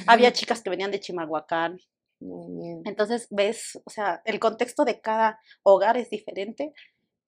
había 0.07 0.31
chicas 0.33 0.61
que 0.61 0.69
venían 0.69 0.91
de 0.91 0.99
Chimalhuacán. 0.99 1.77
Entonces, 2.85 3.27
ves, 3.29 3.79
o 3.85 3.89
sea, 3.89 4.21
el 4.25 4.39
contexto 4.39 4.83
de 4.83 4.99
cada 4.99 5.39
hogar 5.63 5.97
es 5.97 6.09
diferente, 6.09 6.73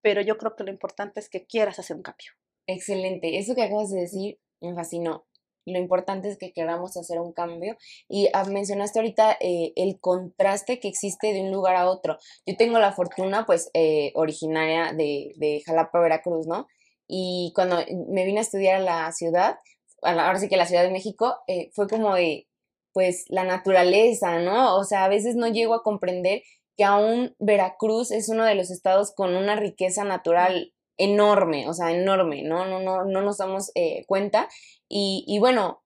pero 0.01 0.21
yo 0.21 0.37
creo 0.37 0.55
que 0.55 0.63
lo 0.63 0.71
importante 0.71 1.19
es 1.19 1.29
que 1.29 1.45
quieras 1.45 1.79
hacer 1.79 1.95
un 1.95 2.03
cambio. 2.03 2.31
Excelente, 2.67 3.37
eso 3.37 3.55
que 3.55 3.63
acabas 3.63 3.91
de 3.91 4.01
decir 4.01 4.39
me 4.59 4.73
fascinó. 4.75 5.25
Lo 5.65 5.77
importante 5.77 6.27
es 6.27 6.37
que 6.37 6.53
queramos 6.53 6.97
hacer 6.97 7.19
un 7.19 7.33
cambio. 7.33 7.77
Y 8.09 8.29
ah, 8.33 8.43
mencionaste 8.45 8.99
ahorita 8.99 9.37
eh, 9.39 9.73
el 9.75 9.99
contraste 9.99 10.79
que 10.79 10.87
existe 10.87 11.33
de 11.33 11.41
un 11.41 11.51
lugar 11.51 11.75
a 11.75 11.87
otro. 11.89 12.17
Yo 12.45 12.57
tengo 12.57 12.79
la 12.79 12.93
fortuna, 12.93 13.45
pues, 13.45 13.69
eh, 13.73 14.11
originaria 14.15 14.91
de, 14.93 15.33
de 15.35 15.61
Jalapa, 15.65 15.99
Veracruz, 15.99 16.47
¿no? 16.47 16.67
Y 17.13 17.51
cuando 17.53 17.77
me 18.07 18.23
vine 18.23 18.39
a 18.39 18.43
estudiar 18.43 18.77
a 18.77 18.79
la 18.79 19.11
ciudad, 19.11 19.57
ahora 20.01 20.39
sí 20.39 20.47
que 20.47 20.55
la 20.55 20.65
Ciudad 20.65 20.83
de 20.83 20.91
México, 20.91 21.35
eh, 21.47 21.69
fue 21.73 21.89
como 21.89 22.15
de, 22.15 22.47
pues, 22.93 23.25
la 23.27 23.43
naturaleza, 23.43 24.39
¿no? 24.39 24.77
O 24.77 24.85
sea, 24.85 25.03
a 25.03 25.09
veces 25.09 25.35
no 25.35 25.49
llego 25.49 25.73
a 25.73 25.83
comprender 25.83 26.41
que 26.77 26.85
aún 26.85 27.35
Veracruz 27.37 28.11
es 28.11 28.29
uno 28.29 28.45
de 28.45 28.55
los 28.55 28.71
estados 28.71 29.13
con 29.13 29.35
una 29.35 29.57
riqueza 29.57 30.05
natural 30.05 30.73
enorme, 30.97 31.67
o 31.67 31.73
sea, 31.73 31.91
enorme, 31.91 32.43
¿no? 32.43 32.65
No, 32.65 32.79
no, 32.79 33.03
no 33.03 33.21
nos 33.21 33.37
damos 33.39 33.71
eh, 33.75 34.05
cuenta. 34.07 34.47
Y, 34.87 35.25
y, 35.27 35.39
bueno, 35.39 35.83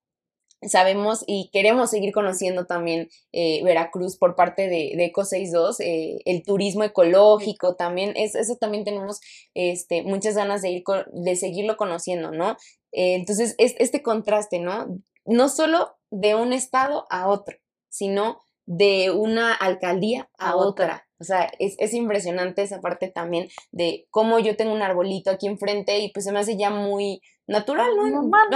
sabemos 0.61 1.23
y 1.27 1.49
queremos 1.51 1.89
seguir 1.89 2.11
conociendo 2.13 2.65
también 2.65 3.09
eh, 3.31 3.63
Veracruz 3.63 4.17
por 4.17 4.35
parte 4.35 4.63
de, 4.63 4.93
de 4.95 5.05
Eco 5.05 5.23
62, 5.23 5.79
eh, 5.79 6.19
el 6.25 6.43
turismo 6.43 6.83
ecológico 6.83 7.75
también, 7.75 8.13
es, 8.15 8.35
eso 8.35 8.55
también 8.55 8.83
tenemos 8.83 9.19
este, 9.53 10.03
muchas 10.03 10.35
ganas 10.35 10.61
de, 10.61 10.69
ir 10.71 10.83
de 11.13 11.35
seguirlo 11.35 11.77
conociendo, 11.77 12.31
¿no? 12.31 12.55
entonces, 12.97 13.55
es, 13.57 13.75
este 13.79 14.01
contraste, 14.01 14.59
¿no? 14.59 14.87
No 15.25 15.49
solo 15.49 15.97
de 16.11 16.33
un 16.35 16.53
estado 16.53 17.05
a 17.09 17.27
otro, 17.27 17.57
sino 17.89 18.39
de 18.65 19.11
una 19.11 19.53
alcaldía 19.53 20.29
a, 20.37 20.55
otra. 20.55 21.07
O 21.19 21.23
sea, 21.23 21.51
es, 21.59 21.75
es, 21.77 21.93
impresionante 21.93 22.61
esa 22.61 22.81
parte 22.81 23.09
también 23.09 23.49
de 23.71 24.07
cómo 24.11 24.39
yo 24.39 24.55
tengo 24.55 24.73
un 24.73 24.81
arbolito 24.81 25.29
aquí 25.29 25.47
enfrente 25.47 25.99
y 25.99 26.11
pues 26.11 26.25
se 26.25 26.31
me 26.31 26.39
hace 26.39 26.57
ya 26.57 26.69
muy 26.69 27.21
natural, 27.47 27.95
¿no? 27.95 28.07
Normal, 28.07 28.47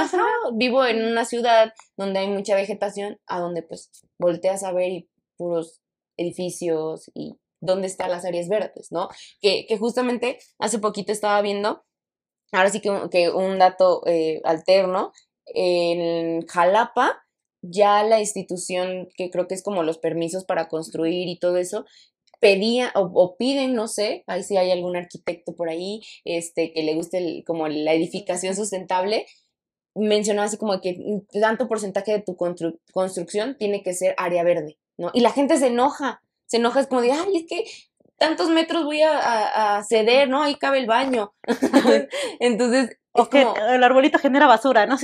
Vivo 0.53 0.85
en 0.85 1.05
una 1.05 1.25
ciudad 1.25 1.73
donde 1.97 2.19
hay 2.19 2.27
mucha 2.27 2.55
vegetación, 2.55 3.19
a 3.27 3.39
donde 3.39 3.63
pues 3.63 3.91
volteas 4.17 4.63
a 4.63 4.71
ver 4.71 4.91
y 4.91 5.09
puros 5.37 5.81
edificios 6.17 7.09
y 7.13 7.39
dónde 7.61 7.87
están 7.87 8.11
las 8.11 8.25
áreas 8.25 8.47
verdes, 8.47 8.91
¿no? 8.91 9.09
Que, 9.41 9.65
que 9.67 9.77
justamente 9.77 10.39
hace 10.59 10.79
poquito 10.79 11.11
estaba 11.11 11.41
viendo, 11.41 11.83
ahora 12.51 12.69
sí 12.69 12.81
que, 12.81 12.91
que 13.11 13.29
un 13.29 13.59
dato 13.59 14.01
eh, 14.05 14.41
alterno, 14.43 15.11
en 15.45 16.45
Jalapa, 16.47 17.23
ya 17.61 18.03
la 18.03 18.19
institución, 18.19 19.07
que 19.15 19.29
creo 19.29 19.47
que 19.47 19.55
es 19.55 19.63
como 19.63 19.83
los 19.83 19.97
permisos 19.97 20.45
para 20.45 20.69
construir 20.69 21.27
y 21.27 21.39
todo 21.39 21.57
eso, 21.57 21.85
pedía 22.39 22.91
o, 22.95 23.35
piden, 23.37 23.75
no 23.75 23.87
sé, 23.87 24.23
ahí 24.27 24.43
si 24.43 24.57
hay 24.57 24.71
algún 24.71 24.95
arquitecto 24.95 25.55
por 25.55 25.69
ahí, 25.69 26.01
este, 26.23 26.71
que 26.73 26.83
le 26.83 26.95
guste 26.95 27.43
como 27.45 27.67
la 27.67 27.93
edificación 27.93 28.55
sustentable, 28.55 29.25
mencionó 29.95 30.41
así 30.41 30.57
como 30.57 30.79
que 30.81 30.97
tanto 31.41 31.67
porcentaje 31.67 32.11
de 32.13 32.21
tu 32.21 32.37
construcción 32.93 33.57
tiene 33.57 33.83
que 33.83 33.93
ser 33.93 34.15
área 34.17 34.43
verde, 34.43 34.77
¿no? 34.97 35.11
Y 35.13 35.21
la 35.21 35.31
gente 35.31 35.57
se 35.57 35.67
enoja, 35.67 36.21
se 36.45 36.57
enoja, 36.57 36.79
es 36.79 36.87
como 36.87 37.01
de, 37.01 37.11
ay, 37.11 37.35
es 37.35 37.45
que 37.47 37.65
tantos 38.17 38.49
metros 38.49 38.83
voy 38.83 39.01
a, 39.01 39.81
ceder, 39.87 40.29
¿no? 40.29 40.43
Ahí 40.43 40.55
cabe 40.55 40.79
el 40.79 40.87
baño. 40.87 41.33
Entonces, 42.39 42.97
o 43.11 43.29
que 43.29 43.41
el 43.41 43.83
arbolito 43.83 44.19
genera 44.19 44.45
basura, 44.45 44.85
¿no? 44.85 44.97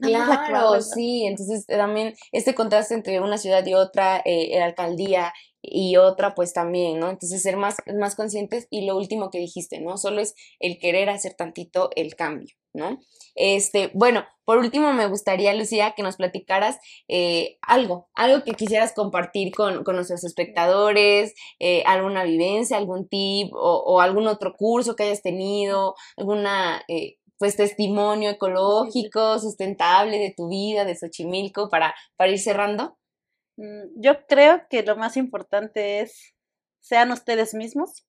Claro, 0.00 0.82
sí, 0.82 1.26
entonces 1.26 1.64
también 1.64 2.14
este 2.32 2.54
contraste 2.54 2.94
entre 2.94 3.20
una 3.20 3.38
ciudad 3.38 3.64
y 3.64 3.74
otra, 3.74 4.20
eh, 4.24 4.58
la 4.58 4.66
alcaldía 4.66 5.32
y 5.70 5.96
otra 5.96 6.34
pues 6.34 6.52
también, 6.52 7.00
¿no? 7.00 7.10
Entonces 7.10 7.42
ser 7.42 7.56
más, 7.56 7.76
más 7.98 8.14
conscientes 8.14 8.66
y 8.70 8.86
lo 8.86 8.96
último 8.96 9.30
que 9.30 9.38
dijiste, 9.38 9.80
¿no? 9.80 9.96
Solo 9.96 10.20
es 10.20 10.34
el 10.60 10.78
querer 10.78 11.10
hacer 11.10 11.34
tantito 11.34 11.90
el 11.96 12.14
cambio, 12.14 12.54
¿no? 12.72 13.00
Este, 13.34 13.90
bueno, 13.94 14.24
por 14.44 14.58
último 14.58 14.92
me 14.92 15.06
gustaría, 15.06 15.54
Lucía, 15.54 15.94
que 15.96 16.02
nos 16.02 16.16
platicaras 16.16 16.78
eh, 17.08 17.58
algo, 17.62 18.08
algo 18.14 18.44
que 18.44 18.52
quisieras 18.52 18.92
compartir 18.92 19.52
con, 19.54 19.82
nuestros 19.84 20.24
espectadores, 20.24 21.34
eh, 21.58 21.82
alguna 21.86 22.24
vivencia, 22.24 22.76
algún 22.76 23.08
tip 23.08 23.52
o, 23.54 24.00
algún 24.00 24.26
otro 24.26 24.54
curso 24.56 24.96
que 24.96 25.04
hayas 25.04 25.22
tenido, 25.22 25.94
alguna... 26.16 26.82
Eh, 26.88 27.16
pues 27.36 27.56
testimonio 27.56 28.30
ecológico, 28.30 29.40
sustentable 29.40 30.18
de 30.18 30.32
tu 30.34 30.48
vida, 30.48 30.84
de 30.84 30.96
Xochimilco, 30.96 31.68
para, 31.68 31.92
para 32.16 32.30
ir 32.30 32.38
cerrando. 32.38 32.96
Mm, 33.56 34.00
yo 34.00 34.26
creo 34.26 34.62
que 34.68 34.82
lo 34.82 34.96
más 34.96 35.16
importante 35.16 36.00
es 36.00 36.34
sean 36.80 37.10
ustedes 37.12 37.54
mismos, 37.54 38.06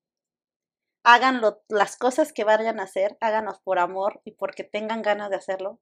hagan 1.04 1.42
las 1.70 1.98
cosas 1.98 2.34
que 2.34 2.44
vayan 2.44 2.80
a 2.80 2.84
hacer, 2.84 3.18
háganos 3.22 3.60
por 3.60 3.80
amor 3.80 4.22
y 4.26 4.32
porque 4.32 4.64
tengan 4.64 5.02
ganas 5.02 5.30
de 5.30 5.38
hacerlo. 5.38 5.80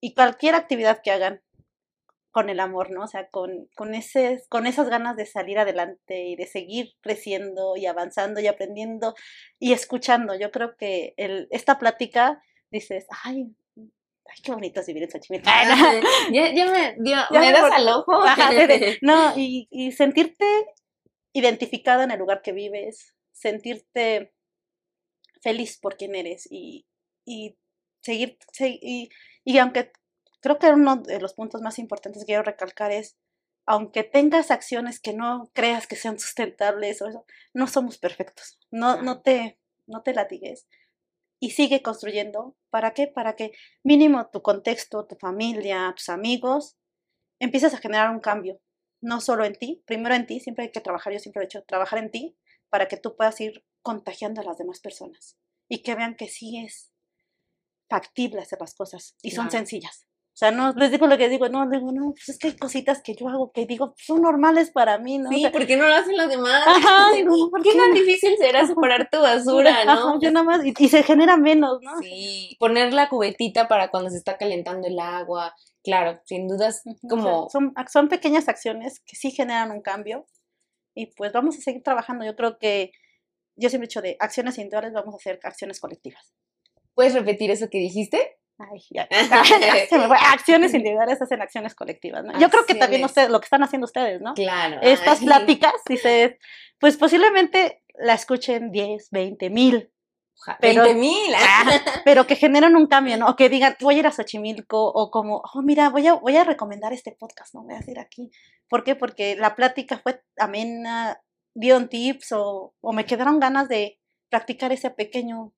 Y 0.00 0.14
cualquier 0.14 0.54
actividad 0.54 1.00
que 1.02 1.12
hagan 1.12 1.42
con 2.32 2.48
el 2.48 2.60
amor, 2.60 2.90
¿no? 2.90 3.04
O 3.04 3.06
sea, 3.06 3.28
con, 3.28 3.68
con, 3.74 3.92
con 4.48 4.66
esas 4.66 4.88
ganas 4.88 5.16
de 5.16 5.26
salir 5.26 5.58
adelante 5.58 6.24
y 6.24 6.36
de 6.36 6.46
seguir 6.46 6.94
creciendo 7.00 7.76
y 7.76 7.86
avanzando 7.86 8.40
y 8.40 8.46
aprendiendo 8.46 9.14
y 9.58 9.72
escuchando. 9.72 10.34
Yo 10.38 10.50
creo 10.50 10.76
que 10.76 11.14
el, 11.16 11.48
esta 11.50 11.78
plática 11.78 12.42
dices, 12.70 13.06
ay, 13.24 13.54
ay, 14.26 14.42
qué 14.42 14.52
bonito 14.52 14.80
es 14.80 14.86
vivir 14.86 15.04
en 15.04 15.10
Xochimilco. 15.10 15.48
ya, 16.32 16.52
ya, 16.54 16.66
me, 16.66 16.96
me 16.98 17.52
das 17.52 17.72
al 17.72 17.88
ojo. 17.88 18.22
no, 19.02 19.32
y, 19.36 19.68
y 19.70 19.92
sentirte 19.92 20.44
identificada 21.32 22.04
en 22.04 22.10
el 22.10 22.18
lugar 22.18 22.42
que 22.42 22.52
vives, 22.52 23.14
sentirte 23.32 24.32
feliz 25.40 25.78
por 25.78 25.96
quien 25.96 26.14
eres 26.14 26.46
y, 26.50 26.86
y 27.24 27.56
seguir, 28.02 28.38
y, 28.58 29.10
y 29.44 29.58
aunque 29.58 29.92
creo 30.40 30.58
que 30.58 30.68
uno 30.68 30.96
de 30.96 31.20
los 31.20 31.34
puntos 31.34 31.62
más 31.62 31.78
importantes 31.78 32.22
que 32.22 32.26
quiero 32.26 32.42
recalcar 32.42 32.92
es, 32.92 33.16
aunque 33.66 34.02
tengas 34.02 34.50
acciones 34.50 35.00
que 35.00 35.12
no 35.12 35.50
creas 35.52 35.86
que 35.86 35.96
sean 35.96 36.18
sustentables, 36.18 37.02
o 37.02 37.08
eso, 37.08 37.24
no 37.54 37.66
somos 37.66 37.98
perfectos, 37.98 38.58
no, 38.70 39.00
no, 39.02 39.20
te, 39.22 39.58
no 39.86 40.02
te 40.02 40.14
latigues 40.14 40.66
y 41.38 41.50
sigue 41.50 41.82
construyendo. 41.82 42.56
¿Para 42.70 42.92
qué? 42.92 43.06
Para 43.06 43.36
que 43.36 43.52
mínimo 43.82 44.28
tu 44.30 44.42
contexto, 44.42 45.06
tu 45.06 45.16
familia, 45.16 45.92
tus 45.96 46.08
amigos, 46.08 46.76
empieces 47.38 47.74
a 47.74 47.78
generar 47.78 48.10
un 48.10 48.20
cambio. 48.20 48.60
No 49.02 49.20
solo 49.20 49.44
en 49.44 49.54
ti, 49.54 49.82
primero 49.86 50.14
en 50.14 50.26
ti, 50.26 50.40
siempre 50.40 50.64
hay 50.64 50.72
que 50.72 50.80
trabajar, 50.80 51.12
yo 51.12 51.18
siempre 51.18 51.42
he 51.42 51.46
dicho, 51.46 51.62
trabajar 51.64 51.98
en 51.98 52.10
ti 52.10 52.36
para 52.68 52.86
que 52.86 52.96
tú 52.96 53.16
puedas 53.16 53.40
ir 53.40 53.64
contagiando 53.82 54.40
a 54.40 54.44
las 54.44 54.58
demás 54.58 54.80
personas 54.80 55.36
y 55.68 55.82
que 55.82 55.94
vean 55.94 56.16
que 56.16 56.28
sí 56.28 56.58
es 56.58 56.92
factible 57.88 58.40
hacer 58.40 58.60
las 58.60 58.74
cosas 58.74 59.16
y 59.22 59.32
son 59.32 59.50
sencillas. 59.50 60.06
O 60.40 60.42
sea, 60.42 60.52
no 60.52 60.72
les 60.72 60.90
digo 60.90 61.06
lo 61.06 61.18
que 61.18 61.28
digo, 61.28 61.50
no, 61.50 61.68
digo, 61.68 61.92
no, 61.92 62.12
pues 62.12 62.30
es 62.30 62.38
que 62.38 62.46
hay 62.46 62.56
cositas 62.56 63.02
que 63.02 63.14
yo 63.14 63.28
hago 63.28 63.52
que 63.52 63.66
digo, 63.66 63.92
son 63.98 64.22
normales 64.22 64.70
para 64.70 64.96
mí, 64.96 65.18
¿no? 65.18 65.28
Sí, 65.28 65.46
¿por 65.52 65.66
qué 65.66 65.76
no 65.76 65.86
lo 65.86 65.94
hacen 65.94 66.16
los 66.16 66.30
demás? 66.30 66.62
Ajá, 66.66 67.10
digo, 67.14 67.50
¿por 67.50 67.62
qué 67.62 67.74
tan 67.74 67.92
difícil 67.92 68.38
será 68.38 68.66
separar 68.66 69.10
tu 69.12 69.20
basura, 69.20 69.84
no? 69.84 70.18
yo 70.18 70.30
nada 70.30 70.46
más, 70.46 70.62
y, 70.64 70.88
se 70.88 71.02
genera 71.02 71.36
menos, 71.36 71.80
¿no? 71.82 71.98
Sí, 71.98 72.56
poner 72.58 72.94
la 72.94 73.10
cubetita 73.10 73.68
para 73.68 73.90
cuando 73.90 74.08
se 74.08 74.16
está 74.16 74.38
calentando 74.38 74.88
el 74.88 74.98
agua, 74.98 75.54
claro, 75.84 76.18
sin 76.24 76.48
dudas, 76.48 76.84
como... 77.06 77.50
son, 77.50 77.74
son 77.92 78.08
pequeñas 78.08 78.48
acciones 78.48 79.00
que 79.00 79.16
sí 79.16 79.32
generan 79.32 79.70
un 79.70 79.82
cambio 79.82 80.24
y 80.94 81.12
pues 81.16 81.34
vamos 81.34 81.58
a 81.58 81.60
seguir 81.60 81.82
trabajando. 81.82 82.24
Yo 82.24 82.34
creo 82.34 82.58
que, 82.58 82.92
yo 83.56 83.68
siempre 83.68 83.84
he 83.84 83.88
dicho 83.88 84.00
de 84.00 84.16
acciones 84.18 84.56
individuales, 84.56 84.94
vamos 84.94 85.12
a 85.12 85.18
hacer 85.18 85.38
acciones 85.42 85.80
colectivas. 85.80 86.32
¿Puedes 86.94 87.12
repetir 87.12 87.50
eso 87.50 87.68
que 87.68 87.76
dijiste? 87.76 88.39
Ay, 88.60 88.82
ya, 88.90 89.08
Acciones 90.32 90.74
individuales 90.74 91.20
hacen 91.22 91.40
acciones 91.40 91.74
colectivas, 91.74 92.24
¿no? 92.24 92.38
Yo 92.38 92.50
creo 92.50 92.66
que 92.66 92.74
también 92.74 93.04
ustedes, 93.04 93.30
lo 93.30 93.40
que 93.40 93.46
están 93.46 93.62
haciendo 93.62 93.86
ustedes, 93.86 94.20
¿no? 94.20 94.34
Claro. 94.34 94.78
Estas 94.82 95.20
pláticas, 95.20 95.74
dices, 95.88 96.36
pues 96.78 96.96
posiblemente 96.96 97.82
la 97.98 98.14
escuchen 98.14 98.70
10, 98.70 99.10
20 99.10 99.50
mil 99.50 99.90
pero, 100.60 100.84
20 100.84 101.00
mil. 101.00 101.34
pero 102.04 102.26
que 102.26 102.36
generen 102.36 102.76
un 102.76 102.86
cambio, 102.86 103.16
¿no? 103.16 103.28
O 103.28 103.36
que 103.36 103.48
digan, 103.48 103.76
voy 103.80 103.96
a 103.96 103.98
ir 103.98 104.06
a 104.06 104.12
Xochimilco, 104.12 104.86
o 104.86 105.10
como, 105.10 105.42
oh, 105.54 105.62
mira, 105.62 105.90
voy 105.90 106.06
a, 106.06 106.14
voy 106.14 106.36
a 106.36 106.44
recomendar 106.44 106.92
este 106.92 107.12
podcast, 107.12 107.54
¿no? 107.54 107.62
Voy 107.62 107.74
a 107.74 107.78
hacer 107.78 107.98
aquí. 107.98 108.30
¿Por 108.68 108.84
qué? 108.84 108.94
Porque 108.96 109.36
la 109.36 109.54
plática 109.54 109.98
fue 109.98 110.22
amena, 110.38 111.20
dieron 111.54 111.88
tips, 111.88 112.32
o, 112.32 112.74
o 112.80 112.92
me 112.92 113.04
quedaron 113.04 113.40
ganas 113.40 113.68
de 113.68 113.98
practicar 114.30 114.72
esa 114.72 114.94
pequeño 114.94 115.52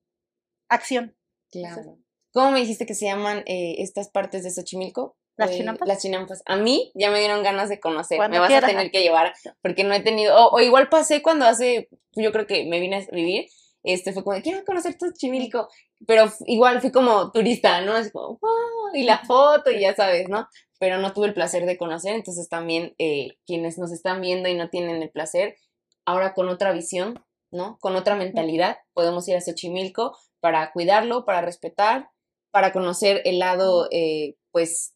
acción. 0.68 1.16
Claro. 1.50 1.98
¿Cómo 2.32 2.50
me 2.50 2.60
dijiste 2.60 2.86
que 2.86 2.94
se 2.94 3.06
llaman 3.06 3.42
eh, 3.46 3.76
estas 3.78 4.08
partes 4.10 4.42
de 4.42 4.50
Xochimilco? 4.50 5.16
Las 5.36 5.50
Eh, 5.50 5.58
chinampas. 5.58 5.88
Las 5.88 6.02
chinampas. 6.02 6.42
A 6.46 6.56
mí 6.56 6.90
ya 6.94 7.10
me 7.10 7.18
dieron 7.18 7.42
ganas 7.42 7.68
de 7.68 7.80
conocer. 7.80 8.16
Cuando 8.18 8.34
me 8.36 8.40
vas 8.40 8.48
quieras. 8.48 8.70
a 8.70 8.72
tener 8.72 8.90
que 8.90 9.02
llevar 9.02 9.32
porque 9.62 9.84
no 9.84 9.94
he 9.94 10.00
tenido. 10.00 10.36
O, 10.36 10.56
o 10.56 10.60
igual 10.60 10.88
pasé 10.88 11.22
cuando 11.22 11.46
hace. 11.46 11.88
Yo 12.16 12.32
creo 12.32 12.46
que 12.46 12.64
me 12.66 12.80
vine 12.80 12.96
a 12.96 13.14
vivir. 13.14 13.46
Este 13.82 14.12
fue 14.12 14.22
como 14.22 14.40
quiero 14.40 14.64
conocer 14.64 14.96
Xochimilco. 14.98 15.68
Pero 16.06 16.24
igual 16.46 16.80
fui 16.80 16.90
como 16.90 17.30
turista, 17.32 17.80
¿no? 17.82 17.94
Así 17.94 18.10
como, 18.10 18.38
wow, 18.40 18.94
y 18.94 19.04
la 19.04 19.18
foto, 19.24 19.70
y 19.70 19.80
ya 19.80 19.94
sabes, 19.94 20.28
¿no? 20.28 20.48
Pero 20.78 20.98
no 20.98 21.12
tuve 21.12 21.28
el 21.28 21.34
placer 21.34 21.64
de 21.64 21.76
conocer. 21.76 22.14
Entonces 22.14 22.48
también 22.48 22.94
eh, 22.98 23.36
quienes 23.46 23.78
nos 23.78 23.92
están 23.92 24.20
viendo 24.20 24.48
y 24.48 24.54
no 24.54 24.68
tienen 24.68 25.02
el 25.02 25.10
placer, 25.10 25.56
ahora 26.04 26.34
con 26.34 26.48
otra 26.48 26.72
visión, 26.72 27.24
¿no? 27.52 27.78
Con 27.80 27.94
otra 27.96 28.16
mentalidad, 28.16 28.78
podemos 28.94 29.28
ir 29.28 29.36
a 29.36 29.40
Xochimilco 29.40 30.16
para 30.40 30.72
cuidarlo, 30.72 31.24
para 31.24 31.40
respetar, 31.40 32.08
para 32.52 32.72
conocer 32.72 33.22
el 33.24 33.40
lado, 33.40 33.88
eh, 33.90 34.36
pues, 34.52 34.94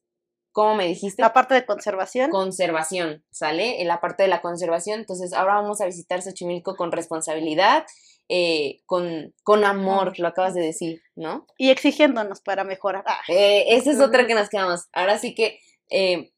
¿cómo 0.52 0.76
me 0.76 0.86
dijiste? 0.86 1.22
La 1.22 1.32
parte 1.32 1.54
de 1.54 1.66
conservación. 1.66 2.30
conservación, 2.30 3.24
¿sale? 3.30 3.80
En 3.80 3.88
la 3.88 4.00
parte 4.00 4.22
de 4.22 4.28
la 4.28 4.42
conservación. 4.42 5.00
Entonces, 5.00 5.32
ahora 5.32 5.54
vamos 5.54 5.80
a 5.80 5.86
visitar 5.86 6.22
Xochimilco 6.22 6.76
con 6.76 6.92
responsabilidad, 6.92 7.84
eh, 8.28 8.80
con, 8.86 9.34
con 9.42 9.64
amor, 9.64 10.18
lo 10.18 10.28
acabas 10.28 10.54
de 10.54 10.60
decir, 10.60 11.00
¿no? 11.14 11.46
y 11.58 11.70
exigiéndonos 11.70 12.40
para 12.40 12.64
mejorar. 12.64 13.04
Ah, 13.06 13.20
Eh, 13.28 13.64
esa 13.76 13.90
es 13.90 14.00
otra 14.00 14.26
que 14.26 14.34
nos 14.34 14.48
quedamos. 14.48 14.86
Ahora 14.92 15.18
sí 15.18 15.34
que, 15.34 15.58
eh, 15.90 16.32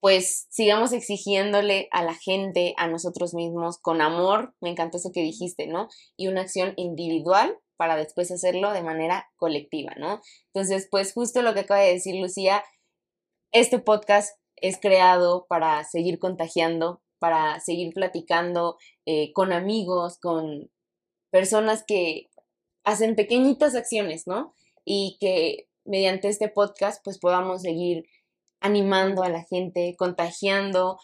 pues, 0.00 0.46
sigamos 0.50 0.92
exigiéndole 0.92 1.88
a 1.90 2.04
la 2.04 2.14
gente, 2.14 2.74
a 2.76 2.86
nosotros 2.86 3.34
mismos, 3.34 3.78
con 3.78 4.00
amor, 4.00 4.54
me 4.60 4.70
encantó 4.70 4.98
eso 4.98 5.10
que 5.12 5.22
dijiste, 5.22 5.66
¿no? 5.66 5.88
Y 6.16 6.28
una 6.28 6.42
acción 6.42 6.74
individual 6.76 7.58
para 7.78 7.96
después 7.96 8.30
hacerlo 8.30 8.72
de 8.72 8.82
manera 8.82 9.30
colectiva, 9.36 9.94
¿no? 9.96 10.20
Entonces, 10.52 10.88
pues, 10.90 11.14
justo 11.14 11.40
lo 11.40 11.54
que 11.54 11.60
acaba 11.60 11.80
de 11.80 11.94
decir 11.94 12.16
Lucía, 12.20 12.62
este 13.52 13.78
podcast 13.78 14.36
es 14.56 14.78
creado 14.78 15.46
para 15.48 15.84
seguir 15.84 16.18
contagiando, 16.18 17.00
para 17.18 17.60
seguir 17.60 17.94
platicando 17.94 18.76
eh, 19.06 19.32
con 19.32 19.52
amigos, 19.52 20.18
con 20.18 20.70
personas 21.30 21.84
que 21.86 22.28
hacen 22.84 23.14
pequeñitas 23.14 23.74
acciones, 23.74 24.26
¿no? 24.26 24.54
Y 24.84 25.16
que 25.20 25.68
mediante 25.84 26.28
este 26.28 26.48
podcast 26.48 27.02
pues 27.04 27.18
podamos 27.18 27.62
seguir 27.62 28.04
animando 28.60 29.22
a 29.22 29.28
la 29.28 29.44
gente, 29.44 29.94
contagiando, 29.96 30.98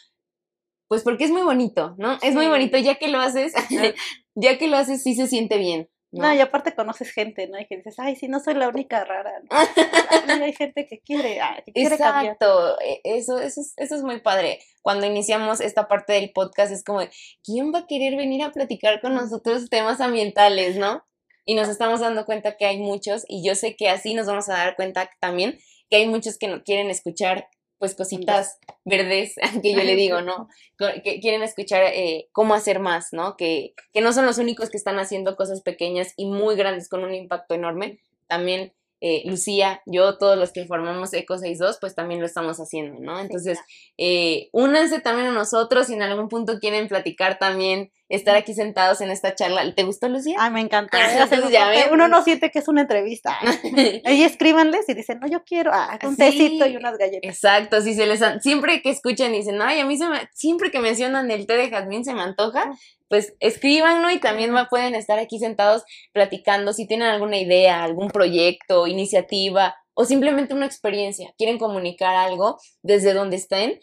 pues 0.88 1.02
porque 1.02 1.24
es 1.24 1.30
muy 1.30 1.42
bonito, 1.42 1.94
¿no? 1.98 2.18
Es 2.22 2.34
muy 2.34 2.46
bonito, 2.46 2.78
ya 2.78 2.96
que 2.96 3.08
lo 3.08 3.18
haces, 3.18 3.52
ya 4.34 4.58
que 4.58 4.68
lo 4.68 4.76
haces 4.76 5.02
sí 5.02 5.14
se 5.14 5.26
siente 5.26 5.58
bien. 5.58 5.88
¿No? 6.14 6.28
No, 6.28 6.34
y 6.34 6.40
aparte 6.40 6.74
conoces 6.74 7.10
gente, 7.10 7.48
¿no? 7.48 7.58
Y 7.58 7.66
que 7.66 7.76
dices, 7.76 7.98
ay, 7.98 8.16
sí, 8.16 8.28
no 8.28 8.40
soy 8.40 8.54
la 8.54 8.68
única 8.68 9.04
rara. 9.04 9.32
¿no? 9.42 9.48
Ay, 10.28 10.42
hay 10.42 10.52
gente 10.52 10.86
que 10.86 11.00
quiere, 11.00 11.40
ah, 11.40 11.60
que 11.64 11.72
quiere. 11.72 11.94
Exacto, 11.94 12.80
e- 12.80 13.00
eso, 13.04 13.38
eso, 13.38 13.60
es, 13.60 13.74
eso 13.76 13.94
es 13.96 14.02
muy 14.02 14.20
padre. 14.20 14.60
Cuando 14.82 15.06
iniciamos 15.06 15.60
esta 15.60 15.88
parte 15.88 16.14
del 16.14 16.30
podcast 16.32 16.72
es 16.72 16.84
como, 16.84 17.00
¿quién 17.42 17.72
va 17.74 17.80
a 17.80 17.86
querer 17.86 18.16
venir 18.16 18.42
a 18.42 18.52
platicar 18.52 19.00
con 19.00 19.14
nosotros 19.14 19.68
temas 19.68 20.00
ambientales, 20.00 20.76
no? 20.76 21.04
Y 21.44 21.54
nos 21.54 21.68
estamos 21.68 22.00
dando 22.00 22.24
cuenta 22.24 22.56
que 22.56 22.64
hay 22.64 22.78
muchos 22.78 23.24
y 23.28 23.46
yo 23.46 23.54
sé 23.54 23.76
que 23.76 23.90
así 23.90 24.14
nos 24.14 24.26
vamos 24.26 24.48
a 24.48 24.54
dar 24.54 24.76
cuenta 24.76 25.10
también 25.20 25.58
que 25.90 25.96
hay 25.96 26.06
muchos 26.06 26.38
que 26.38 26.48
no 26.48 26.62
quieren 26.62 26.90
escuchar 26.90 27.48
pues 27.84 27.94
cositas 27.94 28.58
verdes, 28.86 29.34
que 29.62 29.74
yo 29.74 29.82
le 29.82 29.94
digo, 29.94 30.22
¿no? 30.22 30.48
Que 31.04 31.20
quieren 31.20 31.42
escuchar 31.42 31.82
eh, 31.84 32.28
cómo 32.32 32.54
hacer 32.54 32.80
más, 32.80 33.12
¿no? 33.12 33.36
Que, 33.36 33.74
que 33.92 34.00
no 34.00 34.14
son 34.14 34.24
los 34.24 34.38
únicos 34.38 34.70
que 34.70 34.78
están 34.78 34.98
haciendo 34.98 35.36
cosas 35.36 35.60
pequeñas 35.60 36.14
y 36.16 36.24
muy 36.24 36.56
grandes 36.56 36.88
con 36.88 37.04
un 37.04 37.14
impacto 37.14 37.54
enorme. 37.54 38.00
También 38.26 38.72
eh, 39.06 39.20
Lucía, 39.26 39.82
yo, 39.84 40.16
todos 40.16 40.38
los 40.38 40.50
que 40.50 40.64
formamos 40.64 41.12
Eco 41.12 41.36
62, 41.36 41.76
pues 41.78 41.94
también 41.94 42.20
lo 42.20 42.26
estamos 42.26 42.56
haciendo, 42.56 42.98
¿no? 43.00 43.20
Entonces, 43.20 43.58
eh, 43.98 44.48
únanse 44.50 44.98
también 44.98 45.28
a 45.28 45.32
nosotros 45.32 45.88
si 45.88 45.92
en 45.92 46.00
algún 46.00 46.30
punto 46.30 46.58
quieren 46.58 46.88
platicar 46.88 47.38
también, 47.38 47.92
estar 48.08 48.34
aquí 48.34 48.54
sentados 48.54 49.02
en 49.02 49.10
esta 49.10 49.34
charla. 49.34 49.74
¿Te 49.74 49.82
gustó, 49.82 50.08
Lucía? 50.08 50.36
Ay, 50.40 50.52
me 50.52 50.62
encanta. 50.62 50.96
Ah, 50.96 51.74
¿eh? 51.74 51.88
Uno 51.92 52.08
no 52.08 52.22
siente 52.22 52.50
que 52.50 52.60
es 52.60 52.68
una 52.68 52.80
entrevista. 52.80 53.36
Ahí 54.06 54.22
escríbanles 54.22 54.88
y 54.88 54.94
dicen, 54.94 55.20
no, 55.20 55.28
yo 55.28 55.44
quiero 55.44 55.72
ah, 55.74 55.98
un 56.02 56.16
Sí. 56.16 56.22
tecito 56.22 56.64
y 56.66 56.76
unas 56.78 56.96
galletas. 56.96 57.30
Exacto, 57.30 57.82
si 57.82 57.92
se 57.92 58.06
les 58.06 58.22
siempre 58.40 58.80
que 58.80 58.88
escuchan 58.88 59.34
y 59.34 59.38
dicen, 59.38 59.60
ay, 59.60 59.80
a 59.80 59.84
mí 59.84 59.98
se 59.98 60.08
me, 60.08 60.30
siempre 60.32 60.70
que 60.70 60.80
mencionan 60.80 61.30
el 61.30 61.46
té 61.46 61.58
de 61.58 61.68
jazmín 61.68 62.06
se 62.06 62.14
me 62.14 62.22
antoja, 62.22 62.72
pues 63.14 63.36
escríbanlo 63.38 64.10
y 64.10 64.18
también 64.18 64.52
pueden 64.68 64.96
estar 64.96 65.20
aquí 65.20 65.38
sentados 65.38 65.84
platicando 66.12 66.72
si 66.72 66.84
tienen 66.84 67.06
alguna 67.06 67.38
idea, 67.38 67.84
algún 67.84 68.08
proyecto, 68.08 68.88
iniciativa 68.88 69.76
o 69.94 70.04
simplemente 70.04 70.52
una 70.52 70.66
experiencia, 70.66 71.32
quieren 71.38 71.58
comunicar 71.58 72.16
algo 72.16 72.58
desde 72.82 73.12
donde 73.12 73.36
estén, 73.36 73.78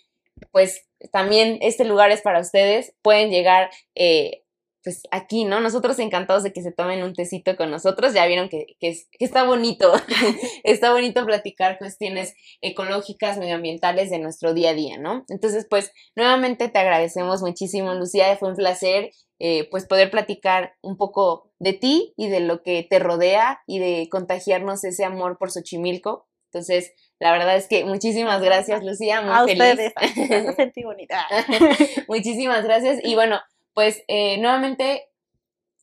pues 0.51 0.85
también 1.13 1.59
este 1.61 1.85
lugar 1.85 2.11
es 2.11 2.21
para 2.21 2.41
ustedes, 2.41 2.93
pueden 3.01 3.29
llegar 3.29 3.69
eh, 3.95 4.43
pues 4.83 5.03
aquí, 5.11 5.43
¿no? 5.45 5.59
Nosotros 5.59 5.99
encantados 5.99 6.43
de 6.43 6.53
que 6.53 6.61
se 6.63 6.71
tomen 6.71 7.03
un 7.03 7.13
tecito 7.13 7.55
con 7.55 7.69
nosotros, 7.69 8.13
ya 8.13 8.25
vieron 8.25 8.49
que, 8.49 8.65
que, 8.79 8.89
es- 8.89 9.07
que 9.17 9.25
está 9.25 9.43
bonito, 9.43 9.91
está 10.63 10.91
bonito 10.91 11.25
platicar 11.25 11.77
cuestiones 11.77 12.33
ecológicas, 12.61 13.37
medioambientales 13.37 14.09
de 14.09 14.19
nuestro 14.19 14.53
día 14.53 14.71
a 14.71 14.73
día, 14.73 14.97
¿no? 14.97 15.25
Entonces, 15.29 15.67
pues, 15.69 15.91
nuevamente 16.15 16.67
te 16.69 16.79
agradecemos 16.79 17.41
muchísimo, 17.41 17.93
Lucía, 17.93 18.35
fue 18.37 18.49
un 18.49 18.55
placer, 18.55 19.11
eh, 19.39 19.67
pues, 19.69 19.85
poder 19.85 20.09
platicar 20.11 20.73
un 20.81 20.97
poco 20.97 21.51
de 21.59 21.73
ti 21.73 22.13
y 22.17 22.29
de 22.29 22.39
lo 22.39 22.63
que 22.63 22.85
te 22.89 22.99
rodea 22.99 23.61
y 23.67 23.79
de 23.79 24.07
contagiarnos 24.09 24.83
ese 24.83 25.05
amor 25.05 25.37
por 25.37 25.51
Xochimilco. 25.51 26.27
Entonces, 26.53 26.93
la 27.19 27.31
verdad 27.31 27.55
es 27.55 27.67
que 27.67 27.85
muchísimas 27.85 28.41
gracias, 28.41 28.83
Lucía, 28.83 29.21
muy 29.21 29.31
A 29.31 29.45
feliz. 29.45 29.93
ustedes. 29.93 29.93
Me 30.47 30.53
sentí 30.53 30.83
bonita. 30.83 31.25
Muchísimas 32.07 32.63
gracias. 32.63 32.99
Y 33.03 33.15
bueno, 33.15 33.39
pues 33.73 34.03
eh, 34.07 34.37
nuevamente 34.37 35.07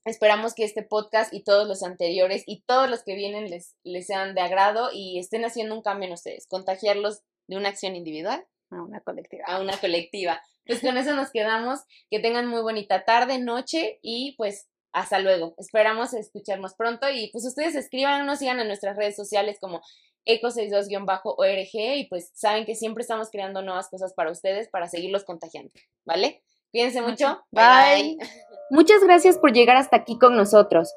esperamos 0.04 0.54
que 0.54 0.64
este 0.64 0.82
podcast 0.82 1.32
y 1.34 1.42
todos 1.42 1.68
los 1.68 1.82
anteriores 1.82 2.42
y 2.46 2.62
todos 2.66 2.88
los 2.88 3.02
que 3.02 3.14
vienen 3.14 3.50
les, 3.50 3.76
les 3.84 4.06
sean 4.06 4.34
de 4.34 4.40
agrado 4.40 4.90
y 4.92 5.18
estén 5.18 5.44
haciendo 5.44 5.74
un 5.74 5.82
cambio 5.82 6.06
en 6.06 6.14
ustedes, 6.14 6.46
contagiarlos 6.46 7.22
de 7.46 7.56
una 7.56 7.70
acción 7.70 7.96
individual 7.96 8.46
A 8.70 8.82
una 8.82 9.00
colectiva. 9.00 9.44
a 9.46 9.60
una 9.60 9.76
colectiva. 9.78 10.40
Pues 10.66 10.80
con 10.80 10.98
eso 10.98 11.14
nos 11.14 11.30
quedamos. 11.30 11.80
Que 12.10 12.20
tengan 12.20 12.46
muy 12.46 12.60
bonita 12.60 13.04
tarde, 13.04 13.38
noche 13.38 13.98
y 14.02 14.34
pues 14.36 14.68
hasta 14.92 15.18
luego. 15.18 15.54
Esperamos 15.58 16.12
escucharnos 16.12 16.74
pronto 16.74 17.08
y 17.10 17.30
pues 17.32 17.46
ustedes 17.46 17.74
escríbanos, 17.74 18.38
sigan 18.38 18.60
en 18.60 18.66
nuestras 18.68 18.96
redes 18.96 19.16
sociales 19.16 19.58
como 19.60 19.80
eco62-org 20.26 21.70
y 21.72 22.06
pues 22.08 22.30
saben 22.34 22.66
que 22.66 22.74
siempre 22.74 23.02
estamos 23.02 23.30
creando 23.30 23.62
nuevas 23.62 23.88
cosas 23.88 24.12
para 24.12 24.30
ustedes 24.30 24.68
para 24.68 24.88
seguirlos 24.88 25.24
contagiando, 25.24 25.72
¿vale? 26.04 26.42
Cuídense 26.70 27.02
mucho. 27.02 27.40
Bye. 27.50 28.18
Muchas 28.70 29.02
gracias 29.02 29.38
por 29.38 29.52
llegar 29.52 29.76
hasta 29.76 29.96
aquí 29.96 30.18
con 30.18 30.36
nosotros. 30.36 30.92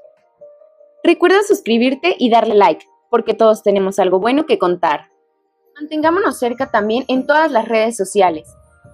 Recuerda 1.03 1.41
suscribirte 1.43 2.15
y 2.19 2.29
darle 2.29 2.55
like, 2.55 2.85
porque 3.09 3.33
todos 3.33 3.63
tenemos 3.63 3.97
algo 3.97 4.19
bueno 4.19 4.45
que 4.45 4.59
contar. 4.59 5.09
Mantengámonos 5.75 6.37
cerca 6.37 6.69
también 6.69 7.05
en 7.07 7.25
todas 7.25 7.51
las 7.51 7.67
redes 7.67 7.95
sociales. 7.95 8.53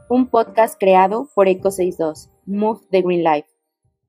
Un 0.10 0.30
podcast 0.30 0.80
creado 0.80 1.28
por 1.34 1.48
Eco62, 1.48 2.30
Move 2.46 2.82
the 2.92 3.02
Green 3.02 3.24
Life. 3.24 3.57